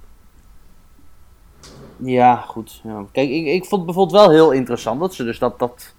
ja, 1.98 2.36
goed. 2.36 2.82
Ja. 2.84 3.04
Kijk, 3.12 3.30
ik, 3.30 3.46
ik 3.46 3.66
vond 3.66 3.86
bijvoorbeeld 3.86 4.22
wel 4.22 4.30
heel 4.30 4.52
interessant 4.52 5.00
dat 5.00 5.14
ze 5.14 5.24
dus 5.24 5.40
dat, 5.40 5.60
dat 5.60 5.96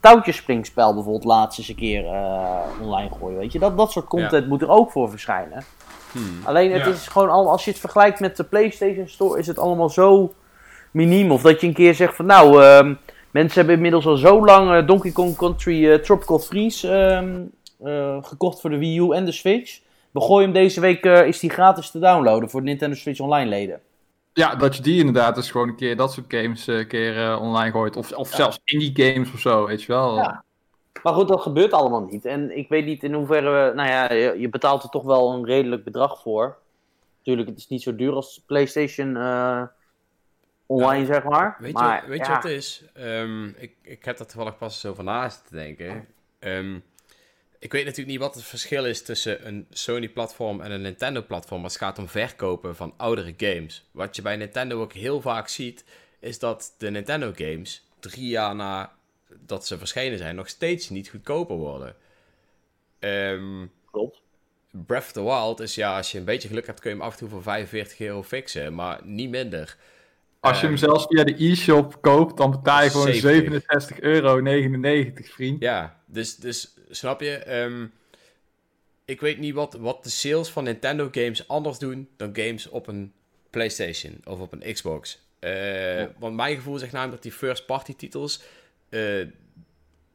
touwtjespringspel 0.00 0.94
bijvoorbeeld 0.94 1.24
laatst 1.24 1.58
eens 1.58 1.68
een 1.68 1.74
keer 1.74 2.06
eh, 2.06 2.60
online 2.82 3.10
gooien, 3.20 3.38
weet 3.38 3.52
je. 3.52 3.58
Dat, 3.58 3.76
dat 3.76 3.92
soort 3.92 4.06
content 4.06 4.48
moet 4.48 4.62
er 4.62 4.68
ook 4.68 4.90
voor 4.90 5.10
verschijnen. 5.10 5.64
Hmm. 6.12 6.40
Alleen 6.44 6.72
het 6.72 6.84
Ja. 6.84 6.90
is 6.92 7.06
gewoon 7.08 7.30
al, 7.30 7.50
als 7.50 7.64
je 7.64 7.70
het 7.70 7.80
vergelijkt 7.80 8.20
met 8.20 8.36
de 8.36 8.44
PlayStation 8.44 9.08
Store, 9.08 9.38
is 9.38 9.46
het 9.46 9.58
allemaal 9.58 9.88
zo 9.90 10.32
miniem. 10.90 11.30
Of 11.30 11.42
dat 11.42 11.60
je 11.60 11.66
een 11.66 11.72
keer 11.72 11.94
zegt 11.94 12.16
van 12.16 12.26
nou, 12.26 12.62
ehm, 12.62 12.94
mensen 13.30 13.58
hebben 13.58 13.74
inmiddels 13.74 14.06
al 14.06 14.16
zo 14.16 14.44
lang 14.44 14.72
eh, 14.74 14.86
Donkey 14.86 15.10
Kong 15.12 15.36
Country 15.36 15.90
eh, 15.90 15.98
Tropical 15.98 16.38
Freeze 16.38 16.88
ehm, 16.92 17.40
eh, 17.84 18.16
gekocht 18.22 18.60
voor 18.60 18.70
de 18.70 18.78
Wii 18.78 18.98
U 18.98 19.10
en 19.10 19.24
de 19.24 19.32
Switch. 19.32 19.80
We 20.10 20.20
gooien 20.20 20.42
hem 20.44 20.52
deze 20.52 20.80
week, 20.80 21.04
is 21.04 21.38
die 21.38 21.50
gratis 21.50 21.90
te 21.90 21.98
downloaden 21.98 22.50
voor 22.50 22.60
de 22.60 22.66
Nintendo 22.66 22.96
Switch 22.96 23.20
Online 23.20 23.48
leden. 23.50 23.80
Ja, 24.32 24.54
dat 24.54 24.76
je 24.76 24.82
die 24.82 24.98
inderdaad 24.98 25.34
dus 25.34 25.50
gewoon 25.50 25.68
een 25.68 25.76
keer 25.76 25.96
dat 25.96 26.12
soort 26.12 26.26
games 26.28 26.66
een 26.66 26.86
keer 26.86 27.38
online 27.38 27.70
gooit. 27.70 27.96
Of, 27.96 28.12
of 28.12 28.28
zelfs 28.28 28.60
indie 28.64 28.92
games 28.94 29.32
of 29.32 29.40
zo, 29.40 29.66
weet 29.66 29.82
je 29.82 29.92
wel. 29.92 30.16
Ja. 30.16 30.44
Maar 31.02 31.12
goed, 31.12 31.28
dat 31.28 31.40
gebeurt 31.40 31.72
allemaal 31.72 32.06
niet. 32.10 32.24
En 32.24 32.56
ik 32.56 32.68
weet 32.68 32.84
niet 32.84 33.02
in 33.02 33.12
hoeverre, 33.14 33.50
we- 33.50 33.74
nou 33.74 33.88
ja, 33.88 34.12
je, 34.12 34.48
betaalt 34.48 34.82
er 34.82 34.88
toch 34.88 35.02
wel 35.02 35.32
een 35.32 35.44
redelijk 35.44 35.84
bedrag 35.84 36.20
voor. 36.22 36.56
Natuurlijk, 37.18 37.48
het 37.48 37.58
is 37.58 37.68
niet 37.68 37.82
zo 37.82 37.94
duur 37.96 38.12
als 38.12 38.42
PlayStation 38.46 39.16
online, 40.68 41.06
zeg 41.06 41.24
maar. 41.24 41.56
Weet, 41.58 41.72
maar, 41.72 42.02
je, 42.02 42.08
weet 42.08 42.26
je 42.26 42.32
wat 42.32 42.42
het 42.42 42.52
is? 42.52 42.82
Ehm, 42.94 43.48
ik, 43.48 43.72
ik 43.82 44.04
heb 44.04 44.18
er 44.18 44.26
toevallig 44.26 44.58
pas 44.58 44.80
zo 44.80 44.94
van 44.94 45.04
naast 45.04 45.46
te 45.46 45.54
denken. 45.54 46.06
Ehm, 46.38 46.78
ik 47.58 47.72
weet 47.72 47.84
natuurlijk 47.84 48.10
niet 48.10 48.20
wat 48.20 48.34
het 48.34 48.44
verschil 48.44 48.86
is 48.86 49.02
tussen 49.02 49.46
een 49.46 49.66
Sony-platform 49.70 50.60
en 50.60 50.70
een 50.70 50.80
Nintendo-platform 50.80 51.62
als 51.62 51.72
het 51.72 51.82
gaat 51.82 51.98
om 51.98 52.08
verkopen 52.08 52.76
van 52.76 52.94
oudere 52.96 53.34
games. 53.36 53.88
Wat 53.90 54.16
je 54.16 54.22
bij 54.22 54.36
Nintendo 54.36 54.80
ook 54.80 54.92
heel 54.92 55.20
vaak 55.20 55.48
ziet, 55.48 55.84
is 56.18 56.38
dat 56.38 56.74
de 56.78 56.90
Nintendo-games 56.90 57.86
drie 58.00 58.28
jaar 58.28 58.54
na 58.54 58.92
dat 59.40 59.66
ze 59.66 59.78
verschenen 59.78 60.18
zijn, 60.18 60.36
nog 60.36 60.48
steeds 60.48 60.88
niet 60.88 61.08
goedkoper 61.08 61.56
worden. 61.56 61.96
Ehm, 62.98 63.66
Klopt. 63.90 64.22
Breath 64.70 65.04
of 65.04 65.12
the 65.12 65.22
Wild 65.22 65.60
is 65.60 65.74
ja, 65.74 65.96
als 65.96 66.12
je 66.12 66.18
een 66.18 66.24
beetje 66.24 66.48
geluk 66.48 66.66
hebt, 66.66 66.80
kun 66.80 66.90
je 66.90 66.96
hem 66.96 67.04
af 67.04 67.12
en 67.12 67.18
toe 67.18 67.28
voor 67.28 67.42
45 67.42 68.00
euro 68.00 68.22
fixen, 68.22 68.74
maar 68.74 69.00
niet 69.04 69.30
minder. 69.30 69.76
Als 70.40 70.60
je 70.60 70.66
hem 70.66 70.74
Ehm, 70.74 70.84
zelfs 70.84 71.06
via 71.06 71.24
de 71.24 71.44
e-shop 71.44 71.98
koopt, 72.00 72.36
dan 72.36 72.50
betaal 72.50 72.82
je 72.82 72.90
gewoon 72.90 73.14
70. 73.14 73.62
67,99 73.62 73.98
euro, 74.00 74.40
vriend. 75.14 75.62
Ja, 75.62 76.00
dus, 76.06 76.36
dus 76.36 76.74
snap 76.90 77.20
je? 77.20 77.30
Ehm, 77.36 77.86
ik 79.04 79.20
weet 79.20 79.38
niet 79.38 79.54
wat, 79.54 79.74
wat 79.74 80.04
de 80.04 80.10
sales 80.10 80.48
van 80.48 80.64
Nintendo 80.64 81.08
games 81.12 81.48
anders 81.48 81.78
doen 81.78 82.08
dan 82.16 82.30
games 82.32 82.68
op 82.68 82.86
een 82.86 83.12
PlayStation 83.50 84.20
of 84.24 84.40
op 84.40 84.52
een 84.52 84.72
Xbox. 84.72 85.26
Eh, 85.38 86.04
Want 86.18 86.36
mijn 86.36 86.56
gevoel 86.56 86.78
zegt 86.78 86.92
namelijk 86.92 87.22
dat 87.22 87.32
die 87.32 87.40
first 87.40 87.66
party 87.66 87.94
titels 87.96 88.42
eh, 88.88 89.26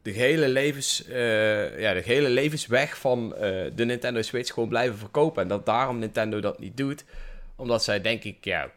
de 0.04 0.12
gehele 0.12 0.48
levens, 0.48 1.06
eh, 1.06 1.80
ja, 1.80 1.92
de 1.94 2.02
gehele 2.02 2.28
levensweg 2.28 2.98
van 2.98 3.34
eh, 3.34 3.64
de 3.74 3.84
Nintendo 3.84 4.22
Switch 4.22 4.52
gewoon 4.52 4.68
blijven 4.68 4.98
verkopen. 4.98 5.42
En 5.42 5.48
dat 5.48 5.66
daarom 5.66 5.98
Nintendo 5.98 6.40
dat 6.40 6.58
niet 6.58 6.76
doet, 6.76 7.04
omdat 7.56 7.84
zij 7.84 8.00
denk 8.00 8.24
ik 8.24 8.44
ja, 8.44 8.70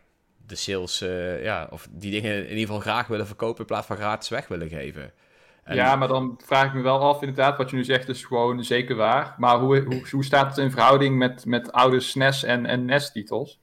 de 0.48 0.56
sales, 0.56 1.02
eh, 1.02 1.44
ja, 1.44 1.68
of 1.72 1.88
die 1.92 2.12
dingen 2.12 2.36
in 2.36 2.44
ieder 2.50 2.60
geval 2.60 2.80
graag 2.80 3.08
willen 3.08 3.28
verkopen 3.28 3.60
in 3.60 3.66
plaats 3.66 3.88
van 3.88 3.96
gratis 3.98 4.30
weg 4.30 4.48
willen 4.48 4.70
geven. 4.70 5.12
En- 5.64 5.76
Ja, 5.76 5.96
maar 5.96 6.08
dan 6.08 6.40
vraag 6.46 6.66
ik 6.68 6.74
me 6.74 6.82
wel 6.82 7.00
af, 7.00 7.20
inderdaad, 7.22 7.58
wat 7.58 7.70
je 7.70 7.76
nu 7.76 7.84
zegt 7.84 8.10
is 8.10 8.24
gewoon 8.26 8.64
zeker 8.64 8.96
waar. 8.96 9.36
Maar 9.38 9.58
hoe, 9.60 9.82
hoe, 9.84 10.10
hoe 10.12 10.24
staat 10.24 10.48
het 10.50 10.58
in 10.58 10.72
verhouding 10.72 11.18
met, 11.18 11.46
met 11.46 11.72
oude 11.72 12.00
SNES 12.00 12.44
en, 12.44 12.66
en 12.66 12.86
NES-titels? 12.86 13.60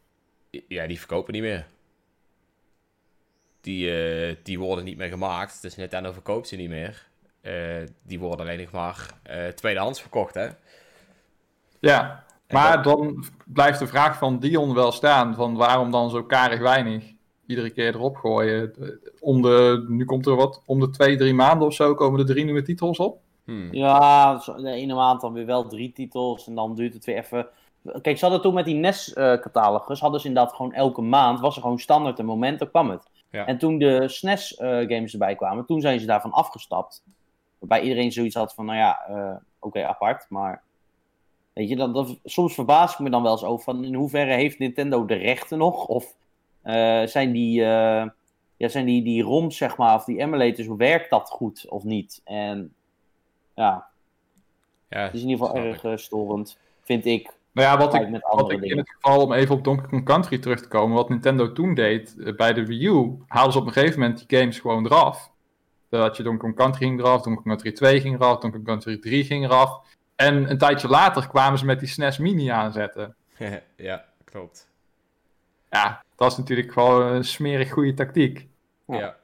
Ja, 0.69 0.87
die 0.87 0.99
verkopen 0.99 1.33
niet 1.33 1.43
meer. 1.43 1.67
Die, 3.61 3.91
eh, 3.91 4.37
die 4.43 4.59
worden 4.59 4.85
niet 4.85 4.97
meer 4.97 5.09
gemaakt. 5.09 5.63
Dus 5.63 5.77
Nintendo 5.77 6.13
verkoopt 6.13 6.49
ze 6.49 6.57
niet 6.57 6.69
meer. 6.69 7.07
Eh, 7.41 7.55
die 8.03 8.19
worden 8.19 8.47
alleen 8.47 8.61
nog 8.61 8.71
maar 8.71 9.07
eh, 9.23 9.47
tweedehands 9.49 10.01
verkocht, 10.01 10.35
hè? 10.35 10.49
Ja, 11.81 12.24
maar 12.55 12.83
dan 12.83 13.25
blijft 13.45 13.79
de 13.79 13.87
vraag 13.87 14.19
van 14.19 14.39
Dion 14.39 14.75
wel 14.75 14.93
staan, 14.93 15.35
van 15.35 15.57
waarom 15.57 15.91
dan 15.91 16.11
zo 16.11 16.23
karig 16.23 16.61
weinig 16.61 17.13
iedere 17.47 17.71
keer 17.71 17.95
erop 17.95 18.17
gooien. 18.17 18.75
Om 19.21 19.43
de, 19.43 19.85
nu 19.89 20.05
komt 20.05 20.27
er 20.27 20.37
wat, 20.37 20.63
om 20.67 20.81
de 20.81 20.91
twee, 20.91 21.17
drie 21.17 21.35
maanden 21.35 21.67
of 21.67 21.75
zo 21.75 21.95
komen 21.95 22.21
er 22.21 22.27
drie 22.27 22.45
nieuwe 22.45 22.63
titels 22.63 22.99
op. 22.99 23.19
Hmm. 23.45 23.69
Ja, 23.73 24.39
zo- 24.39 24.57
de 24.57 24.71
ene 24.71 24.95
maand 24.95 25.21
dan 25.21 25.33
weer 25.33 25.47
wel 25.47 25.67
drie 25.67 25.93
titels 25.93 26.47
en 26.47 26.55
dan 26.55 26.75
duurt 26.75 26.95
het 26.95 27.05
weer 27.05 27.17
even. 27.17 27.47
Kijk, 28.03 28.19
ze 28.19 28.25
hadden 28.25 28.43
toen 28.43 28.55
met 28.55 28.65
die 28.65 28.75
NES-catalogus, 28.75 30.01
hadden 30.01 30.21
ze 30.21 30.29
inderdaad 30.29 30.55
gewoon 30.55 30.73
elke 30.73 31.03
maand, 31.03 31.41
was 31.41 31.57
er 31.57 31.63
gewoon 31.63 31.79
standaard 31.79 32.19
een 32.19 32.25
moment, 32.27 32.59
dan 32.59 32.71
kwam 32.71 32.91
het. 32.91 33.09
Ja. 33.31 33.47
En 33.47 33.59
toen 33.59 33.79
de 33.79 34.09
SNES-games 34.09 35.13
erbij 35.13 35.35
kwamen, 35.35 35.67
toen 35.67 35.81
zijn 35.81 36.01
ze 36.01 36.07
daarvan 36.07 36.33
afgestapt. 36.33 37.03
Waarbij 37.59 37.81
iedereen 37.83 38.13
zoiets 38.13 38.35
had 38.35 38.55
van, 38.55 38.65
nou 38.65 38.79
ja, 38.79 39.07
eh, 39.09 39.37
oké, 39.59 39.87
apart, 39.87 40.27
maar... 40.29 40.63
Weet 41.55 41.69
je, 41.69 41.77
dat, 41.77 41.95
dat, 41.95 42.19
soms 42.25 42.55
verbaas 42.55 42.93
ik 42.93 42.99
me 42.99 43.11
dan 43.11 43.23
wel 43.23 43.33
eens 43.33 43.45
over 43.45 43.65
van 43.65 43.85
in 43.85 43.95
hoeverre 43.95 44.35
heeft 44.35 44.59
Nintendo 44.59 45.05
de 45.05 45.15
rechten 45.15 45.59
nog? 45.59 45.87
Of 45.87 46.15
eh, 46.63 47.03
zijn 47.05 47.33
die, 47.33 47.61
eh, 47.61 48.07
ja, 48.57 48.69
zijn 48.69 48.85
die, 48.85 49.03
die 49.03 49.23
ROMs, 49.23 49.57
zeg 49.57 49.77
maar, 49.77 49.95
of 49.95 50.05
die 50.05 50.19
emulators, 50.19 50.67
werkt 50.67 51.11
dat 51.11 51.31
goed 51.31 51.69
of 51.69 51.85
niet? 51.85 52.21
En 52.25 52.75
ja, 53.55 53.87
Ja, 54.89 55.01
het 55.01 55.15
is 55.15 55.23
in 55.23 55.29
ieder 55.29 55.47
geval 55.47 55.63
erg 55.63 55.85
eh, 55.85 55.97
storend, 55.97 56.59
vind 56.83 57.05
ik. 57.05 57.33
Nou 57.53 57.69
ja, 57.69 57.79
wat 57.79 57.95
ik, 57.95 58.09
met 58.09 58.23
wat 58.23 58.31
andere 58.31 58.57
ik 58.57 58.71
in 58.71 58.79
het 58.79 58.91
geval, 58.91 59.23
om 59.23 59.33
even 59.33 59.55
op 59.55 59.65
Donkey 59.65 59.89
Kong 59.89 60.05
Country 60.05 60.39
terug 60.39 60.61
te 60.61 60.69
komen, 60.69 60.97
wat 60.97 61.09
Nintendo 61.09 61.53
toen 61.53 61.75
deed 61.75 62.17
bij 62.37 62.53
de 62.53 62.67
Wii 62.67 62.87
U, 62.87 63.19
haalden 63.27 63.53
ze 63.53 63.59
op 63.59 63.67
een 63.67 63.73
gegeven 63.73 64.01
moment 64.01 64.29
die 64.29 64.39
games 64.39 64.59
gewoon 64.59 64.85
eraf. 64.85 65.31
Dat 65.89 66.17
je 66.17 66.23
Donkey 66.23 66.41
Kong 66.41 66.57
Country 66.57 66.87
ging 66.87 67.01
eraf, 67.01 67.23
Donkey 67.23 67.43
Kong 67.43 67.47
Country 67.47 67.73
2 67.73 68.01
ging 68.01 68.15
eraf, 68.15 68.39
Donkey 68.39 68.51
Kong 68.51 68.65
Country 68.65 68.99
3 68.99 69.25
ging 69.25 69.45
eraf. 69.45 69.81
En 70.17 70.51
een 70.51 70.59
tijdje 70.59 70.89
later 70.89 71.29
kwamen 71.29 71.59
ze 71.59 71.65
met 71.65 71.79
die 71.79 71.89
SNES 71.89 72.19
Mini 72.19 72.49
aanzetten. 72.49 73.17
ja, 73.77 74.05
klopt. 74.25 74.69
Ja, 75.71 76.03
dat 76.17 76.33
is 76.33 76.39
natuurlijk 76.39 76.73
gewoon 76.73 77.07
een 77.07 77.25
smerig 77.25 77.73
goede 77.73 77.95
tactiek. 77.95 78.47
Ja. 78.87 78.99
Ja. 78.99 79.17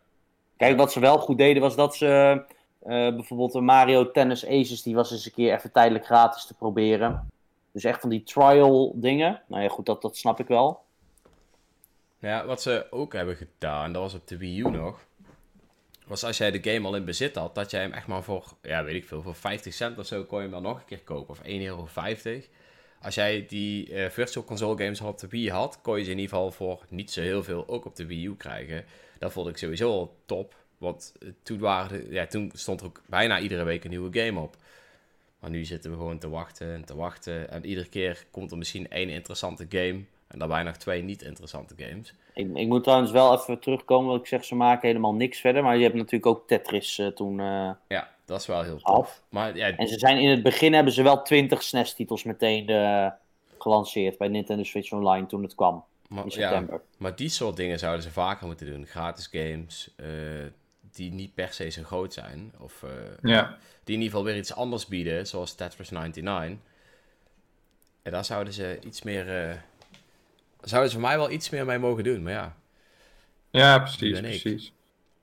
Kijk, 0.57 0.76
wat 0.76 0.92
ze 0.92 1.00
wel 1.00 1.18
goed 1.18 1.38
deden 1.38 1.62
was 1.62 1.76
dat 1.76 1.96
ze 1.96 2.42
Eh, 2.81 3.14
bijvoorbeeld 3.14 3.53
de 3.53 3.61
Mario 3.61 4.11
Tennis 4.11 4.46
Aces, 4.46 4.83
die 4.83 4.94
was 4.94 5.11
eens 5.11 5.26
een 5.26 5.33
keer 5.33 5.55
even 5.55 5.72
tijdelijk 5.72 6.05
gratis 6.05 6.44
te 6.46 6.55
proberen. 6.55 7.29
Dus 7.72 7.85
echt 7.85 8.00
van 8.00 8.11
die 8.11 8.22
trial 8.22 8.92
dingen. 8.94 9.42
Nou 9.46 9.62
ja, 9.62 9.68
goed, 9.68 9.87
dat, 9.87 10.03
dat 10.03 10.16
snap 10.16 10.40
ik 10.40 10.46
wel. 10.46 10.83
Ja, 12.18 12.46
wat 12.46 12.62
ze 12.62 12.87
ook 12.90 13.12
hebben 13.12 13.37
gedaan, 13.37 13.92
dat 13.92 14.03
was 14.03 14.14
op 14.14 14.29
de 14.29 14.37
Wii 14.37 14.61
U 14.61 14.70
nog. 14.70 15.05
Was 16.11 16.25
als 16.25 16.38
jij 16.38 16.51
de 16.51 16.70
game 16.70 16.87
al 16.87 16.96
in 16.96 17.05
bezit 17.05 17.35
had, 17.35 17.55
dat 17.55 17.70
jij 17.70 17.81
hem 17.81 17.92
echt 17.92 18.07
maar 18.07 18.23
voor, 18.23 18.53
ja, 18.62 18.85
weet 18.85 18.94
ik 18.94 19.05
veel, 19.07 19.23
voor 19.23 19.35
50 19.35 19.75
cent 19.75 19.99
of 19.99 20.07
zo 20.07 20.25
kon 20.25 20.37
je 20.37 20.42
hem 20.42 20.53
dan 20.53 20.62
nog 20.62 20.79
een 20.79 20.85
keer 20.85 21.01
kopen. 21.01 21.31
Of 21.31 21.38
1,50 21.38 21.44
euro. 21.62 21.88
Als 23.01 23.14
jij 23.14 23.46
die 23.49 23.90
uh, 23.90 24.09
Virtual 24.09 24.44
Console 24.44 24.83
games 24.83 25.01
op 25.01 25.18
de 25.18 25.29
Wii 25.29 25.51
had, 25.51 25.79
kon 25.83 25.99
je 25.99 26.05
ze 26.05 26.11
in 26.11 26.18
ieder 26.18 26.35
geval 26.35 26.51
voor 26.51 26.85
niet 26.88 27.11
zo 27.11 27.20
heel 27.20 27.42
veel 27.42 27.68
ook 27.68 27.85
op 27.85 27.96
de 27.96 28.07
Wii 28.07 28.27
U 28.27 28.37
krijgen. 28.37 28.85
Dat 29.18 29.33
vond 29.33 29.49
ik 29.49 29.57
sowieso 29.57 29.90
al 29.90 30.16
top. 30.27 30.55
Want 30.79 31.14
eh, 31.20 31.29
toen, 31.42 31.59
waren 31.59 32.12
ja, 32.12 32.27
toen 32.27 32.51
stond 32.55 32.81
er 32.81 32.87
ook 32.87 33.03
bijna 33.07 33.40
iedere 33.40 33.64
week 33.64 33.85
een 33.85 33.90
nieuwe 33.90 34.20
game 34.20 34.40
op. 34.40 34.57
Maar 35.40 35.51
nu 35.51 35.64
zitten 35.64 35.90
we 35.90 35.96
gewoon 35.96 36.18
te 36.18 36.29
wachten 36.29 36.75
en 36.75 36.85
te 36.85 36.96
wachten. 36.96 37.51
En 37.51 37.66
iedere 37.66 37.88
keer 37.88 38.25
komt 38.31 38.51
er 38.51 38.59
misschien 38.59 38.90
één 38.90 39.09
interessante 39.09 39.66
game. 39.68 40.01
En 40.27 40.38
daarbij 40.38 40.62
nog 40.62 40.77
twee 40.77 41.03
niet 41.03 41.23
interessante 41.23 41.75
games. 41.77 42.14
Ik, 42.40 42.57
ik 42.57 42.68
moet 42.68 42.83
trouwens 42.83 43.11
wel 43.11 43.38
even 43.38 43.59
terugkomen. 43.59 44.09
Want 44.09 44.20
ik 44.20 44.26
zeg, 44.26 44.44
ze 44.44 44.55
maken 44.55 44.88
helemaal 44.88 45.14
niks 45.14 45.40
verder. 45.40 45.62
Maar 45.62 45.76
je 45.76 45.83
hebt 45.83 45.94
natuurlijk 45.94 46.26
ook 46.26 46.46
Tetris 46.46 46.98
uh, 46.98 47.07
toen. 47.07 47.38
Uh, 47.38 47.70
ja, 47.88 48.11
dat 48.24 48.40
is 48.40 48.46
wel 48.46 48.62
heel 48.62 48.79
tof. 48.79 49.22
Maar, 49.29 49.57
ja, 49.57 49.76
en 49.76 49.88
ze 49.88 49.98
zijn 49.98 50.18
in 50.18 50.29
het 50.29 50.42
begin 50.42 50.72
hebben 50.72 50.92
ze 50.92 51.03
wel 51.03 51.22
20 51.22 51.62
SNES-titels 51.62 52.24
meteen 52.24 52.70
uh, 52.70 53.07
gelanceerd 53.59 54.18
bij 54.18 54.29
Nintendo 54.29 54.62
Switch 54.62 54.92
Online 54.92 55.26
toen 55.26 55.42
het 55.42 55.55
kwam. 55.55 55.85
Maar, 56.09 56.24
in 56.24 56.31
september. 56.31 56.74
Ja, 56.74 56.81
maar 56.98 57.16
die 57.16 57.29
soort 57.29 57.57
dingen 57.57 57.79
zouden 57.79 58.03
ze 58.03 58.11
vaker 58.11 58.46
moeten 58.46 58.66
doen. 58.66 58.87
Gratis 58.87 59.26
games 59.26 59.94
die 60.92 61.12
niet 61.12 61.35
per 61.35 61.53
se 61.53 61.68
zo 61.68 61.83
groot 61.83 62.12
zijn. 62.12 62.53
Of 62.59 62.85
ja. 63.22 63.57
die 63.85 63.94
in 63.94 64.03
ieder 64.03 64.05
geval 64.05 64.24
weer 64.24 64.37
iets 64.37 64.55
anders 64.55 64.87
bieden, 64.87 65.26
zoals 65.26 65.55
Tetris 65.55 65.90
99. 65.90 66.59
En 68.03 68.12
daar 68.12 68.24
zouden 68.24 68.53
ze 68.53 68.79
iets 68.85 69.03
meer 69.03 69.26
zouden 70.62 70.90
ze 70.90 70.99
voor 70.99 71.09
mij 71.09 71.16
wel 71.16 71.31
iets 71.31 71.51
meer 71.51 71.66
mee 71.66 71.79
mogen 71.79 72.05
doen, 72.05 72.23
maar 72.23 72.33
ja. 72.33 72.57
Ja, 73.51 73.79
precies, 73.79 74.20
precies. 74.20 74.73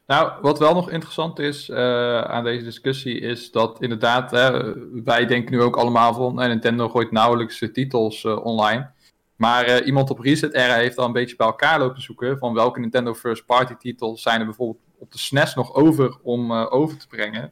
Nou, 0.08 0.32
wat 0.42 0.60
wel 0.60 0.74
nog 0.74 0.92
interessant 0.92 1.40
is 1.40 1.70
uh, 1.70 2.22
aan 2.22 2.44
deze 2.44 2.64
discussie 2.64 3.20
is 3.20 3.52
dat 3.52 3.82
inderdaad, 3.82 4.32
hè, 4.32 4.74
wij 5.04 5.26
denken 5.26 5.52
nu 5.52 5.62
ook 5.62 5.78
allemaal 5.78 6.14
van 6.14 6.42
uh, 6.42 6.48
Nintendo 6.48 6.90
gooit 6.90 7.12
nauwelijks 7.12 7.64
titels 7.74 8.24
uh, 8.24 8.46
online. 8.46 8.90
Maar 9.36 9.84
iemand 9.84 10.10
op 10.10 10.20
Reset 10.20 10.54
Era 10.54 10.74
heeft 10.74 10.98
al 10.98 11.06
een 11.06 11.12
beetje 11.12 11.36
bij 11.36 11.48
elkaar 11.48 11.80
lopen 11.80 12.02
zoeken 12.02 12.38
van 12.38 12.54
welke 12.54 12.80
Nintendo 12.80 13.14
First 13.14 13.46
Party 13.46 13.74
titels 13.74 14.22
zijn 14.22 14.40
er 14.40 14.46
bijvoorbeeld 14.46 14.84
op 14.98 15.12
de 15.12 15.18
SNES 15.18 15.56
nog 15.56 15.74
over 15.74 16.18
om 16.22 16.52
over 16.52 16.98
te 16.98 17.08
brengen. 17.08 17.52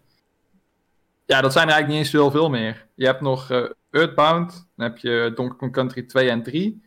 Ja, 1.26 1.42
dat 1.42 1.52
zijn 1.52 1.68
er 1.68 1.74
eigenlijk 1.74 1.88
niet 1.88 1.98
eens 1.98 2.22
heel 2.22 2.32
veel 2.32 2.50
meer. 2.50 2.88
Je 2.96 3.06
hebt 3.06 3.22
nog 3.22 3.50
Earthbound, 3.92 4.68
dan 4.76 4.88
heb 4.88 4.98
je 4.98 5.32
Donkey 5.36 5.58
Kong 5.58 5.72
Country 5.72 6.04
2 6.04 6.30
en 6.30 6.44
3. 6.44 6.84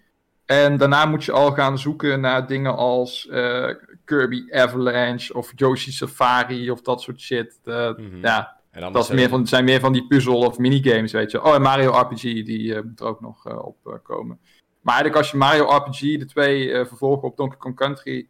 En 0.49 0.77
daarna 0.77 1.07
moet 1.07 1.25
je 1.25 1.33
al 1.33 1.53
gaan 1.53 1.79
zoeken 1.79 2.21
naar 2.21 2.47
dingen 2.47 2.77
als 2.77 3.29
uh, 3.31 3.69
Kirby 4.05 4.47
Avalanche 4.51 5.35
of 5.35 5.53
Yoshi 5.55 5.93
Safari 5.93 6.71
of 6.71 6.81
dat 6.81 7.03
soort 7.03 7.21
shit. 7.21 7.61
Uh, 7.65 7.97
mm 7.97 8.11
-hmm. 8.11 8.23
Ja, 8.23 8.57
dat 8.71 8.97
is 8.97 9.11
meer 9.11 9.29
van, 9.29 9.47
zijn 9.47 9.65
meer 9.65 9.81
van 9.81 9.93
die 9.93 10.07
puzzel 10.07 10.39
of 10.39 10.59
minigames, 10.59 11.13
weet 11.13 11.31
je. 11.31 11.45
Oh, 11.45 11.55
en 11.55 11.63
Mario 11.63 11.91
RPG, 11.91 12.21
die 12.21 12.63
uh, 12.63 12.83
moet 12.83 13.01
er 13.01 13.07
ook 13.07 13.21
nog 13.21 13.47
op 13.65 14.01
komen. 14.03 14.39
Maar 14.81 14.95
eigenlijk 14.95 15.17
als 15.17 15.31
je 15.31 15.37
Mario 15.37 15.77
RPG, 15.77 16.01
de 16.01 16.25
twee 16.25 16.87
vervolgen 16.87 17.29
op 17.29 17.37
Donkey 17.37 17.59
Kong 17.59 17.77
Country 17.77 18.29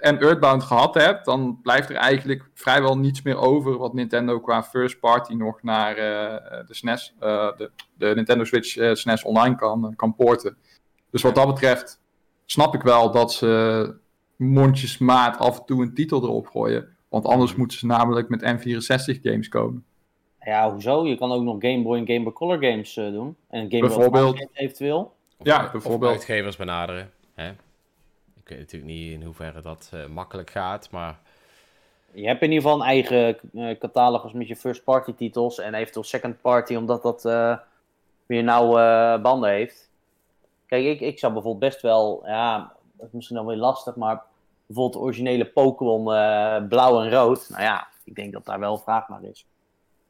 en 0.00 0.20
Earthbound 0.20 0.62
gehad 0.62 0.94
hebt, 0.94 1.24
dan 1.24 1.58
blijft 1.62 1.90
er 1.90 1.96
eigenlijk 1.96 2.50
vrijwel 2.54 2.98
niets 2.98 3.22
meer 3.22 3.38
over 3.38 3.78
wat 3.78 3.94
Nintendo 3.94 4.40
qua 4.40 4.62
first 4.62 5.00
party 5.00 5.32
nog 5.32 5.62
naar 5.62 5.94
de 6.66 6.74
SNES, 6.74 7.14
de, 7.18 7.70
de, 7.94 8.12
Nintendo 8.14 8.44
Switch 8.44 8.96
SNES 8.96 9.22
Online 9.22 9.56
kan, 9.56 9.92
kan 9.96 10.14
porten. 10.14 10.56
Dus 11.16 11.24
wat 11.24 11.34
dat 11.34 11.46
betreft 11.46 12.00
snap 12.46 12.74
ik 12.74 12.82
wel 12.82 13.10
dat 13.10 13.32
ze 13.32 13.94
mondjesmaat 14.36 15.38
af 15.38 15.58
en 15.58 15.64
toe 15.64 15.82
een 15.82 15.94
titel 15.94 16.22
erop 16.22 16.46
gooien. 16.46 16.96
Want 17.08 17.26
anders 17.26 17.54
moeten 17.54 17.78
ze 17.78 17.86
namelijk 17.86 18.28
met 18.28 18.42
N64 18.42 19.20
games 19.22 19.48
komen. 19.48 19.84
Ja, 20.40 20.72
hoezo? 20.72 21.06
Je 21.06 21.16
kan 21.16 21.32
ook 21.32 21.42
nog 21.42 21.56
Game 21.58 21.82
Boy 21.82 21.98
en 21.98 22.06
Game 22.06 22.22
Boy 22.22 22.32
Color 22.32 22.64
games 22.64 22.96
uh, 22.96 23.12
doen. 23.12 23.36
En 23.48 23.70
Game 23.70 23.80
bijvoorbeeld, 23.80 24.36
Boy 24.36 24.48
eventueel. 24.52 25.14
Of, 25.36 25.46
ja, 25.46 25.70
bijvoorbeeld. 25.70 26.10
Of 26.10 26.16
uitgevers 26.16 26.56
benaderen. 26.56 27.10
Hè? 27.34 27.48
Ik 27.48 28.48
weet 28.48 28.58
natuurlijk 28.58 28.92
niet 28.92 29.12
in 29.12 29.22
hoeverre 29.22 29.60
dat 29.60 29.90
uh, 29.94 30.06
makkelijk 30.06 30.50
gaat, 30.50 30.90
maar... 30.90 31.18
Je 32.12 32.26
hebt 32.26 32.42
in 32.42 32.52
ieder 32.52 32.62
geval 32.62 32.80
een 32.80 32.86
eigen 32.86 33.38
uh, 33.52 33.78
catalogus 33.78 34.32
met 34.32 34.48
je 34.48 34.56
first 34.56 34.84
party 34.84 35.12
titels 35.14 35.58
en 35.58 35.74
eventueel 35.74 36.04
second 36.04 36.40
party, 36.40 36.74
omdat 36.74 37.02
dat 37.02 37.22
weer 38.26 38.42
nauwe 38.42 39.18
banden 39.22 39.50
heeft. 39.50 39.85
Kijk, 40.66 40.84
ik, 40.84 41.00
ik 41.00 41.18
zou 41.18 41.32
bijvoorbeeld 41.32 41.72
best 41.72 41.82
wel, 41.82 42.22
ja, 42.26 42.72
dat 42.92 43.06
is 43.06 43.12
misschien 43.12 43.36
dan 43.36 43.46
weer 43.46 43.56
lastig, 43.56 43.96
maar 43.96 44.22
bijvoorbeeld 44.66 44.96
de 44.96 45.08
originele 45.08 45.44
Pokémon 45.44 46.00
uh, 46.00 46.68
blauw 46.68 47.02
en 47.02 47.10
rood. 47.10 47.48
Nou 47.48 47.62
ja, 47.62 47.88
ik 48.04 48.14
denk 48.14 48.32
dat 48.32 48.44
daar 48.44 48.60
wel 48.60 48.78
vraag 48.78 49.08
naar 49.08 49.22
is. 49.22 49.46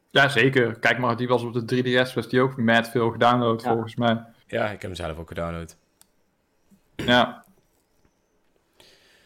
Ja, 0.09 0.29
zeker. 0.29 0.79
Kijk 0.79 0.97
maar, 0.97 1.17
die 1.17 1.27
was 1.27 1.43
op 1.43 1.67
de 1.67 1.83
3DS, 1.83 2.13
was 2.13 2.29
die 2.29 2.41
ook 2.41 2.57
met 2.57 2.89
veel 2.89 3.11
gedownload 3.11 3.61
volgens 3.61 3.95
mij. 3.95 4.23
Ja, 4.47 4.63
ik 4.65 4.71
heb 4.71 4.81
hem 4.81 4.95
zelf 4.95 5.17
ook 5.17 5.27
gedownload. 5.27 5.77
Ja. 6.95 7.45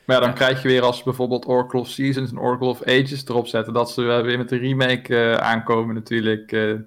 Maar 0.06 0.16
ja, 0.16 0.26
dan 0.26 0.34
krijg 0.34 0.62
je 0.62 0.68
weer 0.68 0.82
als 0.82 1.04
bijvoorbeeld 1.04 1.48
Oracle 1.48 1.80
of 1.80 1.88
Seasons 1.88 2.32
en 2.32 2.40
Oracle 2.40 2.68
of 2.68 2.84
Ages 2.84 3.28
erop 3.28 3.48
zetten, 3.48 3.74
dat 3.74 3.92
ze 3.92 4.02
weer 4.02 4.38
met 4.38 4.50
de 4.50 4.58
remake 4.58 5.14
uh, 5.14 5.34
aankomen 5.34 5.96
natuurlijk. 5.96 6.52
Uh, 6.52 6.80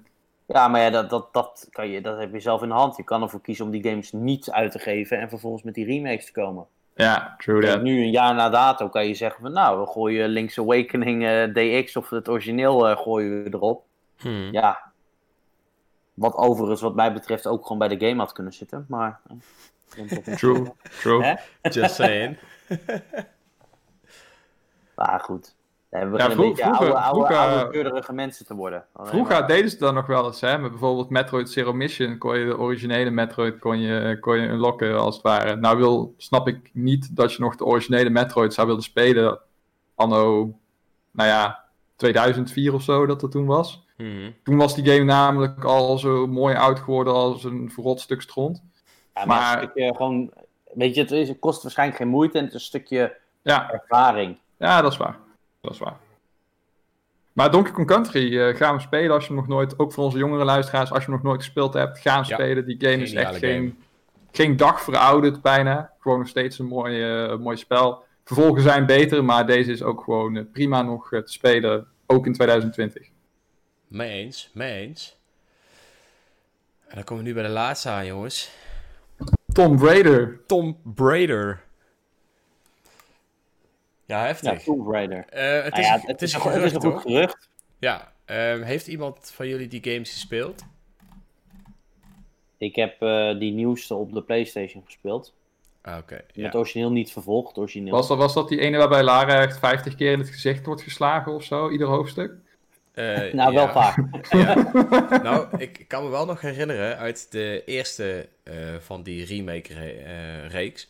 ja, 0.47 0.67
maar 0.67 0.81
ja, 0.81 0.89
dat, 0.89 1.09
dat, 1.09 1.33
dat, 1.33 1.67
kan 1.71 1.89
je, 1.89 2.01
dat 2.01 2.17
heb 2.17 2.33
je 2.33 2.39
zelf 2.39 2.61
in 2.61 2.67
de 2.67 2.73
hand. 2.73 2.97
Je 2.97 3.03
kan 3.03 3.21
ervoor 3.21 3.41
kiezen 3.41 3.65
om 3.65 3.71
die 3.71 3.83
games 3.83 4.11
niet 4.11 4.51
uit 4.51 4.71
te 4.71 4.79
geven 4.79 5.19
en 5.19 5.29
vervolgens 5.29 5.63
met 5.63 5.73
die 5.73 5.85
remakes 5.85 6.25
te 6.25 6.31
komen. 6.31 6.67
Ja, 6.95 7.35
true 7.37 7.61
that. 7.61 7.81
Nu, 7.81 8.03
een 8.03 8.11
jaar 8.11 8.35
na 8.35 8.49
dato, 8.49 8.89
kan 8.89 9.07
je 9.07 9.13
zeggen 9.13 9.41
van 9.41 9.51
nou, 9.51 9.79
we 9.79 9.87
gooien 9.87 10.29
Link's 10.29 10.59
Awakening 10.59 11.21
uh, 11.21 11.43
eh, 11.43 11.83
DX 11.83 11.95
of 11.95 12.09
het 12.09 12.29
origineel 12.29 12.89
uh, 12.89 12.97
gooien 12.97 13.43
we 13.43 13.53
erop. 13.53 13.83
Hmm. 14.17 14.51
Ja. 14.51 14.91
Wat 16.13 16.35
overigens, 16.35 16.81
wat 16.81 16.95
mij 16.95 17.13
betreft, 17.13 17.47
ook 17.47 17.61
gewoon 17.61 17.77
bij 17.77 17.97
de 17.97 18.07
game 18.07 18.19
had 18.19 18.31
kunnen 18.31 18.53
zitten, 18.53 18.85
maar... 18.87 19.19
Uh, 19.97 20.35
true, 20.35 20.73
true. 21.01 21.37
Just 21.61 21.95
saying. 21.95 22.37
maar 24.95 25.19
goed. 25.19 25.55
We 25.89 26.17
ja, 26.17 26.31
vroeg, 26.31 26.45
een 26.45 26.49
beetje 26.49 26.63
vroeger, 26.63 26.93
oude, 26.93 27.35
oude, 27.35 27.91
oude, 27.91 28.13
mensen 28.13 28.45
te 28.45 28.55
worden. 28.55 28.85
vroeger 28.93 29.47
deden 29.47 29.69
ze 29.69 29.77
dat 29.77 29.93
nog 29.93 30.05
wel 30.05 30.25
eens, 30.25 30.41
hè. 30.41 30.57
Met 30.57 30.71
bijvoorbeeld 30.71 31.09
Metroid 31.09 31.49
Zero 31.49 31.73
Mission 31.73 32.17
kon 32.17 32.37
je 32.37 32.45
de 32.45 32.57
originele 32.57 33.09
Metroid 33.09 33.59
kon 33.59 33.79
je, 33.79 34.17
kon 34.19 34.39
je 34.39 34.47
unlocken, 34.47 34.99
als 34.99 35.15
het 35.15 35.23
ware. 35.23 35.55
Nou 35.55 35.77
wil, 35.77 36.13
snap 36.17 36.47
ik 36.47 36.69
niet 36.73 37.15
dat 37.15 37.33
je 37.33 37.41
nog 37.41 37.55
de 37.55 37.65
originele 37.65 38.09
Metroid 38.09 38.53
zou 38.53 38.67
willen 38.67 38.83
spelen 38.83 39.39
anno, 39.95 40.53
nou 41.11 41.29
ja, 41.29 41.63
2004 41.95 42.73
of 42.73 42.81
zo, 42.81 43.05
dat 43.05 43.19
dat 43.19 43.31
toen 43.31 43.45
was. 43.45 43.85
Mhm. 43.97 44.31
Toen 44.43 44.57
was 44.57 44.75
die 44.75 44.85
game 44.85 45.03
namelijk 45.03 45.63
al 45.63 45.97
zo 45.97 46.27
mooi 46.27 46.55
oud 46.55 46.79
geworden 46.79 47.13
als 47.13 47.43
een 47.43 47.71
verrot 47.71 47.99
stuk 47.99 48.21
stront. 48.21 48.63
Ja, 49.13 49.25
maar, 49.25 49.27
maar 49.27 49.61
een 49.61 49.69
stukje 49.69 49.95
gewoon, 49.95 50.31
weet 50.73 50.95
je, 50.95 51.01
het, 51.01 51.11
is, 51.11 51.27
het 51.27 51.39
kost 51.39 51.63
waarschijnlijk 51.63 51.99
geen 51.99 52.07
moeite 52.07 52.37
en 52.37 52.43
het 52.43 52.53
is 52.53 52.59
een 52.59 52.65
stukje 52.65 53.17
ja. 53.41 53.71
ervaring. 53.71 54.37
Ja, 54.57 54.81
dat 54.81 54.91
is 54.91 54.97
waar. 54.97 55.19
Dat 55.65 55.73
is 55.73 55.79
waar. 55.79 55.97
Maar 57.33 57.51
Donkey 57.51 57.71
Kong 57.71 57.87
Country 57.87 58.33
uh, 58.33 58.55
gaan 58.55 58.75
we 58.75 58.81
spelen 58.81 59.11
als 59.11 59.23
je 59.23 59.27
hem 59.27 59.37
nog 59.37 59.47
nooit, 59.47 59.79
ook 59.79 59.93
voor 59.93 60.03
onze 60.03 60.17
jongere 60.17 60.43
luisteraars, 60.43 60.91
als 60.91 60.99
je 60.99 61.05
hem 61.05 61.13
nog 61.13 61.23
nooit 61.23 61.43
gespeeld 61.43 61.73
hebt, 61.73 61.99
gaan 61.99 62.25
spelen. 62.25 62.65
Die 62.65 62.75
game 62.79 63.03
is 63.03 63.13
echt 63.13 63.37
geen, 63.37 63.77
geen 64.31 64.57
dag 64.57 64.81
verouderd 64.81 65.41
bijna. 65.41 65.93
Gewoon 65.99 66.19
nog 66.19 66.27
steeds 66.27 66.59
een 66.59 66.65
mooi, 66.65 67.23
uh, 67.25 67.37
mooi 67.37 67.57
spel. 67.57 68.03
Vervolgen 68.23 68.61
zijn 68.61 68.85
beter, 68.85 69.23
maar 69.23 69.45
deze 69.45 69.71
is 69.71 69.83
ook 69.83 70.03
gewoon 70.03 70.35
uh, 70.35 70.43
prima 70.51 70.81
nog 70.81 71.09
te 71.09 71.21
spelen, 71.25 71.87
ook 72.05 72.25
in 72.25 72.33
2020. 72.33 73.07
Mee 73.87 74.11
eens, 74.11 74.49
mee 74.53 74.87
eens. 74.87 75.17
En 76.87 76.95
dan 76.95 77.03
komen 77.03 77.23
we 77.23 77.29
nu 77.29 77.35
bij 77.35 77.45
de 77.45 77.53
laatste 77.53 77.89
aan, 77.89 78.05
jongens. 78.05 78.51
Tom 79.53 79.85
Raider. 79.85 80.39
Tom 80.45 80.77
Raider. 80.95 81.63
Ja, 84.05 84.25
heftig. 84.25 84.51
Ja, 84.51 84.57
Tomb 84.63 84.87
Raider. 84.87 85.25
Uh, 85.33 85.63
het, 85.63 85.77
is, 85.77 85.85
ja, 85.85 85.99
het, 86.01 86.21
is, 86.21 86.33
een 86.33 86.41
gerucht, 86.41 86.73
het 86.73 86.83
is 86.83 86.83
een 86.83 86.91
goed 86.91 87.01
gerucht. 87.01 87.49
Ja. 87.79 88.13
Uh, 88.31 88.63
heeft 88.63 88.87
iemand 88.87 89.31
van 89.33 89.47
jullie 89.47 89.67
die 89.67 89.83
games 89.83 90.11
gespeeld? 90.11 90.63
Ik 92.57 92.75
heb 92.75 93.01
uh, 93.01 93.39
die 93.39 93.51
nieuwste 93.51 93.95
op 93.95 94.13
de 94.13 94.21
PlayStation 94.21 94.83
gespeeld. 94.85 95.33
Ah, 95.81 95.93
oké. 95.93 96.03
Okay, 96.03 96.25
ja. 96.33 96.45
Het 96.45 96.55
origineel 96.55 96.91
niet 96.91 97.11
vervolgd. 97.11 97.57
Origineel. 97.57 97.91
Was, 97.91 98.07
dat, 98.07 98.17
was 98.17 98.33
dat 98.33 98.49
die 98.49 98.59
ene 98.59 98.77
waarbij 98.77 99.03
Lara 99.03 99.41
echt 99.41 99.59
50 99.59 99.95
keer 99.95 100.11
in 100.11 100.19
het 100.19 100.29
gezicht 100.29 100.65
wordt 100.65 100.81
geslagen 100.81 101.33
of 101.33 101.43
zo, 101.43 101.69
ieder 101.69 101.87
hoofdstuk? 101.87 102.33
Uh, 102.93 103.33
nou, 103.33 103.53
wel 103.53 103.69
vaak. 103.69 103.97
ja. 104.29 104.71
nou, 105.23 105.57
ik 105.57 105.85
kan 105.87 106.03
me 106.03 106.09
wel 106.09 106.25
nog 106.25 106.41
herinneren 106.41 106.97
uit 106.97 107.31
de 107.31 107.63
eerste 107.65 108.29
uh, 108.43 108.75
van 108.79 109.03
die 109.03 109.25
remake-reeks. 109.25 110.89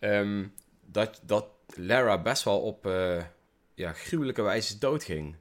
Re 0.00 0.16
um, 0.16 0.52
dat, 0.86 1.20
dat 1.26 1.46
Lara 1.66 2.22
best 2.22 2.42
wel 2.42 2.60
op 2.60 2.86
uh, 2.86 3.22
ja, 3.74 3.92
gruwelijke 3.92 4.42
wijze 4.42 4.78
doodging. 4.78 5.36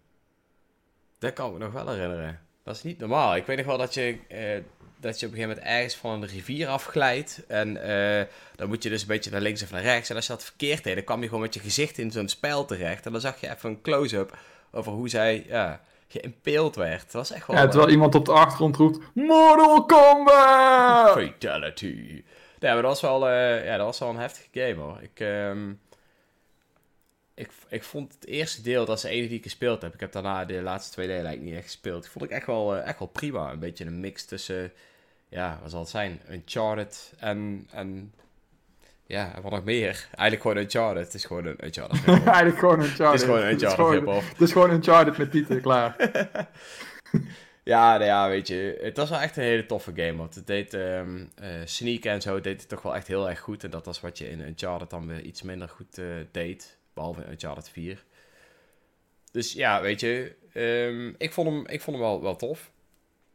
Dat 1.20 1.34
kan 1.34 1.48
ik 1.48 1.54
me 1.54 1.60
nog 1.60 1.74
wel 1.74 1.90
herinneren. 1.90 2.40
Dat 2.64 2.76
is 2.76 2.84
niet 2.84 3.00
normaal. 3.00 3.36
Ik 3.36 3.46
weet 3.46 3.58
nog 3.58 3.66
wel 3.66 3.78
dat 3.78 3.94
je, 3.94 4.18
eh, 4.28 4.62
dat 5.00 5.20
je 5.20 5.26
op 5.26 5.32
een 5.32 5.38
gegeven 5.38 5.48
moment 5.48 5.60
ergens 5.60 5.96
van 5.96 6.12
een 6.12 6.28
rivier 6.28 6.68
afglijdt. 6.68 7.44
En 7.48 7.84
eh, 7.84 8.26
dan 8.56 8.68
moet 8.68 8.84
je 8.84 8.90
dus 8.90 9.02
een 9.02 9.08
beetje 9.08 9.32
naar 9.32 9.42
links 9.42 9.64
of 9.64 9.72
naar 9.72 9.82
rechts. 9.82 10.10
En 10.10 10.16
als 10.16 10.28
je 10.28 10.34
dat 10.34 10.44
verkeerd 10.44 10.84
deed, 10.84 10.96
dan 10.96 11.04
kwam 11.04 11.22
je 11.22 11.28
gewoon 11.28 11.42
met 11.42 11.54
je 11.54 11.60
gezicht 11.60 11.98
in 11.98 12.12
zo'n 12.12 12.28
spijl 12.28 12.66
terecht. 12.66 13.06
En 13.06 13.12
dan 13.12 13.22
zag 13.22 13.42
je 13.42 13.50
even 13.50 13.70
een 13.70 13.82
close-up 13.82 14.38
over 14.72 14.92
hoe 14.92 15.10
zij 15.10 15.46
ja, 15.48 15.82
geïmpeeld 16.08 16.76
werd. 16.76 17.02
Dat 17.02 17.12
was 17.12 17.32
echt 17.32 17.48
wel... 17.48 17.56
Ja, 17.56 17.68
terwijl 17.68 17.92
iemand 17.92 18.16
op 18.16 18.26
de 18.26 18.32
achtergrond 18.32 18.76
roept, 18.76 19.00
Mortal 19.14 19.86
Kombat! 19.86 21.12
Fatality. 21.12 22.24
Ja, 22.60 22.74
maar 22.74 22.82
dat 22.82 22.92
was 22.92 23.02
wel, 23.02 23.30
eh, 23.30 23.66
ja, 23.66 23.78
dat 23.78 23.86
was 23.86 24.00
wel 24.00 24.10
een 24.10 24.18
heftige 24.18 24.48
game 24.52 24.82
hoor. 24.82 24.98
Ik, 25.02 25.20
ehm, 25.20 25.72
ik, 27.36 27.50
ik 27.68 27.84
vond 27.84 28.14
het 28.14 28.26
eerste 28.26 28.62
deel, 28.62 28.86
dat 28.86 28.96
is 28.96 29.04
de 29.04 29.10
enige 29.10 29.28
die 29.28 29.38
ik 29.38 29.44
gespeeld 29.44 29.82
heb. 29.82 29.94
Ik 29.94 30.00
heb 30.00 30.12
daarna 30.12 30.46
de 30.46 30.62
laatste 30.62 30.92
twee 30.92 31.08
delen 31.08 31.26
eigenlijk 31.26 31.52
niet 31.54 31.64
echt 31.64 31.72
gespeeld. 31.72 32.06
Ik 32.06 32.12
vond 32.12 32.26
ik 32.26 32.32
echt 32.32 32.46
wel, 32.46 32.76
eh, 32.76 32.88
echt 32.88 33.00
wel 33.00 33.08
prima. 33.08 33.52
Een 33.52 33.60
beetje 33.60 33.86
een 33.86 34.00
mix 34.00 34.26
tussen, 34.26 34.72
ja, 35.30 35.60
wat 35.62 35.72
zal 35.72 35.80
het 35.80 35.90
zijn? 35.90 36.22
Uncharted 36.30 37.14
en, 37.18 37.68
en 37.72 38.14
ja, 39.06 39.36
en 39.36 39.42
wat 39.42 39.52
nog 39.52 39.64
meer? 39.64 40.08
Eigenlijk 40.12 40.42
gewoon 40.42 40.58
Uncharted. 40.58 41.06
Het 41.06 41.14
is 41.14 41.26
gewoon 41.26 41.46
een 41.46 41.66
Uncharted. 41.66 42.08
Eigenlijk 42.08 42.60
gewoon 42.60 42.80
Uncharted. 42.80 43.06
Het 43.06 43.22
is 43.22 43.24
gewoon 43.24 43.42
een 43.42 43.52
Uncharted. 43.52 44.30
Het 44.30 44.42
is 44.42 44.52
gewoon 44.52 44.70
een 44.70 44.76
Uncharted 44.76 45.18
met 45.18 45.32
titel, 45.32 45.60
klaar. 45.60 45.96
Ja, 47.66 47.92
nou 47.92 48.04
ja, 48.04 48.30
weet 48.30 48.48
je, 48.48 48.80
het 48.82 48.98
was 48.98 49.10
wel 49.10 49.20
echt 49.20 49.38
een 49.38 49.44
hele 49.44 49.66
toffe 49.66 49.92
game. 49.96 50.16
Want 50.16 50.36
het 50.36 50.48
deed 50.48 50.74
eh, 50.74 51.02
sneaken 51.66 52.12
en 52.12 52.22
zo, 52.22 52.42
deed 52.42 52.60
het 52.60 52.70
toch 52.70 52.82
wel 52.82 52.96
echt 52.96 53.08
heel 53.08 53.30
erg 53.30 53.40
goed. 53.40 53.64
En 53.64 53.70
dat 53.70 53.86
was 53.86 54.02
wat 54.02 54.18
je 54.18 54.30
in 54.30 54.40
Uncharted 54.40 54.90
dan 54.90 55.08
weer 55.08 55.22
iets 55.22 55.42
minder 55.42 55.70
goed 55.70 55.98
eh, 55.98 56.06
deed. 56.32 56.78
Behalve 56.94 57.30
Uncharted 57.30 57.70
4. 57.70 58.04
Dus 59.32 59.54
ja, 59.54 59.82
weet 59.82 60.00
je, 60.00 60.36
ehm, 60.54 61.14
ik 61.18 61.34
vond 61.34 61.48
hem, 61.50 61.68
ik 61.68 61.82
vond 61.82 61.98
hem 61.98 62.06
wel, 62.06 62.22
wel 62.22 62.36
tof. 62.36 62.72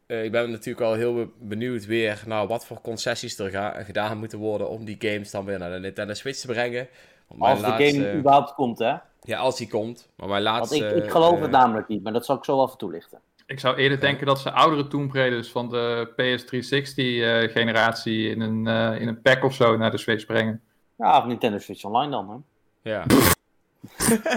Eh, 0.05 0.23
ik 0.23 0.31
ben 0.31 0.51
natuurlijk 0.51 0.85
al 0.85 0.93
heel 0.93 1.13
be- 1.13 1.29
benieuwd 1.39 1.85
weer 1.85 2.23
naar 2.25 2.47
wat 2.47 2.65
voor 2.65 2.81
concessies 2.81 3.39
er 3.39 3.49
ga- 3.49 3.83
gedaan 3.83 4.17
moeten 4.17 4.39
worden 4.39 4.69
om 4.69 4.85
die 4.85 4.95
games 4.99 5.31
dan 5.31 5.45
weer 5.45 5.59
naar 5.59 5.71
de 5.71 5.79
Nintendo 5.79 6.13
Switch 6.13 6.39
te 6.39 6.47
brengen. 6.47 6.87
Want 7.27 7.41
Als 7.41 7.61
de 7.61 7.67
laatste- 7.67 8.01
game 8.01 8.17
überhaupt 8.17 8.53
komt, 8.53 8.79
hè. 8.79 8.95
Ja, 9.21 9.37
als 9.39 9.57
die 9.57 9.67
komt. 9.69 10.09
Maar 10.15 10.27
mijn 10.27 10.41
laatste... 10.41 10.79
Want 10.79 10.91
ik, 10.97 11.03
ik 11.03 11.11
geloof 11.11 11.35
eh, 11.35 11.41
het 11.41 11.51
namelijk 11.51 11.87
niet, 11.87 12.03
maar 12.03 12.13
dat 12.13 12.25
zal 12.25 12.35
ik 12.35 12.43
zo 12.43 12.55
wel 12.55 12.65
even 12.65 12.77
toelichten. 12.77 13.19
Ik 13.45 13.59
zou 13.59 13.77
eerder 13.77 13.99
denken 13.99 14.25
dat 14.25 14.39
ze 14.39 14.51
oudere 14.51 14.87
Tomb 14.87 15.13
Raiders 15.13 15.49
van 15.51 15.69
de 15.69 16.07
PS360-generatie 16.11 18.29
in, 18.29 18.41
een, 18.41 18.67
eh, 18.67 19.01
in 19.01 19.07
een 19.07 19.21
pack 19.21 19.43
of 19.43 19.53
zo 19.53 19.77
naar 19.77 19.91
de 19.91 19.97
Switch 19.97 20.25
brengen. 20.25 20.61
Ja, 20.97 21.17
of 21.17 21.25
Nintendo 21.25 21.57
Switch 21.57 21.83
Online 21.83 22.11
dan, 22.11 22.45
hè. 22.83 22.91
Ja. 22.91 23.05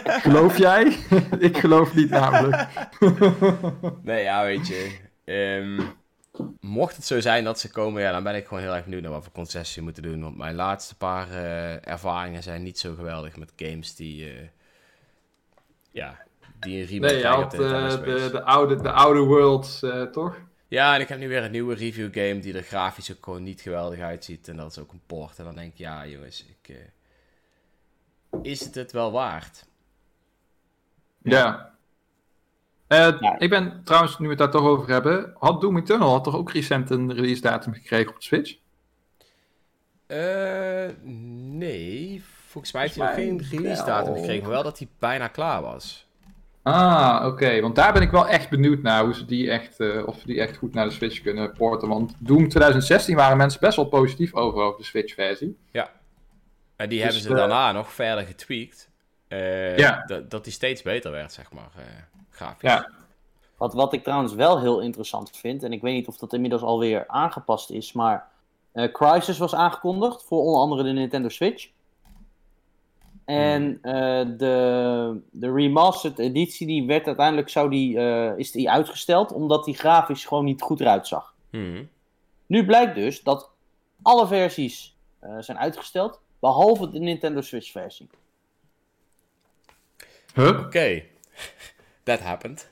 Geloof 0.06 0.58
jij? 0.58 0.96
ik 1.38 1.56
geloof 1.58 1.94
niet 1.94 2.10
namelijk. 2.10 2.66
Nee, 4.02 4.22
ja, 4.22 4.44
weet 4.44 4.66
je. 4.66 4.98
ehm, 5.24 5.80
mocht 6.60 6.96
het 6.96 7.04
zo 7.04 7.20
zijn 7.20 7.44
dat 7.44 7.60
ze 7.60 7.70
komen, 7.70 8.02
ja, 8.02 8.12
dan 8.12 8.22
ben 8.22 8.34
ik 8.34 8.46
gewoon 8.46 8.62
heel 8.62 8.74
erg 8.74 8.84
benieuwd 8.84 9.02
naar 9.02 9.10
wat 9.10 9.22
voor 9.24 9.32
concessies 9.32 9.72
ze 9.74 9.82
moeten 9.82 10.02
doen. 10.02 10.22
Want 10.22 10.36
mijn 10.36 10.54
laatste 10.54 10.96
paar 10.96 11.30
eh, 11.30 11.88
ervaringen 11.88 12.42
zijn 12.42 12.62
niet 12.62 12.78
zo 12.78 12.94
geweldig 12.94 13.36
met 13.36 13.52
games 13.56 13.94
die, 13.94 14.30
eh, 14.30 14.48
ja, 15.90 16.18
die 16.60 16.80
een 16.80 16.86
remake 16.86 17.12
Nee, 17.12 17.22
je 17.22 17.26
had 17.28 17.50
de 17.50 17.56
eh, 17.64 17.90
de, 17.90 18.28
de, 18.32 18.42
oude, 18.42 18.76
de 18.82 18.90
oude 18.92 19.20
Worlds, 19.20 19.82
eh, 19.82 20.02
toch? 20.02 20.36
Ja, 20.68 20.94
en 20.94 21.00
ik 21.00 21.08
heb 21.08 21.18
nu 21.18 21.28
weer 21.28 21.42
een 21.44 21.50
nieuwe 21.50 21.74
review 21.74 22.12
game 22.12 22.38
die 22.38 22.54
er 22.56 22.62
grafisch 22.62 23.12
ook 23.12 23.24
gewoon 23.24 23.42
niet 23.42 23.60
geweldig 23.60 24.00
uitziet. 24.00 24.48
En 24.48 24.56
dat 24.56 24.70
is 24.70 24.78
ook 24.78 24.92
een 24.92 25.02
port. 25.06 25.38
En 25.38 25.44
dan 25.44 25.54
denk 25.54 25.72
ik, 25.72 25.78
ja 25.78 26.06
jongens, 26.06 26.46
ik, 26.46 26.68
eh, 26.68 26.76
is 28.42 28.60
het 28.64 28.74
het 28.74 28.92
wel 28.92 29.12
waard? 29.12 29.66
Ja. 31.22 31.70
Eh, 32.86 33.20
Ja. 33.20 33.38
Ik 33.38 33.50
ben 33.50 33.80
trouwens, 33.84 34.18
nu 34.18 34.24
we 34.24 34.30
het 34.30 34.38
daar 34.38 34.50
toch 34.50 34.66
over 34.66 34.88
hebben, 34.88 35.32
had 35.38 35.60
Doom 35.60 35.76
Eternal 35.76 36.10
had 36.10 36.24
toch 36.24 36.36
ook 36.36 36.50
recent 36.52 36.90
een 36.90 37.12
release 37.14 37.40
datum 37.40 37.72
gekregen 37.74 38.10
op 38.10 38.16
de 38.16 38.22
Switch? 38.22 38.56
Eh, 40.06 40.88
nee, 41.04 42.22
volgens 42.46 42.72
mij 42.72 42.82
heeft 42.82 42.94
hij 42.94 43.06
nog 43.06 43.14
geen 43.14 43.42
release 43.50 43.84
datum 43.84 44.14
gekregen, 44.14 44.42
maar 44.42 44.50
wel 44.52 44.62
dat 44.62 44.78
hij 44.78 44.88
bijna 44.98 45.28
klaar 45.28 45.62
was. 45.62 46.06
Ah, 46.62 47.22
oké. 47.26 47.60
Want 47.60 47.74
daar 47.74 47.92
ben 47.92 48.02
ik 48.02 48.10
wel 48.10 48.28
echt 48.28 48.50
benieuwd 48.50 48.82
naar 48.82 49.04
hoe 49.04 49.14
ze 49.14 49.24
die 49.24 49.50
echt, 49.50 49.80
eh, 49.80 50.06
of 50.06 50.18
ze 50.18 50.26
die 50.26 50.40
echt 50.40 50.56
goed 50.56 50.74
naar 50.74 50.84
de 50.84 50.92
Switch 50.92 51.22
kunnen 51.22 51.52
porten. 51.52 51.88
Want 51.88 52.14
Doom 52.18 52.48
2016 52.48 53.16
waren 53.16 53.36
mensen 53.36 53.60
best 53.60 53.76
wel 53.76 53.84
positief 53.84 54.34
over, 54.34 54.62
over 54.62 54.78
de 54.78 54.84
Switch-versie. 54.86 55.56
En 56.82 56.88
die 56.88 56.98
Dus, 56.98 57.06
hebben 57.06 57.22
ze 57.22 57.28
eh, 57.28 57.36
daarna 57.36 57.72
nog 57.72 57.92
verder 57.92 58.24
getweakt. 58.26 58.90
eh, 59.28 59.76
Ja. 59.78 60.02
dat, 60.06 60.30
dat 60.30 60.44
die 60.44 60.52
steeds 60.52 60.82
beter 60.82 61.10
werd, 61.10 61.32
zeg 61.32 61.52
maar, 61.52 61.70
eh, 61.76 61.82
grafisch. 62.30 62.70
Ja. 62.70 62.88
Wat, 63.56 63.74
wat 63.74 63.92
ik 63.92 64.02
trouwens 64.02 64.34
wel 64.34 64.60
heel 64.60 64.80
interessant 64.80 65.36
vind, 65.36 65.62
en 65.62 65.72
ik 65.72 65.82
weet 65.82 65.94
niet 65.94 66.08
of 66.08 66.16
dat 66.16 66.32
inmiddels 66.32 66.62
alweer 66.62 67.04
aangepast 67.08 67.70
is, 67.70 67.92
maar 67.92 68.28
eh, 68.72 68.92
Crysis 68.92 69.38
was 69.38 69.54
aangekondigd 69.54 70.22
voor 70.24 70.42
onder 70.42 70.60
andere 70.60 70.82
de 70.82 70.90
Nintendo 70.90 71.28
Switch. 71.28 71.68
En 73.24 73.78
eh, 73.82 73.92
de, 74.38 75.20
de 75.30 75.52
remastered 75.52 76.18
editie 76.18 76.66
die 76.66 76.86
werd 76.86 77.06
uiteindelijk 77.06 77.48
zou 77.48 77.70
die, 77.70 77.98
eh, 77.98 78.38
is 78.38 78.50
die 78.50 78.70
uitgesteld 78.70 79.32
omdat 79.32 79.64
die 79.64 79.74
grafisch 79.74 80.24
gewoon 80.24 80.44
niet 80.44 80.62
goed 80.62 80.80
eruit 80.80 81.06
zag. 81.06 81.34
Mhm. 81.50 81.84
Nu 82.46 82.66
blijkt 82.66 82.94
dus 82.94 83.22
dat 83.22 83.50
alle 84.02 84.26
versies 84.26 84.96
eh, 85.18 85.36
zijn 85.40 85.58
uitgesteld, 85.58 86.20
behalve 86.42 86.90
de 86.90 86.98
Nintendo 86.98 87.40
Switch 87.40 87.70
versie. 87.70 88.08
Huh? 90.34 90.60
Oké, 90.60 91.02
that 92.02 92.20
happened. 92.20 92.70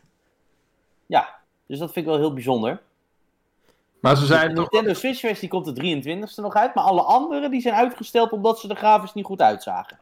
Ja, 1.06 1.40
dus 1.66 1.78
dat 1.78 1.92
vind 1.92 2.06
ik 2.06 2.12
wel 2.12 2.20
heel 2.20 2.32
bijzonder. 2.32 2.82
Maar 4.00 4.14
ze 4.14 4.20
De 4.20 4.26
zeiden 4.26 4.54
toch... 4.54 4.70
Nintendo 4.70 4.98
Switch 4.98 5.20
versie 5.20 5.48
komt 5.48 5.76
de 5.76 6.02
23e 6.02 6.34
nog 6.34 6.54
uit, 6.54 6.74
maar 6.74 6.84
alle 6.84 7.02
andere 7.02 7.50
die 7.50 7.60
zijn 7.60 7.74
uitgesteld 7.74 8.32
omdat 8.32 8.58
ze 8.58 8.68
er 8.68 8.76
grafisch 8.76 9.14
niet 9.14 9.24
goed 9.24 9.40
uitzagen. 9.40 9.98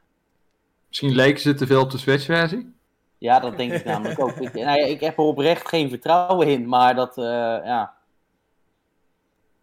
Misschien 0.88 1.14
leken 1.14 1.40
ze 1.40 1.54
te 1.54 1.66
veel 1.66 1.80
op 1.80 1.90
de 1.90 1.98
Switch-versie? 1.98 2.74
Ja, 3.18 3.40
dat 3.40 3.56
denk 3.56 3.72
ik 3.72 3.84
namelijk 3.84 4.20
ook. 4.20 4.36
Ik, 4.36 4.52
nou 4.52 4.78
ja, 4.78 4.86
ik 4.86 5.00
heb 5.00 5.18
er 5.18 5.24
oprecht 5.24 5.68
geen 5.68 5.88
vertrouwen 5.88 6.48
in, 6.48 6.68
maar 6.68 6.94
dat, 6.94 7.18
eh, 7.18 7.24
ja. 7.64 7.94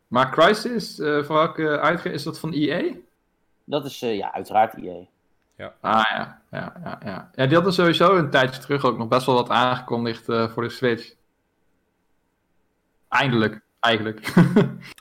Maar 0.07 0.31
Crysis, 0.31 0.99
eh 0.99 1.23
van 1.23 1.35
welke 1.35 1.79
uitgever 1.79 2.13
is 2.13 2.23
dat 2.23 2.39
van 2.39 2.53
EA? 2.53 2.93
Dat 3.65 3.85
is 3.85 4.01
eh, 4.01 4.15
ja, 4.17 4.33
uiteraard 4.33 4.73
IE. 4.73 5.07
Ah 5.81 6.03
ja, 6.09 6.41
ja, 6.51 6.73
ja, 6.83 6.99
ja. 7.05 7.29
Ja, 7.35 7.45
die 7.45 7.55
hadden 7.55 7.73
sowieso 7.73 8.15
een 8.15 8.29
tijdje 8.29 8.61
terug 8.61 8.85
ook 8.85 8.97
nog 8.97 9.07
best 9.07 9.25
wel 9.25 9.35
wat 9.35 9.49
aangekondigd 9.49 10.29
eh, 10.29 10.49
voor 10.49 10.63
de 10.63 10.69
Switch. 10.69 11.13
Eindelijk, 13.09 13.61
eigenlijk. 13.79 14.27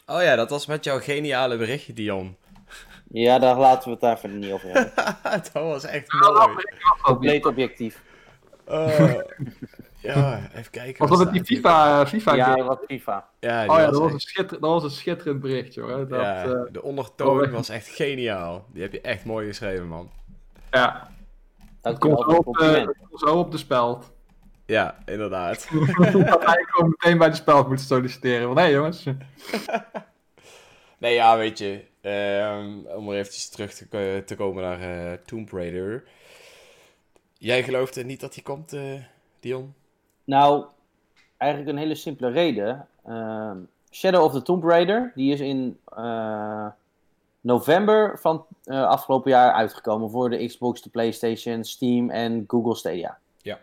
Oh 0.07 0.23
ja, 0.23 0.37
dat 0.37 0.51
was 0.51 0.67
met 0.67 0.85
jouw 0.85 1.01
geniale 1.01 1.57
berichtje, 1.57 1.93
Dion. 1.93 2.37
Ja, 3.09 3.39
daar 3.39 3.57
laten 3.57 3.85
we 3.85 3.91
het 3.91 4.01
daar 4.01 4.19
verder 4.19 4.39
niet 4.39 4.53
over 4.53 4.69
hebben. 4.69 4.93
dat 5.53 5.53
was 5.53 5.85
echt 5.85 6.13
mooi. 6.13 6.57
Compleet 7.03 7.47
objectief. 7.47 8.03
Eh, 8.65 9.15
ja, 10.05 10.49
even 10.55 10.71
kijken. 10.71 11.01
Was 11.01 11.09
wat 11.09 11.19
dat 11.19 11.33
met 11.35 11.47
die 11.47 11.59
staat 11.59 12.11
hier? 12.11 12.21
FIFA, 12.21 12.35
FIFA 12.35 12.35
Ja, 12.35 12.45
game? 12.53 12.65
wat 12.65 12.85
FIFA. 12.89 13.29
Ja, 13.41 13.67
Oh 13.67 13.77
ja, 13.79 13.85
dat 13.85 13.95
was, 13.95 14.05
echt- 14.05 14.13
een 14.15 14.21
schitter, 14.21 14.61
dat 14.61 14.71
was 14.71 14.85
een 14.85 14.91
schitterend 14.91 15.41
bericht, 15.41 15.75
joh. 15.75 15.89
Dat, 15.97 16.09
ja, 16.21 16.43
ja, 16.45 16.67
de 16.73 16.83
ondertoon 16.83 17.43
oh, 17.45 17.51
was 17.53 17.69
echt 17.69 17.89
geniaal. 17.89 18.67
Die 18.73 18.83
heb 18.83 18.93
je 18.93 19.01
echt 19.01 19.25
mooi 19.25 19.47
geschreven, 19.47 19.87
man. 19.89 20.11
ja. 20.71 21.11
Het 21.83 22.01
Dankjewel 22.01 22.17
komt 22.17 22.45
voor 22.45 22.55
zo 22.57 22.69
het 22.77 22.87
op, 22.87 22.89
eh, 23.13 23.29
zo 23.29 23.39
op 23.39 23.51
de 23.51 23.59
speld. 23.59 24.13
Ja, 24.67 24.99
inderdaad. 25.05 25.69
Ik 25.73 25.97
had 26.11 26.15
eigenlijk 26.23 26.71
gewoon 26.71 26.89
meteen 26.99 27.19
bij 27.19 27.29
de 27.31 27.37
speld 27.37 27.69
moeten 27.69 27.87
solliciteren. 27.87 28.47
Want 28.47 28.59
hé 28.59 28.65
jongens. 28.67 29.05
Nee, 30.99 31.15
ja, 31.15 31.37
weet 31.37 31.59
je. 31.59 31.85
ehm, 32.01 32.97
om 32.97 33.09
er 33.11 33.17
eventjes 33.19 33.49
terug 33.49 33.73
te, 33.75 33.89
ko- 33.89 34.25
te 34.25 34.37
komen 34.37 34.63
naar 34.63 34.81
eh, 34.81 35.19
Tomb 35.25 35.51
Raider. 35.53 36.05
Jij 37.39 37.63
gelooft 37.63 37.97
er 37.97 38.05
niet 38.05 38.21
dat 38.21 38.35
die 38.35 38.43
komt, 38.43 38.73
eh, 38.73 38.83
Dion? 39.41 39.75
Nou, 40.25 40.65
eigenlijk 41.37 41.73
een 41.73 41.79
hele 41.83 41.95
simpele 41.95 42.31
reden. 42.31 42.89
Ehm, 43.05 43.59
Shadow 43.91 44.25
of 44.25 44.33
the 44.33 44.43
Tomb 44.43 44.65
Raider, 44.65 45.13
die 45.15 45.33
is 45.33 45.41
in 45.41 45.79
eh, 45.85 46.67
november 47.41 48.19
van 48.19 48.47
eh, 48.65 48.87
afgelopen 48.87 49.31
jaar 49.31 49.53
uitgekomen 49.53 50.11
voor 50.11 50.31
de 50.31 50.47
Xbox, 50.47 50.83
de 50.83 50.91
PlayStation, 50.91 51.65
Steam 51.65 52.11
en 52.11 52.45
Google 52.47 52.75
Stadia. 52.75 53.19
Ja. 53.43 53.59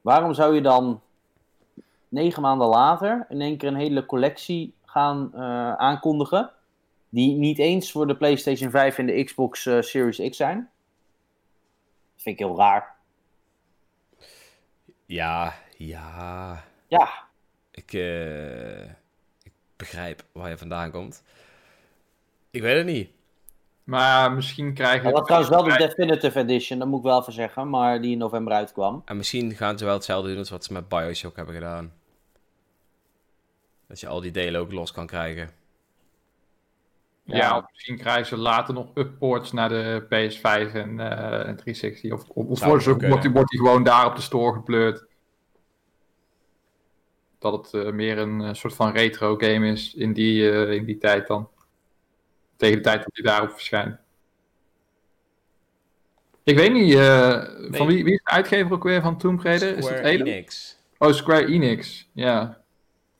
Waarom 0.00 0.34
zou 0.34 0.54
je 0.54 0.60
dan 0.60 1.00
negen 2.08 2.42
maanden 2.42 2.68
later 2.68 3.26
in 3.28 3.40
één 3.40 3.56
keer 3.56 3.68
een 3.68 3.74
hele 3.74 4.06
collectie 4.06 4.74
gaan 4.84 5.30
eh, 5.34 5.74
aankondigen, 5.74 6.50
die 7.08 7.36
niet 7.36 7.58
eens 7.58 7.92
voor 7.92 8.06
de 8.06 8.16
PlayStation 8.16 8.70
5 8.70 8.98
en 8.98 9.06
de 9.06 9.24
Xbox 9.24 9.62
Series 9.62 10.30
X 10.30 10.36
zijn? 10.36 10.70
Dat 12.14 12.22
vind 12.22 12.40
ik 12.40 12.46
heel 12.46 12.56
raar. 12.56 12.99
Ja, 15.10 15.54
ja. 15.76 16.64
Ja, 16.86 17.08
Ik, 17.70 17.92
eh, 17.92 18.82
ik 19.42 19.52
begrijp 19.76 20.24
waar 20.32 20.48
je 20.48 20.58
vandaan 20.58 20.90
komt. 20.90 21.22
Ik 22.50 22.62
weet 22.62 22.76
het 22.76 22.86
niet. 22.86 23.10
Maar 23.84 24.32
misschien 24.32 24.74
krijgen 24.74 25.04
Dat 25.04 25.12
was 25.12 25.22
trouwens 25.22 25.50
wel 25.50 25.62
de 25.62 25.86
Definitive 25.86 26.38
Edition, 26.38 26.78
dat 26.78 26.88
moet 26.88 26.98
ik 26.98 27.04
wel 27.04 27.20
even 27.20 27.32
zeggen, 27.32 27.70
maar 27.70 28.00
die 28.00 28.12
in 28.12 28.18
november 28.18 28.52
uitkwam. 28.52 29.02
En 29.04 29.16
misschien 29.16 29.54
gaan 29.54 29.78
ze 29.78 29.84
wel 29.84 29.94
hetzelfde 29.94 30.28
doen 30.28 30.38
als 30.38 30.50
wat 30.50 30.64
ze 30.64 30.72
met 30.72 30.88
Bioshock 30.88 31.36
hebben 31.36 31.54
gedaan. 31.54 31.92
Dat 33.86 34.00
je 34.00 34.08
al 34.08 34.20
die 34.20 34.30
delen 34.30 34.60
ook 34.60 34.72
los 34.72 34.92
kan 34.92 35.06
krijgen. 35.06 35.50
Ja, 37.30 37.36
Ja. 37.38 37.56
of 37.56 37.64
misschien 37.72 37.96
krijgen 37.98 38.26
ze 38.26 38.36
later 38.36 38.74
nog 38.74 38.90
upports 38.94 39.52
naar 39.52 39.68
de 39.68 40.02
PS5 40.08 40.74
en, 40.74 41.00
eh, 41.00 41.48
en 41.48 41.56
360. 41.56 42.12
Of, 42.12 42.20
of, 42.28 42.46
of 42.46 42.64
wordt, 42.64 42.86
ook 42.88 43.00
ze- 43.00 43.08
wordt, 43.08 43.22
die, 43.22 43.30
wordt 43.32 43.50
die 43.50 43.58
gewoon 43.58 43.82
daar 43.84 44.06
op 44.06 44.16
de 44.16 44.22
store 44.22 44.52
gepleurd. 44.54 45.04
Dat 47.38 47.52
het 47.52 47.84
eh, 47.84 47.92
meer 47.92 48.18
een 48.18 48.40
eh, 48.40 48.52
soort 48.54 48.74
van 48.74 48.92
retro 48.92 49.36
game 49.36 49.66
is 49.72 49.94
in 49.94 50.12
die, 50.12 50.50
eh, 50.50 50.72
in 50.72 50.84
die 50.84 50.98
tijd 50.98 51.26
dan. 51.26 51.48
Tegen 52.56 52.76
de 52.76 52.82
tijd 52.82 53.02
dat 53.04 53.14
die 53.14 53.24
daarop 53.24 53.50
verschijnt. 53.52 53.96
Ik 56.42 56.56
weet 56.56 56.72
niet, 56.72 56.94
eh, 56.94 57.42
van 57.70 57.86
wie, 57.86 58.04
wie 58.04 58.12
is 58.12 58.20
de 58.24 58.30
uitgever 58.30 58.72
ook 58.72 58.82
weer 58.82 59.02
van 59.02 59.18
Tomb 59.18 59.40
Raider? 59.42 59.76
is 59.76 59.84
Square 59.84 60.02
Eidos? 60.02 60.28
Enix. 60.28 60.78
Oh, 60.98 61.12
Square 61.12 61.46
Enix. 61.46 62.08
Ja. 62.12 62.60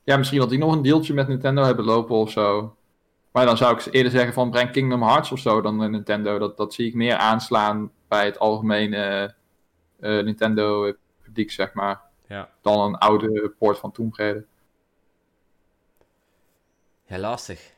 Ja, 0.03 0.17
misschien 0.17 0.39
dat 0.39 0.49
die 0.49 0.59
nog 0.59 0.73
een 0.75 0.81
deeltje 0.81 1.13
met 1.13 1.27
Nintendo 1.27 1.63
hebben 1.63 1.85
lopen 1.85 2.15
of 2.15 2.31
zo. 2.31 2.75
Maar 3.31 3.45
dan 3.45 3.57
zou 3.57 3.77
ik 3.77 3.93
eerder 3.93 4.11
zeggen 4.11 4.33
van 4.33 4.51
breng 4.51 4.71
Kingdom 4.71 5.03
Hearts 5.03 5.31
of 5.31 5.39
zo 5.39 5.61
dan 5.61 5.83
eh, 5.83 5.89
Nintendo. 5.89 6.37
Dat, 6.39 6.57
dat 6.57 6.73
zie 6.73 6.87
ik 6.87 6.93
meer 6.93 7.15
aanslaan 7.15 7.91
bij 8.07 8.25
het 8.25 8.39
algemene 8.39 9.33
eh, 9.99 10.19
Nintendo 10.23 10.93
publiek, 11.21 11.51
zeg 11.51 11.73
maar. 11.73 12.01
Ja. 12.27 12.49
Dan 12.61 12.79
een 12.79 12.95
oude 12.97 13.53
port 13.57 13.77
van 13.79 13.91
Tomb 13.91 14.15
Raider. 14.15 14.45
Ja, 17.05 17.17
lastig. 17.17 17.71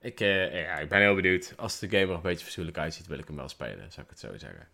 Ik, 0.00 0.20
eh, 0.20 0.62
ja, 0.64 0.74
ik 0.78 0.88
ben 0.88 1.00
heel 1.00 1.14
benieuwd. 1.14 1.52
Als 1.56 1.78
de 1.78 1.88
game 1.88 2.02
er 2.02 2.10
een 2.10 2.20
beetje 2.20 2.44
fatsoenlijk 2.44 2.78
uitziet, 2.78 3.06
wil 3.06 3.18
ik 3.18 3.26
hem 3.26 3.36
wel 3.36 3.48
spelen, 3.48 3.92
zou 3.92 4.06
ik 4.06 4.10
het 4.10 4.18
zo 4.18 4.38
zeggen. 4.38 4.68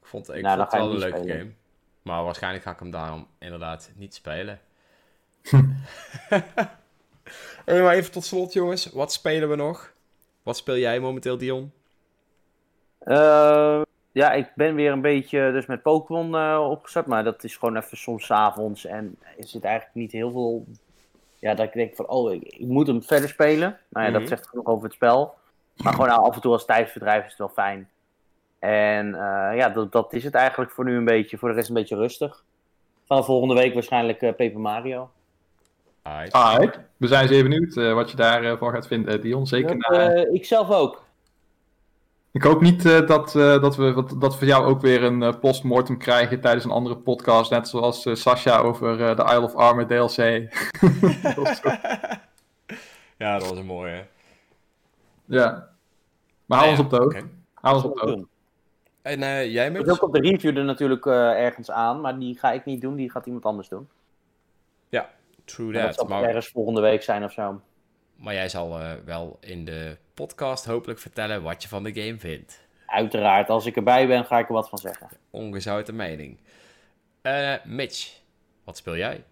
Ik 0.00 0.06
vond, 0.06 0.34
ik 0.34 0.42
Nou, 0.42 0.58
vond 0.58 0.70
het 0.72 0.80
wel 0.80 0.90
een 0.90 0.98
leuke 0.98 1.16
spelen. 1.18 1.38
game. 1.38 1.50
Maar 2.02 2.24
waarschijnlijk 2.24 2.64
ga 2.64 2.70
ik 2.70 2.78
hem 2.78 2.90
daarom 2.90 3.26
inderdaad 3.38 3.90
niet 3.94 4.14
spelen. 4.14 4.60
Hey, 7.68 7.82
maar 7.82 7.94
even 7.94 8.12
tot 8.12 8.24
slot, 8.24 8.52
jongens. 8.52 8.86
Wat 8.92 9.12
spelen 9.12 9.48
we 9.48 9.56
nog? 9.56 9.92
Wat 10.42 10.56
speel 10.56 10.76
jij 10.76 11.00
momenteel, 11.00 11.38
Dion? 11.38 11.72
Eh, 12.98 13.80
ja, 14.12 14.32
ik 14.32 14.52
ben 14.54 14.74
weer 14.74 14.92
een 14.92 15.00
beetje 15.00 15.52
dus 15.52 15.66
met 15.66 15.82
Pokémon 15.82 16.34
eh, 16.36 16.66
opgezet, 16.70 17.06
maar 17.06 17.24
dat 17.24 17.44
is 17.44 17.56
gewoon 17.56 17.76
even 17.76 17.96
soms 17.96 18.26
's 18.26 18.30
avonds 18.30 18.84
en 18.84 19.16
er 19.38 19.46
zit 19.48 19.64
eigenlijk 19.64 19.94
niet 19.96 20.12
heel 20.12 20.30
veel. 20.30 20.66
Ja, 21.38 21.54
dat 21.54 21.66
ik 21.66 21.72
denk 21.72 21.94
van, 21.96 22.08
oh, 22.08 22.32
ik, 22.32 22.42
ik 22.42 22.66
moet 22.66 22.86
hem 22.86 23.02
verder 23.02 23.28
spelen. 23.28 23.78
Nou 23.88 24.04
ja, 24.06 24.10
Mhm. 24.10 24.18
dat 24.20 24.28
zegt 24.28 24.46
genoeg 24.48 24.66
over 24.66 24.84
het 24.84 24.92
spel. 24.92 25.34
Maar 25.76 25.92
gewoon 25.92 26.08
nou, 26.08 26.20
af 26.22 26.34
en 26.34 26.40
toe 26.40 26.52
als 26.52 26.64
tijdverdrijf 26.64 27.24
is 27.24 27.30
het 27.30 27.38
wel 27.38 27.48
fijn. 27.48 27.88
En 28.58 29.14
eh, 29.14 29.56
ja, 29.56 29.68
dat, 29.68 29.92
dat 29.92 30.12
is 30.12 30.24
het 30.24 30.34
eigenlijk 30.34 30.70
voor 30.70 30.84
nu 30.84 30.96
een 30.96 31.04
beetje. 31.04 31.38
Voor 31.38 31.48
de 31.48 31.54
rest 31.54 31.68
een 31.68 31.74
beetje 31.74 31.96
rustig. 31.96 32.44
Vanaf 33.06 33.24
volgende 33.26 33.54
week 33.54 33.74
waarschijnlijk 33.74 34.18
Paper 34.18 34.60
Mario. 34.60 35.10
Alright. 36.08 36.32
Alright. 36.32 36.78
We 36.96 37.06
zijn 37.06 37.28
zeer 37.28 37.42
benieuwd 37.42 37.76
eh, 37.76 37.94
wat 37.94 38.10
je 38.10 38.16
daarvan 38.16 38.72
gaat 38.72 38.86
vinden, 38.86 39.20
Dion. 39.20 39.46
Zeker 39.46 39.78
Dat, 39.78 39.90
na... 39.90 40.12
eh, 40.14 40.34
ik 40.34 40.44
zelf 40.44 40.70
ook. 40.70 41.06
Ik 42.32 42.42
hoop 42.42 42.60
niet 42.60 42.84
eh, 42.86 43.06
dat, 43.06 43.34
eh, 43.36 43.60
dat, 43.60 43.76
we, 43.76 43.92
wat- 43.92 44.14
dat 44.20 44.38
we 44.38 44.46
jou 44.46 44.64
ook 44.66 44.80
weer 44.80 45.02
een 45.02 45.22
eh, 45.22 45.32
postmortem 45.40 45.98
krijgen 45.98 46.40
tijdens 46.40 46.64
een 46.64 46.70
andere 46.70 46.96
podcast. 46.96 47.50
Net 47.50 47.68
zoals 47.68 48.06
eh, 48.06 48.14
Sasha 48.14 48.58
over 48.58 49.02
eh, 49.08 49.16
de 49.16 49.22
Isle 49.24 49.42
of 49.42 49.54
Armor 49.54 49.86
DLC. 49.86 50.16
Ja, 53.16 53.38
dat 53.38 53.48
was 53.48 53.58
een 53.58 53.66
mooie. 53.66 54.04
ja. 55.24 55.68
Maar 56.46 56.58
hou 56.58 56.70
ons 56.70 56.80
op 56.80 56.90
de 56.90 56.96
hoogte. 56.96 57.22
Hou 57.54 57.74
ons 57.74 57.84
op 57.84 57.94
de 57.94 58.00
hoogte. 58.00 58.26
En 59.02 59.22
eh, 59.22 59.52
jij, 59.52 59.68
Ik 59.70 59.76
zit 59.76 59.90
ook 59.90 60.02
op 60.02 60.12
de 60.14 60.20
review 60.20 60.56
er 60.56 60.64
natuurlijk 60.64 61.06
eh, 61.06 61.44
ergens 61.44 61.70
aan, 61.70 62.00
maar 62.00 62.18
die 62.18 62.38
ga 62.38 62.52
ik 62.52 62.64
niet 62.64 62.80
doen. 62.80 62.94
Die 62.96 63.10
gaat 63.10 63.26
iemand 63.26 63.44
anders 63.44 63.68
doen. 63.68 63.88
True 65.48 65.66
En 65.66 65.72
dat 65.72 65.82
that. 65.82 65.94
zal 65.94 66.06
Maar, 66.06 66.22
ergens 66.22 66.48
volgende 66.48 66.80
week 66.80 67.02
zijn 67.02 67.24
of 67.24 67.32
zo. 67.32 67.60
maar 68.16 68.34
jij 68.34 68.48
zal 68.48 68.78
eh, 68.80 68.90
wel 69.04 69.36
in 69.40 69.64
de 69.64 69.96
podcast 70.14 70.64
hopelijk 70.64 70.98
vertellen 70.98 71.42
wat 71.42 71.62
je 71.62 71.68
van 71.68 71.82
de 71.82 72.02
game 72.02 72.18
vindt. 72.18 72.66
Uiteraard, 72.86 73.48
als 73.48 73.66
ik 73.66 73.76
erbij 73.76 74.06
ben, 74.06 74.24
ga 74.24 74.38
ik 74.38 74.48
er 74.48 74.54
wat 74.54 74.68
van 74.68 74.78
zeggen. 74.78 75.08
Ongezouten 75.30 75.96
mening. 75.96 76.38
Eh, 77.22 77.54
Mitch, 77.64 78.20
wat 78.64 78.76
speel 78.76 78.96
jij? 78.96 79.24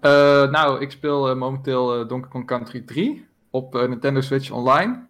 Eh, 0.00 0.50
nou, 0.50 0.80
ik 0.80 0.90
speel 0.90 1.36
momenteel 1.36 2.00
eh, 2.00 2.08
Donkey 2.08 2.30
Kong 2.30 2.46
Country 2.46 2.80
3 2.80 3.26
op 3.50 3.74
eh, 3.76 3.88
Nintendo 3.88 4.20
Switch 4.20 4.50
Online. 4.50 5.06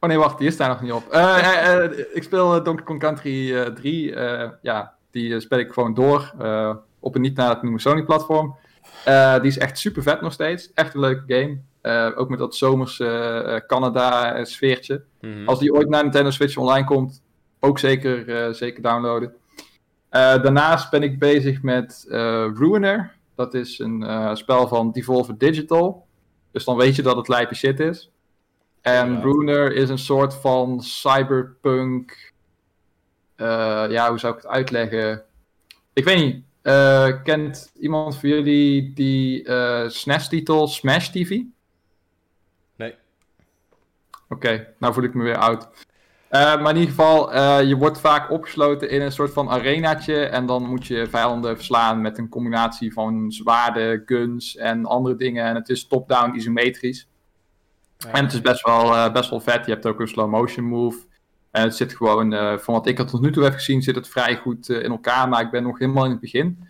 Oh 0.00 0.08
nee, 0.08 0.18
wacht, 0.18 0.38
die 0.38 0.46
is 0.46 0.56
daar 0.56 0.68
nog 0.68 0.80
niet 0.80 0.92
op. 0.92 1.02
Ik 2.12 2.22
speel 2.22 2.62
Donkey 2.62 2.84
Kong 2.84 3.00
Country 3.00 3.56
eh, 3.56 3.66
3. 3.72 4.14
eh, 4.14 4.50
ja, 4.62 4.94
die 5.10 5.40
speel 5.40 5.58
ik 5.58 5.72
gewoon 5.72 5.94
door 5.94 6.32
eh, 6.38 6.76
op 7.04 7.14
een 7.14 7.20
niet 7.20 7.36
naar 7.36 7.48
het 7.48 7.62
noemen 7.62 7.80
Sony-platform. 7.80 8.56
Eh, 9.04 9.34
die 9.40 9.50
is 9.50 9.58
echt 9.58 9.78
super 9.78 10.02
vet 10.02 10.20
nog 10.20 10.32
steeds. 10.32 10.72
Echt 10.72 10.94
een 10.94 11.00
leuke 11.00 11.34
game. 11.34 11.58
Eh, 11.80 12.18
ook 12.18 12.28
met 12.28 12.38
dat 12.38 12.56
zomerse 12.56 13.06
eh, 13.06 13.66
Canada-sfeertje. 13.66 15.02
Mhm. 15.20 15.48
Als 15.48 15.58
die 15.58 15.74
ooit 15.74 15.88
naar 15.88 16.02
Nintendo 16.02 16.30
Switch 16.30 16.56
Online 16.56 16.86
komt, 16.86 17.22
ook 17.60 17.78
zeker, 17.78 18.54
zeker 18.54 18.82
downloaden. 18.82 19.34
Daarnaast 20.10 20.90
ben 20.90 21.02
ik 21.02 21.18
bezig 21.18 21.62
met 21.62 22.04
Ruiner. 22.08 23.14
Dat 23.34 23.54
is 23.54 23.78
een 23.78 24.36
spel 24.36 24.68
van 24.68 24.92
Devolver 24.92 25.38
Digital. 25.38 26.06
Dus 26.52 26.64
dan 26.64 26.76
weet 26.76 26.96
je 26.96 27.02
dat 27.02 27.16
het 27.16 27.28
lijpe 27.28 27.54
shit 27.54 27.80
is. 27.80 28.10
En 28.80 29.12
Ja. 29.12 29.20
Ruiner 29.20 29.72
is 29.72 29.88
een 29.88 29.98
soort 29.98 30.34
van 30.34 30.80
cyberpunk. 30.80 32.32
ja, 33.36 34.08
hoe 34.08 34.18
zou 34.18 34.36
ik 34.36 34.42
het 34.42 34.50
uitleggen? 34.50 35.22
Ik 35.92 36.04
weet 36.04 36.18
niet. 36.18 36.44
Eh, 36.64 37.22
kent 37.22 37.72
iemand 37.78 38.16
van 38.16 38.28
jullie 38.28 38.92
die 38.92 39.44
eh 39.44 39.88
SNES-titel 39.88 40.66
Smash 40.66 41.08
TV? 41.08 41.40
Nee. 42.76 42.94
Oké, 44.28 44.74
nou 44.78 44.94
voel 44.94 45.04
ik 45.04 45.14
me 45.14 45.22
weer 45.22 45.36
oud. 45.36 45.68
Eh, 46.28 46.40
maar 46.40 46.70
in 46.70 46.80
ieder 46.80 46.94
geval, 46.94 47.36
je 47.60 47.76
wordt 47.76 48.00
vaak 48.00 48.30
opgesloten 48.30 48.90
in 48.90 49.02
een 49.02 49.12
soort 49.12 49.32
van 49.32 49.48
arenaatje. 49.48 50.24
En 50.24 50.46
dan 50.46 50.66
moet 50.68 50.86
je 50.86 51.06
vijanden 51.06 51.56
verslaan 51.56 52.00
met 52.00 52.18
een 52.18 52.28
combinatie 52.28 52.92
van 52.92 53.32
zwaarden, 53.32 54.02
guns 54.06 54.56
en 54.56 54.84
andere 54.84 55.16
dingen. 55.16 55.44
En 55.44 55.54
het 55.54 55.68
is 55.68 55.86
top-down 55.86 56.36
isometrisch. 56.36 57.08
En 58.12 58.24
het 58.24 58.32
is 58.32 58.40
best 58.40 58.64
wel, 58.64 59.12
best 59.12 59.30
wel 59.30 59.40
vet. 59.40 59.66
Je 59.66 59.72
hebt 59.72 59.86
ook 59.86 60.00
een 60.00 60.08
slow 60.08 60.30
motion 60.30 60.64
move. 60.64 60.98
En 61.54 61.62
het 61.62 61.76
zit 61.76 61.96
gewoon, 61.96 62.32
eh, 62.32 62.58
van 62.58 62.74
wat 62.74 62.86
ik 62.86 62.98
er 62.98 63.06
tot 63.06 63.20
nu 63.20 63.32
toe 63.32 63.42
heb 63.42 63.52
gezien, 63.52 63.82
zit 63.82 63.94
het 63.94 64.08
vrij 64.08 64.36
goed 64.36 64.68
eh, 64.68 64.82
in 64.82 64.90
elkaar. 64.90 65.28
Maar 65.28 65.40
ik 65.40 65.50
ben 65.50 65.62
nog 65.62 65.78
helemaal 65.78 66.04
in 66.04 66.10
het 66.10 66.20
begin. 66.20 66.68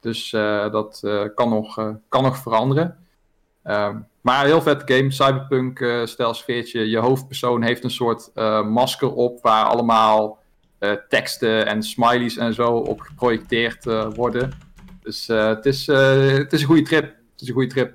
Dus 0.00 0.32
eh, 0.32 0.70
dat 0.72 1.00
kan, 1.34 1.48
nog, 1.48 1.94
kan 2.08 2.22
nog 2.22 2.36
veranderen. 2.36 2.98
Ehm, 3.62 3.98
maar 4.20 4.44
heel 4.44 4.62
vet 4.62 4.82
game, 4.84 5.10
cyberpunk 5.10 5.80
eh 5.80 6.04
stijl 6.04 6.34
sfeertje. 6.34 6.90
Je 6.90 6.98
hoofdpersoon 6.98 7.62
heeft 7.62 7.84
een 7.84 7.90
soort 7.90 8.30
masker 8.64 9.12
op 9.12 9.42
waar 9.42 9.64
allemaal 9.64 10.42
teksten 11.08 11.66
en 11.66 11.82
smileys 11.82 12.36
en 12.36 12.54
zo 12.54 12.76
op 12.76 13.00
geprojecteerd 13.00 13.84
worden. 14.14 14.52
Dus 15.02 15.26
het, 15.26 15.66
is, 15.66 15.86
het 15.86 16.52
is 16.52 16.60
een 16.60 16.66
goede 16.66 16.82
trip. 16.82 17.04
Het 17.04 17.40
is 17.40 17.48
een 17.48 17.54
goede 17.54 17.68
trip. 17.68 17.94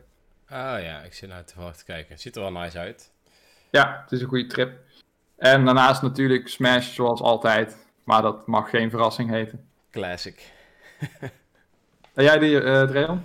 Ah 0.50 0.82
ja, 0.82 1.00
ik 1.00 1.14
zit 1.14 1.30
nou 1.30 1.44
toevallig 1.44 1.76
te 1.76 1.86
kijken. 1.86 2.12
Het 2.12 2.22
ziet 2.22 2.36
er 2.36 2.42
wel 2.42 2.52
nice 2.52 2.80
uit. 2.80 3.12
Ja, 3.72 4.02
het 4.04 4.12
is 4.12 4.22
een 4.22 4.28
goede 4.28 4.48
trip. 4.48 4.88
En 5.40 5.66
daarnaast 5.66 6.02
natuurlijk 6.02 6.48
Smash 6.48 6.94
zoals 6.94 7.22
altijd. 7.22 7.78
Maar 8.04 8.22
dat 8.22 8.48
mag 8.48 8.70
geen 8.70 8.90
verrassing 8.90 9.30
heten. 9.30 9.68
Classic. 9.92 10.52
En 12.14 12.24
jij 12.26 12.40
die, 12.40 12.62
eh 12.62 12.84
Dreon? 12.88 13.22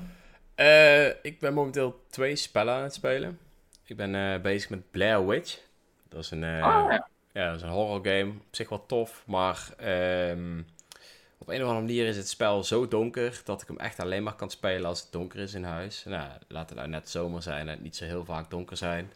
Eh, 0.55 1.09
ik 1.09 1.39
ben 1.41 1.55
momenteel 1.55 2.05
twee 2.11 2.37
spellen 2.37 2.75
aan 2.75 2.83
het 2.83 2.95
spelen. 2.95 3.39
Ik 3.85 3.97
ben 3.97 4.15
eh, 4.15 4.41
bezig 4.41 4.71
met 4.71 4.91
Blair 4.91 5.27
Witch. 5.27 5.59
Dat 6.09 6.21
is 6.21 6.31
een, 6.31 6.45
eh, 6.45 6.63
Ah, 6.63 6.91
ja. 6.93 7.07
ja, 7.33 7.47
dat 7.47 7.57
is 7.57 7.63
een 7.63 7.69
horror 7.69 8.07
game. 8.07 8.31
Op 8.31 8.55
zich 8.55 8.69
wel 8.69 8.87
tof, 8.87 9.23
maar 9.27 9.69
ehm, 9.77 10.59
op 11.39 11.49
een 11.49 11.63
of 11.63 11.69
andere 11.69 11.81
manier 11.87 12.07
is 12.07 12.17
het 12.17 12.29
spel 12.29 12.65
zo 12.65 12.89
donker 12.89 13.41
dat 13.45 13.63
ik 13.63 13.69
hem 13.69 13.79
echt 13.79 14.01
alleen 14.01 14.23
maar 14.23 14.35
kan 14.37 14.51
spelen 14.51 14.89
als 14.89 15.01
het 15.01 15.13
donker 15.13 15.39
is 15.39 15.55
in 15.55 15.65
huis. 15.65 16.05
Nou, 16.05 16.29
laat 16.49 16.69
het 16.69 16.79
nou 16.79 16.91
net 16.91 17.09
zomer 17.11 17.43
zijn 17.43 17.61
en 17.61 17.69
het 17.75 17.83
niet 17.83 17.97
zo 17.97 18.05
heel 18.05 18.25
vaak 18.25 18.51
donker 18.51 18.77
zijn. 18.77 19.13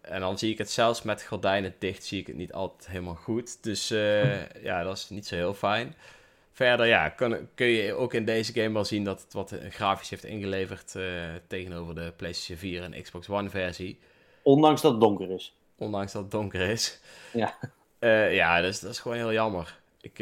En 0.00 0.20
dan 0.20 0.38
zie 0.38 0.52
ik 0.52 0.58
het 0.58 0.70
zelfs 0.70 1.02
met 1.02 1.22
gordijnen 1.22 1.74
dicht, 1.78 2.04
zie 2.04 2.20
ik 2.20 2.26
het 2.26 2.36
niet 2.36 2.52
altijd 2.52 2.88
helemaal 2.88 3.14
goed. 3.14 3.62
Dus 3.62 3.90
eh, 3.90 4.46
ja, 4.68 4.82
dat 4.82 4.96
is 4.96 5.08
niet 5.08 5.26
zo 5.26 5.34
heel 5.34 5.54
fijn. 5.54 5.94
Verder 6.52 6.86
ja, 6.86 7.08
kun, 7.08 7.48
kun 7.54 7.66
je 7.66 7.94
ook 7.94 8.14
in 8.14 8.24
deze 8.24 8.52
game 8.52 8.72
wel 8.72 8.84
zien 8.84 9.04
dat 9.04 9.20
het 9.22 9.32
wat 9.32 9.54
grafisch 9.68 10.10
heeft 10.10 10.24
ingeleverd 10.24 10.94
eh, 10.94 11.02
tegenover 11.46 11.94
de 11.94 12.12
PlayStation 12.16 12.58
4 12.58 12.82
en 12.82 13.02
Xbox 13.02 13.28
One 13.28 13.50
versie. 13.50 13.98
Ondanks 14.42 14.80
dat 14.80 14.90
het 14.92 15.00
donker 15.00 15.30
is. 15.30 15.56
Ondanks 15.78 16.12
dat 16.12 16.22
het 16.22 16.30
donker 16.30 16.60
is. 16.60 17.00
Ja. 17.32 17.58
Eh, 17.98 18.34
ja, 18.34 18.60
dus 18.60 18.80
dat 18.80 18.90
is 18.90 18.98
gewoon 18.98 19.16
heel 19.16 19.32
jammer. 19.32 19.80
Ik, 20.00 20.18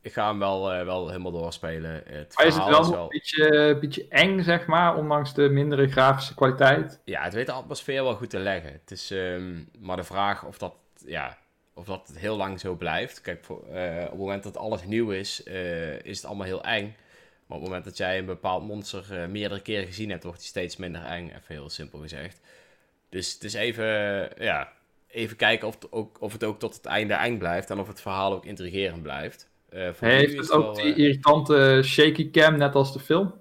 ik 0.00 0.12
ga 0.12 0.28
hem 0.28 0.38
wel, 0.38 0.72
eh, 0.72 0.84
wel 0.84 1.08
helemaal 1.08 1.32
doorspelen. 1.32 2.02
Het 2.06 2.34
Maar 2.36 2.46
is 2.46 2.54
het 2.54 2.64
wel 2.64 2.80
nog 2.80 3.02
een 3.02 3.08
beetje, 3.08 3.78
beetje 3.80 4.06
eng, 4.08 4.42
zeg 4.42 4.66
maar, 4.66 4.96
ondanks 4.96 5.34
de 5.34 5.48
mindere 5.48 5.88
grafische 5.88 6.34
kwaliteit? 6.34 7.00
Ja, 7.04 7.22
het 7.22 7.34
weet 7.34 7.46
de 7.46 7.52
atmosfeer 7.52 8.02
wel 8.02 8.14
goed 8.14 8.30
te 8.30 8.38
leggen. 8.38 8.72
Het 8.72 8.90
is 8.90 9.10
ehm, 9.10 9.64
maar 9.78 9.96
de 9.96 10.04
vraag 10.04 10.44
of 10.44 10.58
dat, 10.58 10.74
ja, 11.06 11.38
of 11.78 11.84
dat 11.84 12.12
heel 12.14 12.36
lang 12.36 12.60
zo 12.60 12.74
blijft. 12.74 13.20
Kijk, 13.20 13.44
voor, 13.44 13.66
eh, 13.68 14.02
op 14.04 14.10
het 14.10 14.18
moment 14.18 14.42
dat 14.42 14.56
alles 14.56 14.84
nieuw 14.84 15.10
is, 15.10 15.42
eh, 15.42 16.02
is 16.04 16.16
het 16.16 16.26
allemaal 16.26 16.46
heel 16.46 16.64
eng. 16.64 16.96
Maar 17.46 17.56
op 17.56 17.62
het 17.62 17.72
moment 17.72 17.84
dat 17.84 17.96
jij 17.96 18.18
een 18.18 18.26
bepaald 18.26 18.66
monster 18.66 19.22
eh, 19.22 19.28
meerdere 19.28 19.62
keren 19.62 19.86
gezien 19.86 20.10
hebt, 20.10 20.22
wordt 20.22 20.38
hij 20.38 20.48
steeds 20.48 20.76
minder 20.76 21.04
eng. 21.04 21.28
Even 21.28 21.42
heel 21.46 21.70
simpel 21.70 21.98
gezegd. 21.98 22.40
Dus 23.08 23.32
het 23.32 23.44
is 23.44 23.54
even, 23.54 23.84
ja, 24.38 24.72
even 25.06 25.36
kijken 25.36 25.68
of 25.68 25.74
het, 25.74 25.92
ook, 25.92 26.20
of 26.20 26.32
het 26.32 26.44
ook 26.44 26.58
tot 26.58 26.74
het 26.74 26.86
einde 26.86 27.14
eng 27.14 27.38
blijft. 27.38 27.70
En 27.70 27.78
of 27.78 27.88
het 27.88 28.00
verhaal 28.00 28.32
ook 28.32 28.44
intrigerend 28.44 29.02
blijft. 29.02 29.47
Voor 29.70 30.08
nu 30.08 30.14
Heeft 30.14 30.36
het 30.36 30.52
ook 30.52 30.74
die 30.74 30.92
eh, 30.92 30.98
irritante 30.98 31.80
shaky 31.84 32.30
cam, 32.30 32.56
net 32.56 32.74
als 32.74 32.92
de 32.92 32.98
film? 32.98 33.34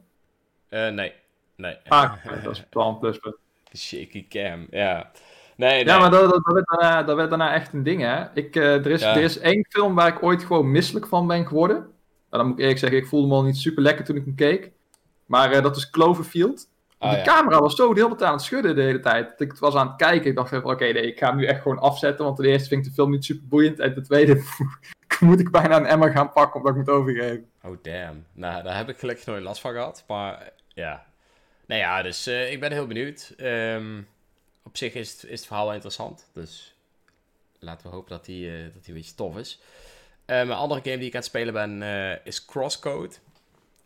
eh, 0.70 0.90
nee, 0.90 1.14
nee. 1.56 1.78
Ah, 1.88 2.14
dat 2.44 2.52
is 2.52 2.64
een 2.70 2.98
pluspunt. 3.00 3.36
De 3.72 3.78
shaky 3.78 4.28
cam, 4.28 4.68
ja. 4.70 5.12
Nee, 5.56 5.70
nee. 5.74 5.86
Ja, 5.86 6.00
maar 6.00 6.12
dat, 6.12 6.22
dat, 6.30 6.44
dat, 6.44 6.54
werd 6.54 6.68
daarna, 6.68 7.04
dat 7.04 7.16
werd 7.16 7.30
daarna 7.30 7.54
echt 7.54 7.74
een 7.74 7.84
ding, 7.84 8.02
hè. 8.02 8.24
Ik, 8.34 8.56
er, 8.56 8.88
is, 8.88 9.02
Ja. 9.02 9.16
er 9.16 9.22
is 9.24 9.40
één 9.40 9.66
film 9.70 9.96
waar 9.96 10.08
ik 10.08 10.24
ooit 10.24 10.44
gewoon 10.44 10.72
misselijk 10.72 11.08
van 11.08 11.28
ben 11.28 11.48
geworden. 11.48 11.78
Nou, 11.78 11.90
dan 12.30 12.46
moet 12.46 12.54
ik 12.54 12.60
eerlijk 12.60 12.80
zeggen, 12.80 12.98
ik 13.00 13.08
voelde 13.08 13.28
me 13.28 13.34
al 13.34 13.44
niet 13.44 13.58
super 13.58 13.84
lekker 13.84 14.06
toen 14.06 14.16
ik 14.16 14.26
hem 14.26 14.36
keek. 14.36 14.72
Maar 15.26 15.62
dat 15.62 15.78
is 15.78 15.90
Cloverfield. 15.90 16.68
Ah, 16.98 17.12
de 17.12 17.18
ja. 17.18 17.24
camera 17.24 17.60
was 17.60 17.76
zo 17.76 17.94
de 17.94 18.02
hele 18.02 18.16
tijd 18.16 18.30
aan 18.30 18.36
het 18.36 18.46
schudden 18.46 18.76
de 18.76 18.82
hele 18.82 19.00
tijd. 19.00 19.30
Dat 19.30 19.42
ik 19.42 19.54
was 19.56 19.76
aan 19.76 19.88
het 19.88 19.96
kijken. 19.96 20.30
Ik 20.30 20.36
dacht 20.36 20.50
van, 20.50 20.64
oké, 20.64 20.84
nee, 20.86 21.08
ik 21.08 21.18
ga 21.18 21.28
hem 21.28 21.38
nu 21.38 21.46
echt 21.46 21.62
gewoon 21.62 21.80
afzetten. 21.80 22.26
Want 22.26 22.38
ten 22.38 22.46
eerste 22.46 22.68
vind 22.68 22.82
ik 22.82 22.88
de 22.88 22.94
film 22.94 23.12
niet 23.12 23.26
super 23.26 23.48
boeiend. 23.48 23.80
En 23.80 23.94
ten 23.94 24.04
tweede 24.04 24.36
moet 25.30 25.40
ik 25.40 25.52
bijna 25.52 25.78
een 25.78 25.86
emmer 25.86 26.12
gaan 26.12 26.32
pakken 26.32 26.60
omdat 26.60 26.72
ik 26.72 26.78
moet 26.78 26.96
overgeven. 26.96 27.50
Oh, 27.64 27.78
damn. 27.82 28.26
Nou, 28.34 28.64
daar 28.64 28.78
heb 28.78 28.90
ik 28.90 28.98
gelukkig 28.98 29.26
nooit 29.26 29.44
last 29.44 29.62
van 29.62 29.72
gehad. 29.72 30.04
Maar 30.08 30.42
eh, 30.42 30.48
ja. 30.68 31.06
Nou 31.66 31.82
ja, 31.82 32.02
dus 32.02 32.28
eh, 32.28 32.52
ik 32.52 32.60
ben 32.60 32.72
heel 32.72 32.88
benieuwd. 32.88 33.34
Ehm, 33.38 34.02
op 34.64 34.78
zich 34.78 34.94
is 34.94 35.12
het, 35.12 35.24
is 35.24 35.40
het 35.40 35.48
verhaal 35.48 35.66
wel 35.66 35.74
interessant. 35.74 36.30
Dus 36.34 36.76
laten 37.60 37.88
we 37.88 37.96
hopen 37.96 38.10
dat 38.10 38.26
die, 38.26 38.50
eh, 38.50 38.64
dat 38.74 38.86
die 38.86 38.94
een 38.94 38.94
beetje 38.94 39.16
tof 39.16 39.38
is. 39.38 39.62
Eh, 40.26 40.40
een 40.40 40.52
andere 40.52 40.82
game 40.84 40.98
die 40.98 41.08
ik 41.08 41.14
aan 41.14 41.20
het 41.20 41.30
spelen 41.30 41.54
ben 41.54 41.82
eh, 41.82 42.26
is 42.26 42.46
Crosscode. 42.46 43.16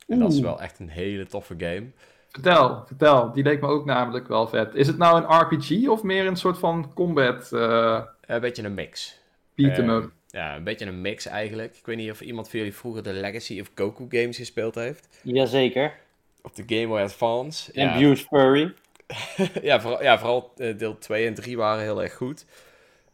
En 0.07 0.19
dat 0.19 0.33
is 0.33 0.39
wel 0.39 0.61
echt 0.61 0.79
een 0.79 0.89
hele 0.89 1.25
toffe 1.25 1.55
game. 1.57 1.91
Vertel, 2.29 2.83
vertel. 2.85 3.31
Die 3.31 3.43
leek 3.43 3.61
me 3.61 3.67
ook 3.67 3.85
namelijk 3.85 4.27
wel 4.27 4.47
vet. 4.47 4.75
Is 4.75 4.87
het 4.87 4.97
nou 4.97 5.23
een 5.23 5.39
RPG 5.39 5.87
of 5.87 6.03
meer 6.03 6.25
een 6.25 6.35
soort 6.35 6.57
van 6.57 6.93
combat 6.93 7.51
eh 7.53 8.01
een 8.21 8.41
beetje 8.41 8.63
een 8.63 8.73
mix. 8.73 9.19
beat'em 9.55 9.89
Ehm, 9.89 9.97
up? 9.97 10.11
Ja, 10.31 10.55
een 10.55 10.63
beetje 10.63 10.85
een 10.85 11.01
mix 11.01 11.25
eigenlijk. 11.25 11.75
Ik 11.77 11.85
weet 11.85 11.97
niet 11.97 12.11
of 12.11 12.21
iemand 12.21 12.49
van 12.49 12.59
jullie 12.59 12.75
vroeger 12.75 13.03
de 13.03 13.13
Legacy 13.13 13.59
of 13.59 13.71
Goku 13.75 14.05
games 14.09 14.37
gespeeld 14.37 14.75
heeft. 14.75 15.07
Jazeker. 15.21 15.93
Op 16.41 16.55
de 16.55 16.63
Game 16.65 16.87
Boy 16.87 17.01
Advance. 17.01 17.71
En 17.73 17.85
Ja, 17.85 17.97
Bruce 17.97 18.25
Furry. 18.25 18.73
ja, 19.61 19.81
vooral, 19.81 20.03
ja, 20.03 20.19
vooral 20.19 20.51
eh, 20.57 20.77
deel 20.77 20.97
2 20.97 21.27
en 21.27 21.33
3 21.33 21.57
waren 21.57 21.83
heel 21.83 22.01
erg 22.01 22.13
goed. 22.13 22.45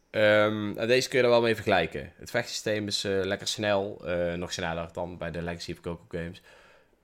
Ehm, 0.09 0.77
en 0.77 0.87
deze 0.87 1.09
kun 1.09 1.17
je 1.17 1.23
er 1.23 1.29
wel 1.29 1.41
mee 1.41 1.55
vergelijken. 1.55 2.11
Het 2.15 2.29
vechtsysteem 2.29 2.87
is 2.87 3.03
eh, 3.03 3.19
lekker 3.23 3.47
snel, 3.47 4.01
eh, 4.05 4.33
nog 4.33 4.53
sneller 4.53 4.89
dan 4.93 5.17
bij 5.17 5.31
de 5.31 5.41
Legacy 5.41 5.71
of 5.71 5.77
Goku 5.81 6.17
games. 6.17 6.41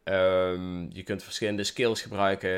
Ehm, 0.04 0.90
je 0.90 1.04
kunt 1.04 1.24
verschillende 1.24 1.64
skills 1.64 2.02
gebruiken. 2.02 2.50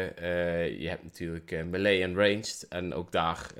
Je 0.80 0.88
hebt 0.90 1.04
natuurlijk 1.04 1.66
melee 1.66 2.02
en 2.02 2.16
ranged. 2.16 2.66
En 2.70 2.94
ook 2.94 3.12
daar, 3.12 3.52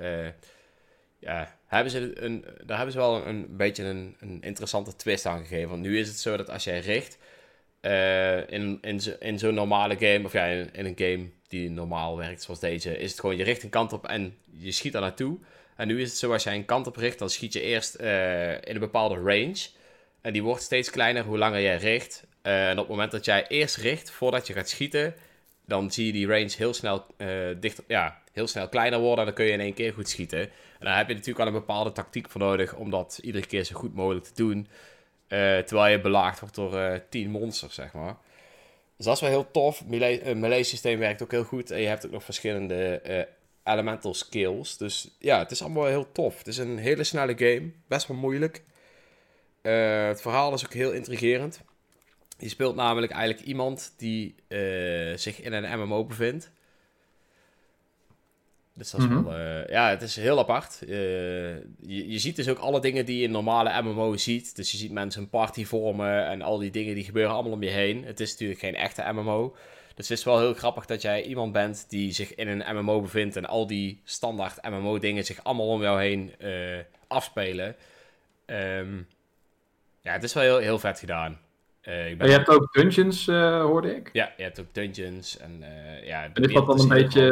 ja, 1.18 1.55
hebben 1.66 1.92
ze 1.92 2.22
een, 2.22 2.44
daar 2.64 2.76
hebben 2.76 2.92
ze 2.94 2.98
wel 2.98 3.26
een, 3.26 3.56
beetje 3.56 3.84
een, 3.84 4.16
een 4.20 4.38
interessante 4.42 4.96
twist 4.96 5.26
aan 5.26 5.38
gegeven. 5.38 5.68
Want 5.68 5.82
nu 5.82 5.98
is 5.98 6.08
het 6.08 6.18
zo 6.18 6.36
dat 6.36 6.50
als 6.50 6.64
jij 6.64 6.78
richt 6.80 7.18
eh, 7.80 8.50
in, 8.50 8.78
in, 8.80 9.00
zo- 9.00 9.16
in 9.20 9.38
zo'n 9.38 9.54
normale 9.54 9.96
game, 9.98 10.24
of 10.24 10.32
ja, 10.32 10.44
in, 10.46 10.70
een 10.72 10.94
game 10.96 11.30
die 11.48 11.70
normaal 11.70 12.16
werkt 12.16 12.42
zoals 12.42 12.60
deze, 12.60 12.98
is 12.98 13.10
het 13.10 13.20
gewoon 13.20 13.36
je 13.36 13.44
richt 13.44 13.62
een 13.62 13.68
kant 13.68 13.92
op 13.92 14.06
en 14.06 14.36
je 14.50 14.72
schiet 14.72 14.92
daar 14.92 15.02
naartoe. 15.02 15.38
En 15.76 15.86
nu 15.86 16.00
is 16.00 16.08
het 16.08 16.18
zo, 16.18 16.32
als 16.32 16.42
jij 16.42 16.54
een 16.54 16.64
kant 16.64 16.86
op 16.86 16.96
richt, 16.96 17.18
dan 17.18 17.30
schiet 17.30 17.52
je 17.52 17.60
eerst 17.60 17.94
eh, 17.94 18.52
in 18.52 18.60
een 18.74 18.78
bepaalde 18.78 19.14
range. 19.14 19.68
En 20.20 20.32
die 20.32 20.42
wordt 20.42 20.62
steeds 20.62 20.90
kleiner 20.90 21.24
hoe 21.24 21.38
langer 21.38 21.60
jij 21.60 21.76
richt. 21.76 22.24
Eh, 22.42 22.66
en 22.66 22.72
op 22.72 22.78
het 22.78 22.88
moment 22.88 23.10
dat 23.10 23.24
jij 23.24 23.46
eerst 23.48 23.76
richt, 23.76 24.10
voordat 24.10 24.46
je 24.46 24.52
gaat 24.52 24.68
schieten, 24.68 25.14
dan 25.64 25.90
zie 25.90 26.06
je 26.06 26.12
die 26.12 26.26
range 26.26 26.52
heel 26.56 26.74
snel, 26.74 27.06
dichter, 27.60 27.84
ja, 27.88 28.22
heel 28.32 28.46
snel 28.46 28.68
kleiner 28.68 28.98
worden. 28.98 29.18
En 29.18 29.24
dan 29.24 29.34
kun 29.34 29.44
je 29.44 29.52
in 29.52 29.60
één 29.60 29.74
keer 29.74 29.92
goed 29.92 30.08
schieten. 30.08 30.50
En 30.78 30.86
daar 30.86 30.96
heb 30.96 31.08
je 31.08 31.14
natuurlijk 31.14 31.44
wel 31.44 31.54
een 31.54 31.60
bepaalde 31.60 31.92
tactiek 31.92 32.30
voor 32.30 32.40
nodig 32.40 32.74
om 32.74 32.90
dat 32.90 33.18
iedere 33.22 33.46
keer 33.46 33.64
zo 33.64 33.76
goed 33.76 33.94
mogelijk 33.94 34.24
te 34.24 34.34
doen. 34.34 34.68
Eh, 35.28 35.58
terwijl 35.58 35.92
je 35.92 36.00
belaagd 36.00 36.40
wordt 36.40 36.54
door 36.54 36.78
eh 36.78 37.00
10 37.08 37.30
monsters, 37.30 37.74
zeg 37.74 37.92
maar. 37.92 38.16
Dus 38.96 39.06
dat 39.06 39.14
is 39.14 39.20
wel 39.20 39.30
heel 39.30 39.50
tof. 39.50 39.86
Melee, 39.86 40.20
eh, 40.20 40.98
werkt 40.98 41.22
ook 41.22 41.30
heel 41.30 41.44
goed. 41.44 41.70
En 41.70 41.80
je 41.80 41.86
hebt 41.86 42.06
ook 42.06 42.12
nog 42.12 42.24
verschillende 42.24 43.28
elemental 43.64 44.14
skills. 44.14 44.76
Dus 44.76 45.16
ja, 45.18 45.38
het 45.38 45.50
is 45.50 45.62
allemaal 45.62 45.86
heel 45.86 46.12
tof. 46.12 46.38
Het 46.38 46.46
is 46.46 46.58
een 46.58 46.78
hele 46.78 47.04
snelle 47.04 47.38
game. 47.38 47.70
Best 47.88 48.06
wel 48.06 48.16
moeilijk. 48.16 48.62
Het 49.62 50.20
verhaal 50.20 50.54
is 50.54 50.64
ook 50.64 50.72
heel 50.72 50.92
intrigerend. 50.92 51.60
Je 52.38 52.48
speelt 52.48 52.76
namelijk 52.76 53.12
eigenlijk 53.12 53.46
iemand 53.46 53.94
die 53.96 54.34
zich 55.14 55.40
in 55.40 55.52
een 55.52 55.78
MMO 55.78 56.04
bevindt. 56.04 56.50
Dus 58.78 58.90
dat 58.90 59.00
is 59.00 59.06
Mhm. 59.06 59.22
wel... 59.24 59.34
eh, 59.36 59.68
ja, 59.68 59.88
het 59.88 60.02
is 60.02 60.16
heel 60.16 60.38
apart. 60.38 60.82
Eh, 60.82 60.88
je, 60.88 62.08
je 62.10 62.18
ziet 62.18 62.36
dus 62.36 62.48
ook 62.48 62.58
alle 62.58 62.80
dingen 62.80 63.04
die 63.06 63.16
je 63.18 63.24
in 63.24 63.30
normale 63.30 63.82
MMO 63.82 64.16
ziet. 64.16 64.56
Dus 64.56 64.70
je 64.70 64.76
ziet 64.76 64.90
mensen 64.92 65.22
een 65.22 65.28
party 65.28 65.64
vormen 65.64 66.26
en 66.26 66.42
al 66.42 66.58
die 66.58 66.70
dingen 66.70 66.94
die 66.94 67.04
gebeuren 67.04 67.32
allemaal 67.32 67.52
om 67.52 67.62
je 67.62 67.70
heen. 67.70 68.04
Het 68.04 68.20
is 68.20 68.30
natuurlijk 68.30 68.60
geen 68.60 68.74
echte 68.74 69.04
MMO. 69.12 69.56
Dus 69.94 70.08
het 70.08 70.18
is 70.18 70.24
wel 70.24 70.38
heel 70.38 70.54
grappig 70.54 70.86
dat 70.86 71.02
jij 71.02 71.22
iemand 71.22 71.52
bent 71.52 71.84
die 71.88 72.12
zich 72.12 72.34
in 72.34 72.48
een 72.48 72.76
MMO 72.76 73.00
bevindt... 73.00 73.36
en 73.36 73.46
al 73.46 73.66
die 73.66 74.00
standaard 74.04 74.62
MMO-dingen 74.70 75.24
zich 75.24 75.44
allemaal 75.44 75.68
om 75.68 75.82
jou 75.82 76.00
heen 76.00 76.34
eh, 76.38 76.78
afspelen. 77.06 77.76
Ehm, 78.44 78.96
ja, 80.00 80.12
het 80.12 80.22
is 80.22 80.32
wel 80.32 80.42
heel, 80.42 80.58
heel 80.58 80.78
vet 80.78 80.98
gedaan. 80.98 81.38
Eh, 81.86 82.10
ik 82.10 82.18
ben 82.18 82.26
En 82.26 82.32
je 82.32 82.36
hebt 82.38 82.48
ook 82.48 82.72
dungeons, 82.72 83.28
eh, 83.28 83.60
hoorde 83.60 83.96
ik. 83.96 84.10
Ja, 84.12 84.32
je 84.36 84.42
hebt 84.42 84.60
ook 84.60 84.66
dungeons 84.72 85.38
en 85.38 85.62
eh, 85.62 86.06
ja... 86.06 86.24
En 86.32 86.42
is 86.42 86.52
dat 86.52 86.66
dan 86.66 86.80
een 86.80 86.88
beetje, 86.88 87.22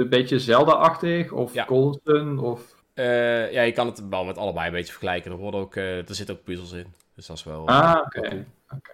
een 0.00 0.08
beetje 0.08 0.38
Zelda-achtig? 0.38 1.32
Of 1.32 1.54
Ja. 1.54 1.64
Golden? 1.64 2.38
Of... 2.38 2.60
Ja, 2.94 3.62
je 3.62 3.72
kan 3.72 3.86
het 3.86 4.08
wel 4.08 4.24
met 4.24 4.38
allebei 4.38 4.66
een 4.66 4.72
beetje 4.72 4.92
vergelijken. 4.92 5.30
Er, 5.30 5.36
worden 5.36 5.60
ook, 5.60 5.76
er 5.76 6.04
zitten 6.06 6.34
ook 6.34 6.44
puzzels 6.44 6.72
in. 6.72 6.86
Dus 7.14 7.26
dat 7.26 7.36
is 7.36 7.44
wel... 7.44 7.68
Ah, 7.68 8.00
oké. 8.04 8.46
oké. 8.68 8.92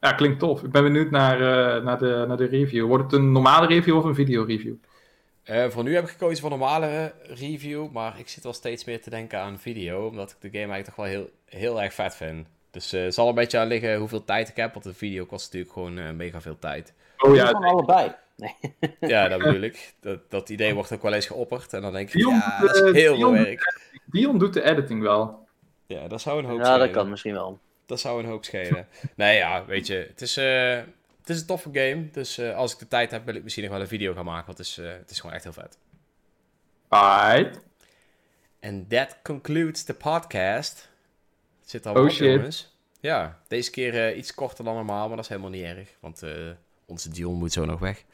Ja, 0.00 0.12
klinkt 0.12 0.38
tof. 0.38 0.62
Ik 0.62 0.70
ben 0.70 0.82
benieuwd 0.82 1.10
naar, 1.10 1.38
naar, 1.82 1.98
de, 1.98 2.24
naar 2.28 2.36
de 2.36 2.46
review. 2.46 2.86
Wordt 2.86 3.04
het 3.04 3.12
een 3.12 3.32
normale 3.32 3.66
review 3.66 3.96
of 3.96 4.04
een 4.04 4.14
videoreview? 4.14 4.74
Voor 5.68 5.82
nu 5.82 5.94
heb 5.94 6.04
ik 6.04 6.10
gekozen 6.10 6.40
voor 6.40 6.52
een 6.52 6.58
normale 6.58 7.12
review. 7.22 7.90
Maar 7.90 8.18
ik 8.18 8.28
zit 8.28 8.42
wel 8.42 8.52
steeds 8.52 8.84
meer 8.84 9.02
te 9.02 9.10
denken 9.10 9.38
aan 9.38 9.58
video. 9.58 10.06
Omdat 10.06 10.30
ik 10.30 10.36
de 10.40 10.58
game 10.58 10.72
eigenlijk 10.72 10.84
toch 10.84 10.96
wel 10.96 11.04
heel, 11.04 11.30
heel 11.44 11.82
erg 11.82 11.94
vet 11.94 12.16
vind. 12.16 12.46
Dus 12.72 12.92
eh, 12.92 13.02
het 13.02 13.14
zal 13.14 13.28
een 13.28 13.34
beetje 13.34 13.58
aan 13.58 13.66
liggen 13.66 13.96
hoeveel 13.96 14.24
tijd 14.24 14.48
ik 14.48 14.56
heb. 14.56 14.72
Want 14.72 14.84
een 14.84 14.94
video 14.94 15.24
kost 15.24 15.44
natuurlijk 15.44 15.72
gewoon 15.72 15.98
eh, 15.98 16.10
mega 16.10 16.40
veel 16.40 16.58
tijd. 16.58 16.94
Oh 17.18 17.34
Ja, 17.34 17.50
van 17.50 17.64
allebei. 17.64 18.14
Nee. 18.36 18.56
Ja, 19.00 19.28
dat 19.28 19.38
bedoel 19.38 19.60
ik. 19.60 19.94
Dat, 20.00 20.30
dat 20.30 20.48
idee 20.48 20.74
wordt 20.74 20.92
ook 20.92 21.02
wel 21.02 21.12
eens 21.12 21.26
geopperd. 21.26 21.72
En 21.72 21.82
dan 21.82 21.92
denk 21.92 22.08
ik, 22.08 22.14
Dion 22.14 22.34
ja, 22.34 22.58
dat 22.60 22.74
is 22.74 22.80
heel 23.02 23.16
veel 23.16 23.32
werk. 23.32 23.80
Dion 24.06 24.38
doet 24.38 24.52
de 24.54 24.62
editing 24.62 25.02
wel. 25.02 25.46
Ja, 25.86 26.08
dat 26.08 26.20
zou 26.20 26.38
een 26.38 26.44
hoop 26.44 26.58
Ja, 26.58 26.64
dat 26.64 26.74
schelen. 26.74 26.90
kan 26.90 27.10
misschien 27.10 27.32
wel. 27.32 27.60
Dat 27.86 28.00
zou 28.00 28.22
een 28.22 28.28
hoop 28.28 28.44
schelen. 28.44 28.88
nee, 29.16 29.36
ja, 29.36 29.64
weet 29.64 29.86
je, 29.86 30.06
het 30.08 30.20
is, 30.20 30.36
eh, 30.36 30.76
het 31.20 31.28
is 31.28 31.40
een 31.40 31.46
toffe 31.46 31.68
game. 31.72 32.10
Dus 32.10 32.38
eh, 32.38 32.56
als 32.56 32.72
ik 32.72 32.78
de 32.78 32.88
tijd 32.88 33.10
heb, 33.10 33.24
wil 33.24 33.34
ik 33.34 33.42
misschien 33.42 33.64
nog 33.64 33.72
wel 33.72 33.82
een 33.82 33.88
video 33.88 34.14
gaan 34.14 34.24
maken. 34.24 34.46
Want 34.46 34.58
het 34.58 34.66
is, 34.66 34.78
eh, 34.78 34.92
het 34.92 35.10
is 35.10 35.20
gewoon 35.20 35.34
echt 35.34 35.44
heel 35.44 35.52
vet. 35.52 35.78
Right. 36.88 37.60
En 38.60 38.86
that 38.88 39.16
concludes 39.22 39.84
the 39.84 39.94
podcast. 39.94 40.90
Het 41.72 41.82
zit 41.82 41.94
al 41.94 42.00
Oh, 42.00 42.06
op, 42.06 42.10
shit. 42.14 42.34
jongens. 42.34 42.76
Ja, 43.00 43.38
deze 43.48 43.70
keer 43.70 44.06
eh, 44.08 44.16
iets 44.16 44.34
korter 44.34 44.64
dan 44.64 44.74
normaal, 44.74 45.06
maar 45.06 45.16
dat 45.16 45.24
is 45.24 45.28
helemaal 45.30 45.50
niet 45.50 45.64
erg. 45.64 45.88
Want 46.00 46.22
eh, 46.22 46.30
onze 46.86 47.10
Dion 47.10 47.34
moet 47.34 47.52
zo 47.52 47.64
nog 47.64 47.80
weg. 47.80 48.04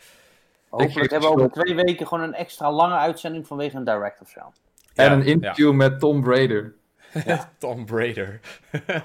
Hopelijk 0.69 1.11
hebben 1.11 1.29
we 1.31 1.35
over 1.35 1.63
twee 1.63 1.75
weken 1.75 2.07
gewoon 2.07 2.25
een 2.25 2.35
extra 2.35 2.73
lange 2.73 2.97
uitzending 2.97 3.47
vanwege 3.47 3.77
een 3.77 3.85
direct 3.85 4.21
of 4.21 4.29
zo. 4.29 4.53
En 4.95 5.13
een 5.13 5.23
interview 5.27 5.73
met 5.73 6.01
Tom 6.01 6.23
Brader. 6.23 6.75
ja. 7.25 7.53
Tom 7.59 7.85
Brader. 7.85 8.41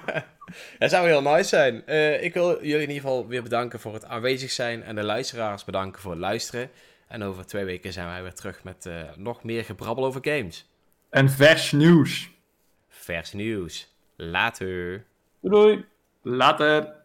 dat 0.78 0.90
zou 0.90 1.06
heel 1.06 1.22
nice 1.22 1.48
zijn. 1.48 1.86
Eh, 1.86 2.22
ik 2.22 2.34
wil 2.34 2.50
jullie 2.50 2.74
in 2.74 2.80
ieder 2.80 2.94
geval 2.94 3.26
weer 3.26 3.42
bedanken 3.42 3.80
voor 3.80 3.94
het 3.94 4.04
aanwezig 4.04 4.50
zijn. 4.50 4.82
En 4.82 4.94
de 4.94 5.04
luisteraars 5.04 5.64
bedanken 5.64 6.00
voor 6.02 6.10
het 6.10 6.20
luisteren. 6.20 6.70
En 7.08 7.22
over 7.22 7.46
twee 7.46 7.64
weken 7.64 7.92
zijn 7.92 8.06
wij 8.06 8.22
weer 8.22 8.34
terug 8.34 8.64
met 8.64 8.86
eh, 8.86 9.02
nog 9.16 9.42
meer 9.42 9.64
gebrabbel 9.64 10.04
over 10.04 10.20
games. 10.24 10.68
En 11.10 11.30
vers 11.30 11.72
nieuws. 11.72 12.30
Vers 12.88 13.32
nieuws. 13.32 13.93
Later. 14.18 15.04
Doei! 15.42 15.84
Later. 16.24 17.03